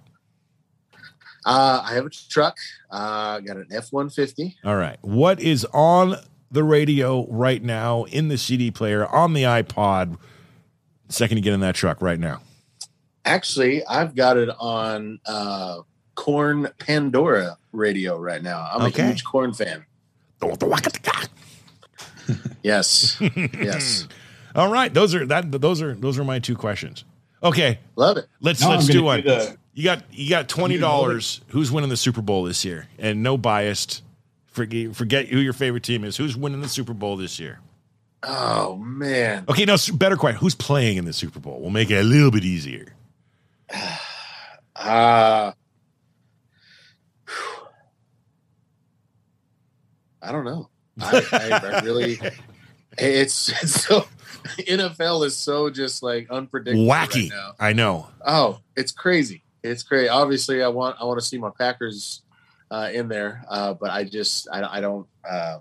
Uh, 1.46 1.82
I 1.84 1.94
have 1.94 2.06
a 2.06 2.10
truck. 2.10 2.58
Uh, 2.92 3.40
I 3.40 3.42
got 3.42 3.58
an 3.58 3.68
F 3.72 3.92
one 3.92 4.10
fifty. 4.10 4.58
All 4.64 4.76
right. 4.76 4.98
What 5.02 5.40
is 5.40 5.66
on 5.74 6.16
the 6.52 6.64
radio 6.64 7.28
right 7.30 7.64
now 7.64 8.04
in 8.06 8.28
the 8.28 8.38
CD 8.38 8.72
player 8.72 9.06
on 9.08 9.34
the 9.34 9.44
iPod? 9.44 10.18
Second 11.08 11.38
to 11.38 11.42
get 11.42 11.54
in 11.54 11.60
that 11.62 11.76
truck 11.76 12.02
right 12.02 12.20
now. 12.20 12.42
Actually, 13.26 13.86
I've 13.86 14.16
got 14.16 14.38
it 14.38 14.50
on 14.60 15.20
uh, 15.26 15.80
Korn 16.20 16.68
Pandora 16.80 17.58
radio 17.72 18.20
right 18.20 18.44
now. 18.44 18.68
I'm 18.74 18.82
okay. 18.88 19.04
a 19.04 19.08
huge 19.08 19.24
Korn 19.24 19.54
fan. 19.54 19.86
yes. 22.62 23.18
Yes. 23.22 24.06
All 24.54 24.70
right. 24.70 24.94
Those 24.94 25.16
are 25.16 25.26
that 25.28 25.50
those 25.50 25.82
are 25.82 25.94
those 25.94 26.20
are 26.20 26.26
my 26.26 26.40
two 26.40 26.58
questions. 26.58 27.06
Okay. 27.42 27.80
Love 27.96 28.18
it. 28.18 28.28
Let's 28.42 28.62
no, 28.62 28.72
let's 28.72 28.88
do 28.88 29.02
one. 29.02 29.22
Do 29.22 29.30
the, 29.30 29.58
you 29.74 29.86
got 29.86 30.04
you 30.12 30.30
got 30.30 30.50
twenty 30.50 30.78
dollars. 30.78 31.40
Who's 31.50 31.72
winning 31.72 31.90
the 31.90 31.98
Super 31.98 32.22
Bowl 32.22 32.44
this 32.44 32.66
year? 32.66 32.90
And 32.98 33.24
no 33.24 33.38
biased. 33.38 34.04
Forget 34.48 34.98
forget 34.98 35.28
who 35.28 35.38
your 35.38 35.54
favorite 35.54 35.84
team 35.84 36.04
is. 36.04 36.18
Who's 36.18 36.36
winning 36.36 36.60
the 36.60 36.68
Super 36.68 36.94
Bowl 36.94 37.16
this 37.16 37.40
year? 37.40 37.62
Oh 38.24 38.76
man. 38.76 39.46
Okay, 39.48 39.64
no 39.64 39.78
better 39.94 40.18
question. 40.18 40.42
Who's 40.42 40.56
playing 40.56 40.98
in 40.98 41.06
the 41.06 41.14
Super 41.14 41.40
Bowl? 41.40 41.62
We'll 41.62 41.70
make 41.70 41.90
it 41.90 41.96
a 41.96 42.04
little 42.04 42.32
bit 42.32 42.44
easier. 42.44 42.94
Uh 44.76 45.52
I 50.22 50.32
don't 50.32 50.46
know. 50.46 50.70
I, 51.02 51.24
I, 51.32 51.78
I 51.78 51.82
really, 51.82 52.20
it's, 52.98 53.50
it's 53.50 53.84
so 53.86 54.06
NFL 54.60 55.26
is 55.26 55.38
so 55.38 55.70
just 55.70 56.04
like 56.04 56.30
unpredictable. 56.30 56.86
Wacky. 56.88 57.32
Right 57.32 57.54
I 57.60 57.74
know. 57.74 58.08
Oh, 58.26 58.60
it's 58.76 58.92
crazy. 58.92 59.44
It's 59.64 59.84
crazy. 59.84 60.10
Obviously, 60.10 60.64
I 60.64 60.70
want 60.70 60.98
I 61.00 61.06
want 61.06 61.20
to 61.20 61.26
see 61.26 61.38
my 61.38 61.50
Packers 61.58 62.22
uh, 62.72 62.90
in 62.94 63.08
there, 63.08 63.44
uh, 63.50 63.74
but 63.74 63.90
I 63.92 64.04
just 64.04 64.48
I, 64.52 64.78
I 64.78 64.82
don't. 64.82 65.08
Uh, 65.28 65.60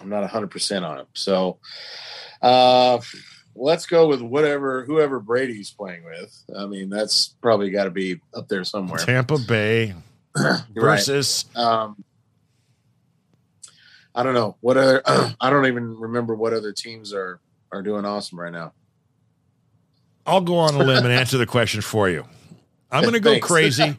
I'm 0.00 0.08
not 0.08 0.20
100 0.20 0.48
percent 0.50 0.84
on 0.84 0.98
them. 0.98 1.06
So, 1.14 1.58
uh, 2.42 3.00
let's 3.54 3.86
go 3.86 4.08
with 4.08 4.20
whatever 4.20 4.84
whoever 4.84 5.20
Brady's 5.20 5.70
playing 5.70 6.04
with. 6.04 6.44
I 6.56 6.66
mean, 6.66 6.90
that's 6.90 7.34
probably 7.40 7.70
got 7.70 7.84
to 7.84 7.90
be 7.90 8.20
up 8.34 8.48
there 8.48 8.64
somewhere. 8.64 8.98
Tampa 8.98 9.38
Bay 9.38 9.94
versus 10.74 11.46
right. 11.56 11.64
um, 11.64 12.04
I 14.14 14.22
don't 14.22 14.34
know 14.34 14.56
what 14.60 14.76
other. 14.76 15.02
I 15.40 15.50
don't 15.50 15.66
even 15.66 15.98
remember 15.98 16.34
what 16.34 16.52
other 16.52 16.72
teams 16.72 17.12
are 17.12 17.40
are 17.72 17.82
doing 17.82 18.04
awesome 18.04 18.40
right 18.40 18.52
now. 18.52 18.72
I'll 20.26 20.40
go 20.40 20.58
on 20.58 20.74
a 20.74 20.78
limb 20.78 21.04
and 21.04 21.12
answer 21.12 21.38
the 21.38 21.46
question 21.46 21.80
for 21.80 22.08
you. 22.08 22.24
I'm 22.90 23.02
going 23.02 23.14
to 23.14 23.20
go 23.20 23.38
crazy, 23.42 23.96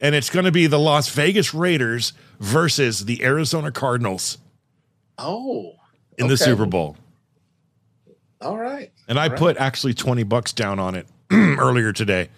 and 0.00 0.14
it's 0.14 0.30
going 0.30 0.44
to 0.44 0.52
be 0.52 0.66
the 0.66 0.78
Las 0.78 1.08
Vegas 1.10 1.54
Raiders 1.54 2.12
versus 2.40 3.04
the 3.04 3.22
Arizona 3.24 3.70
Cardinals. 3.70 4.38
Oh, 5.18 5.74
in 6.16 6.24
okay. 6.24 6.28
the 6.28 6.36
Super 6.36 6.66
Bowl. 6.66 6.96
All 8.40 8.56
right. 8.56 8.92
And 9.08 9.18
I 9.18 9.28
right. 9.28 9.38
put 9.38 9.56
actually 9.56 9.94
20 9.94 10.22
bucks 10.24 10.52
down 10.52 10.78
on 10.78 10.94
it 10.94 11.06
earlier 11.32 11.92
today. 11.92 12.28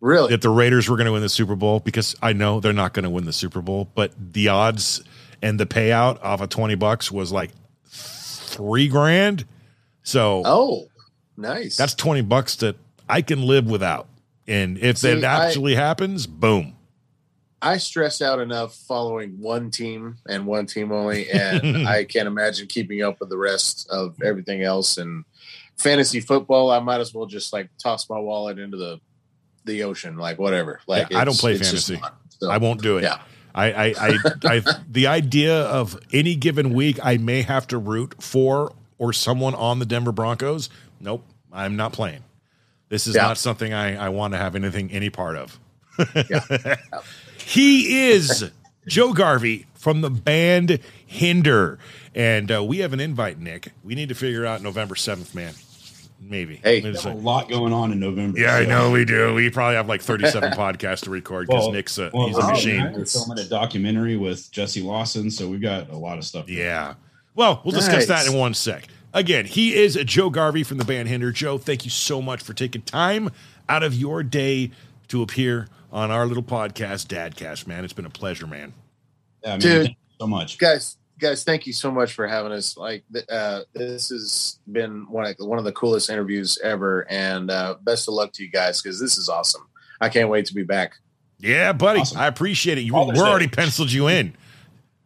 Really? 0.00 0.30
That 0.30 0.42
the 0.42 0.50
Raiders 0.50 0.88
were 0.88 0.96
going 0.96 1.06
to 1.06 1.12
win 1.12 1.22
the 1.22 1.28
Super 1.28 1.56
Bowl 1.56 1.80
because 1.80 2.14
I 2.20 2.32
know 2.32 2.60
they're 2.60 2.72
not 2.72 2.92
going 2.92 3.04
to 3.04 3.10
win 3.10 3.24
the 3.24 3.32
Super 3.32 3.62
Bowl, 3.62 3.88
but 3.94 4.12
the 4.18 4.48
odds 4.48 5.02
and 5.44 5.60
the 5.60 5.66
payout 5.66 6.24
off 6.24 6.40
of 6.40 6.48
20 6.48 6.74
bucks 6.76 7.12
was 7.12 7.30
like 7.30 7.50
three 7.84 8.88
grand. 8.88 9.44
So, 10.02 10.40
oh, 10.42 10.88
nice. 11.36 11.76
That's 11.76 11.94
20 11.94 12.22
bucks 12.22 12.56
that 12.56 12.76
I 13.10 13.20
can 13.20 13.42
live 13.42 13.66
without. 13.66 14.08
And 14.48 14.78
if 14.78 14.98
See, 14.98 15.12
that 15.12 15.22
actually 15.22 15.76
I, 15.76 15.80
happens, 15.80 16.26
boom. 16.26 16.76
I 17.60 17.76
stress 17.76 18.22
out 18.22 18.40
enough 18.40 18.74
following 18.74 19.38
one 19.38 19.70
team 19.70 20.16
and 20.26 20.46
one 20.46 20.64
team 20.64 20.90
only, 20.92 21.30
and 21.30 21.86
I 21.88 22.04
can't 22.04 22.26
imagine 22.26 22.66
keeping 22.66 23.02
up 23.02 23.20
with 23.20 23.28
the 23.28 23.36
rest 23.36 23.86
of 23.90 24.16
everything 24.22 24.62
else. 24.62 24.96
And 24.96 25.26
fantasy 25.76 26.20
football, 26.20 26.70
I 26.70 26.80
might 26.80 27.00
as 27.02 27.12
well 27.12 27.26
just 27.26 27.52
like 27.52 27.68
toss 27.76 28.08
my 28.08 28.18
wallet 28.18 28.58
into 28.58 28.78
the 28.78 28.98
the 29.66 29.82
ocean, 29.82 30.16
like 30.16 30.38
whatever. 30.38 30.80
Like 30.86 31.10
yeah, 31.10 31.18
I 31.18 31.24
don't 31.26 31.38
play 31.38 31.58
fantasy. 31.58 32.00
so, 32.40 32.50
I 32.50 32.56
won't 32.56 32.80
do 32.80 32.96
it. 32.96 33.02
Yeah. 33.02 33.18
I, 33.54 33.72
I, 33.72 33.94
I, 33.98 34.18
I, 34.44 34.62
the 34.90 35.06
idea 35.06 35.62
of 35.62 35.98
any 36.12 36.34
given 36.34 36.74
week, 36.74 36.98
I 37.02 37.16
may 37.16 37.42
have 37.42 37.66
to 37.68 37.78
root 37.78 38.22
for 38.22 38.74
or 38.98 39.12
someone 39.12 39.54
on 39.54 39.78
the 39.78 39.86
Denver 39.86 40.12
Broncos. 40.12 40.70
Nope, 41.00 41.24
I'm 41.52 41.76
not 41.76 41.92
playing. 41.92 42.24
This 42.88 43.06
is 43.06 43.14
yeah. 43.14 43.22
not 43.22 43.38
something 43.38 43.72
I, 43.72 44.06
I 44.06 44.08
want 44.10 44.34
to 44.34 44.38
have 44.38 44.54
anything 44.54 44.90
any 44.90 45.10
part 45.10 45.36
of. 45.36 45.58
yeah. 46.28 46.76
he 47.38 48.10
is 48.10 48.50
Joe 48.86 49.12
Garvey 49.12 49.66
from 49.74 50.00
the 50.00 50.10
band 50.10 50.78
Hinder, 51.06 51.78
and 52.14 52.50
uh, 52.50 52.64
we 52.64 52.78
have 52.78 52.92
an 52.92 53.00
invite, 53.00 53.38
Nick. 53.38 53.72
We 53.82 53.94
need 53.94 54.08
to 54.08 54.14
figure 54.14 54.44
out 54.44 54.62
November 54.62 54.96
seventh, 54.96 55.34
man. 55.34 55.54
Maybe. 56.26 56.56
Hey, 56.56 56.80
there's 56.80 57.04
a 57.04 57.12
lot 57.12 57.50
going 57.50 57.72
on 57.74 57.92
in 57.92 58.00
November. 58.00 58.38
Yeah, 58.38 58.56
so. 58.56 58.62
I 58.62 58.64
know 58.64 58.90
we 58.90 59.04
do. 59.04 59.34
We 59.34 59.50
probably 59.50 59.76
have 59.76 59.88
like 59.88 60.00
37 60.00 60.52
podcasts 60.56 61.02
to 61.02 61.10
record 61.10 61.48
because 61.48 61.64
well, 61.64 61.72
Nick's 61.72 61.98
a, 61.98 62.10
well, 62.14 62.28
he's 62.28 62.38
a 62.38 62.40
um, 62.40 62.50
machine. 62.50 62.92
We're 62.94 63.04
filming 63.04 63.38
a 63.38 63.48
documentary 63.48 64.16
with 64.16 64.50
Jesse 64.50 64.80
Lawson, 64.80 65.30
so 65.30 65.48
we've 65.48 65.60
got 65.60 65.90
a 65.90 65.96
lot 65.96 66.16
of 66.16 66.24
stuff. 66.24 66.48
Yeah. 66.48 66.94
Well, 67.34 67.60
we'll 67.64 67.74
discuss 67.74 68.06
that 68.06 68.26
in 68.26 68.34
one 68.34 68.54
sec. 68.54 68.88
Again, 69.12 69.44
he 69.44 69.74
is 69.74 69.96
Joe 70.06 70.30
Garvey 70.30 70.62
from 70.62 70.78
the 70.78 70.84
band 70.84 71.08
Hinder. 71.08 71.30
Joe, 71.30 71.58
thank 71.58 71.84
you 71.84 71.90
so 71.90 72.22
much 72.22 72.42
for 72.42 72.54
taking 72.54 72.82
time 72.82 73.30
out 73.68 73.82
of 73.82 73.94
your 73.94 74.22
day 74.22 74.70
to 75.08 75.22
appear 75.22 75.68
on 75.92 76.10
our 76.10 76.26
little 76.26 76.42
podcast, 76.42 77.06
Dadcast. 77.06 77.66
Man, 77.66 77.84
it's 77.84 77.92
been 77.92 78.06
a 78.06 78.10
pleasure, 78.10 78.46
man. 78.46 78.72
Yeah, 79.42 79.50
man, 79.50 79.60
Dude, 79.60 79.96
so 80.18 80.26
much, 80.26 80.58
guys 80.58 80.96
guys, 81.24 81.42
thank 81.42 81.66
you 81.66 81.72
so 81.72 81.90
much 81.90 82.12
for 82.12 82.26
having 82.26 82.52
us. 82.52 82.76
Like, 82.76 83.04
uh, 83.30 83.62
this 83.72 84.10
has 84.10 84.58
been 84.70 85.10
one 85.10 85.24
of, 85.26 85.36
one 85.38 85.58
of 85.58 85.64
the 85.64 85.72
coolest 85.72 86.10
interviews 86.10 86.58
ever, 86.62 87.06
and 87.10 87.50
uh, 87.50 87.76
best 87.82 88.08
of 88.08 88.14
luck 88.14 88.32
to 88.34 88.44
you 88.44 88.50
guys 88.50 88.82
because 88.82 89.00
this 89.00 89.16
is 89.16 89.28
awesome. 89.28 89.66
I 90.00 90.10
can't 90.10 90.28
wait 90.28 90.46
to 90.46 90.54
be 90.54 90.64
back. 90.64 90.96
Yeah, 91.38 91.72
buddy, 91.72 92.00
awesome. 92.00 92.18
I 92.18 92.26
appreciate 92.26 92.78
it. 92.78 92.82
You, 92.82 92.94
we're 92.94 93.26
already 93.26 93.48
penciled 93.48 93.90
you 93.90 94.08
in. 94.08 94.36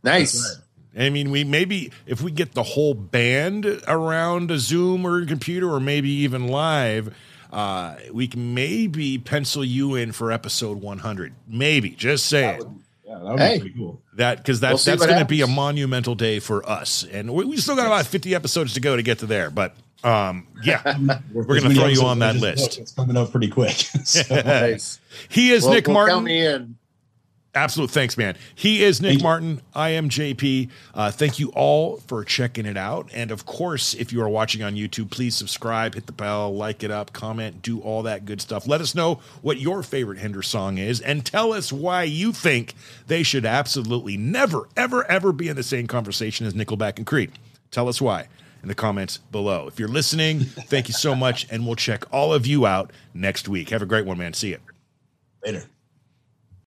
Nice. 0.02 0.60
I 0.96 1.10
mean, 1.10 1.30
we 1.30 1.44
maybe 1.44 1.92
if 2.06 2.22
we 2.22 2.32
get 2.32 2.52
the 2.52 2.62
whole 2.62 2.94
band 2.94 3.66
around 3.86 4.50
a 4.50 4.58
Zoom 4.58 5.06
or 5.06 5.22
a 5.22 5.26
computer, 5.26 5.70
or 5.70 5.78
maybe 5.78 6.08
even 6.10 6.48
live, 6.48 7.14
uh, 7.52 7.96
we 8.12 8.26
can 8.26 8.54
maybe 8.54 9.18
pencil 9.18 9.64
you 9.64 9.94
in 9.94 10.10
for 10.12 10.32
episode 10.32 10.80
100. 10.80 11.34
Maybe, 11.46 11.90
just 11.90 12.26
saying. 12.26 12.82
Yeah, 13.08 13.18
that 13.20 13.24
would 13.24 13.40
hey. 13.40 13.54
be 13.54 13.60
pretty 13.60 13.78
cool. 13.78 14.02
That 14.14 14.36
because 14.36 14.60
that, 14.60 14.68
we'll 14.68 14.78
that's 14.78 15.06
going 15.06 15.18
to 15.18 15.24
be 15.24 15.40
a 15.40 15.46
monumental 15.46 16.14
day 16.14 16.40
for 16.40 16.68
us, 16.68 17.04
and 17.04 17.32
we, 17.32 17.46
we 17.46 17.56
still 17.56 17.74
got 17.74 17.86
about 17.86 18.06
fifty 18.06 18.34
episodes 18.34 18.74
to 18.74 18.80
go 18.80 18.96
to 18.96 19.02
get 19.02 19.20
to 19.20 19.26
there. 19.26 19.50
But 19.50 19.74
um, 20.04 20.46
yeah, 20.62 20.82
we're 21.32 21.44
going 21.44 21.62
to 21.62 21.74
throw 21.74 21.86
you 21.86 22.02
on 22.02 22.18
that 22.18 22.36
list. 22.36 22.78
It's 22.78 22.92
coming 22.92 23.16
up 23.16 23.30
pretty 23.30 23.48
quick. 23.48 23.72
so. 24.04 24.34
nice. 24.34 25.00
He 25.30 25.52
is 25.52 25.64
well, 25.64 25.74
Nick 25.74 25.88
Martin. 25.88 26.76
Absolute 27.58 27.90
thanks, 27.90 28.16
man. 28.16 28.36
He 28.54 28.84
is 28.84 29.02
Nick 29.02 29.20
Martin. 29.20 29.60
I 29.74 29.90
am 29.90 30.08
JP. 30.08 30.70
Uh, 30.94 31.10
thank 31.10 31.40
you 31.40 31.48
all 31.56 31.96
for 32.06 32.22
checking 32.22 32.66
it 32.66 32.76
out. 32.76 33.10
And 33.12 33.32
of 33.32 33.46
course, 33.46 33.94
if 33.94 34.12
you 34.12 34.22
are 34.22 34.28
watching 34.28 34.62
on 34.62 34.76
YouTube, 34.76 35.10
please 35.10 35.34
subscribe, 35.34 35.94
hit 35.94 36.06
the 36.06 36.12
bell, 36.12 36.54
like 36.54 36.84
it 36.84 36.92
up, 36.92 37.12
comment, 37.12 37.60
do 37.60 37.80
all 37.80 38.04
that 38.04 38.24
good 38.24 38.40
stuff. 38.40 38.68
Let 38.68 38.80
us 38.80 38.94
know 38.94 39.16
what 39.42 39.58
your 39.58 39.82
favorite 39.82 40.20
Hinder 40.20 40.40
song 40.40 40.78
is 40.78 41.00
and 41.00 41.26
tell 41.26 41.52
us 41.52 41.72
why 41.72 42.04
you 42.04 42.32
think 42.32 42.74
they 43.08 43.24
should 43.24 43.44
absolutely 43.44 44.16
never, 44.16 44.68
ever, 44.76 45.04
ever 45.10 45.32
be 45.32 45.48
in 45.48 45.56
the 45.56 45.64
same 45.64 45.88
conversation 45.88 46.46
as 46.46 46.54
Nickelback 46.54 46.98
and 46.98 47.06
Creed. 47.08 47.32
Tell 47.72 47.88
us 47.88 48.00
why 48.00 48.28
in 48.62 48.68
the 48.68 48.74
comments 48.76 49.18
below. 49.18 49.66
If 49.66 49.80
you're 49.80 49.88
listening, 49.88 50.40
thank 50.40 50.86
you 50.86 50.94
so 50.94 51.16
much. 51.16 51.48
And 51.50 51.66
we'll 51.66 51.74
check 51.74 52.04
all 52.12 52.32
of 52.32 52.46
you 52.46 52.66
out 52.66 52.92
next 53.14 53.48
week. 53.48 53.70
Have 53.70 53.82
a 53.82 53.86
great 53.86 54.06
one, 54.06 54.16
man. 54.16 54.32
See 54.32 54.50
you. 54.50 54.58
Later. 55.44 55.64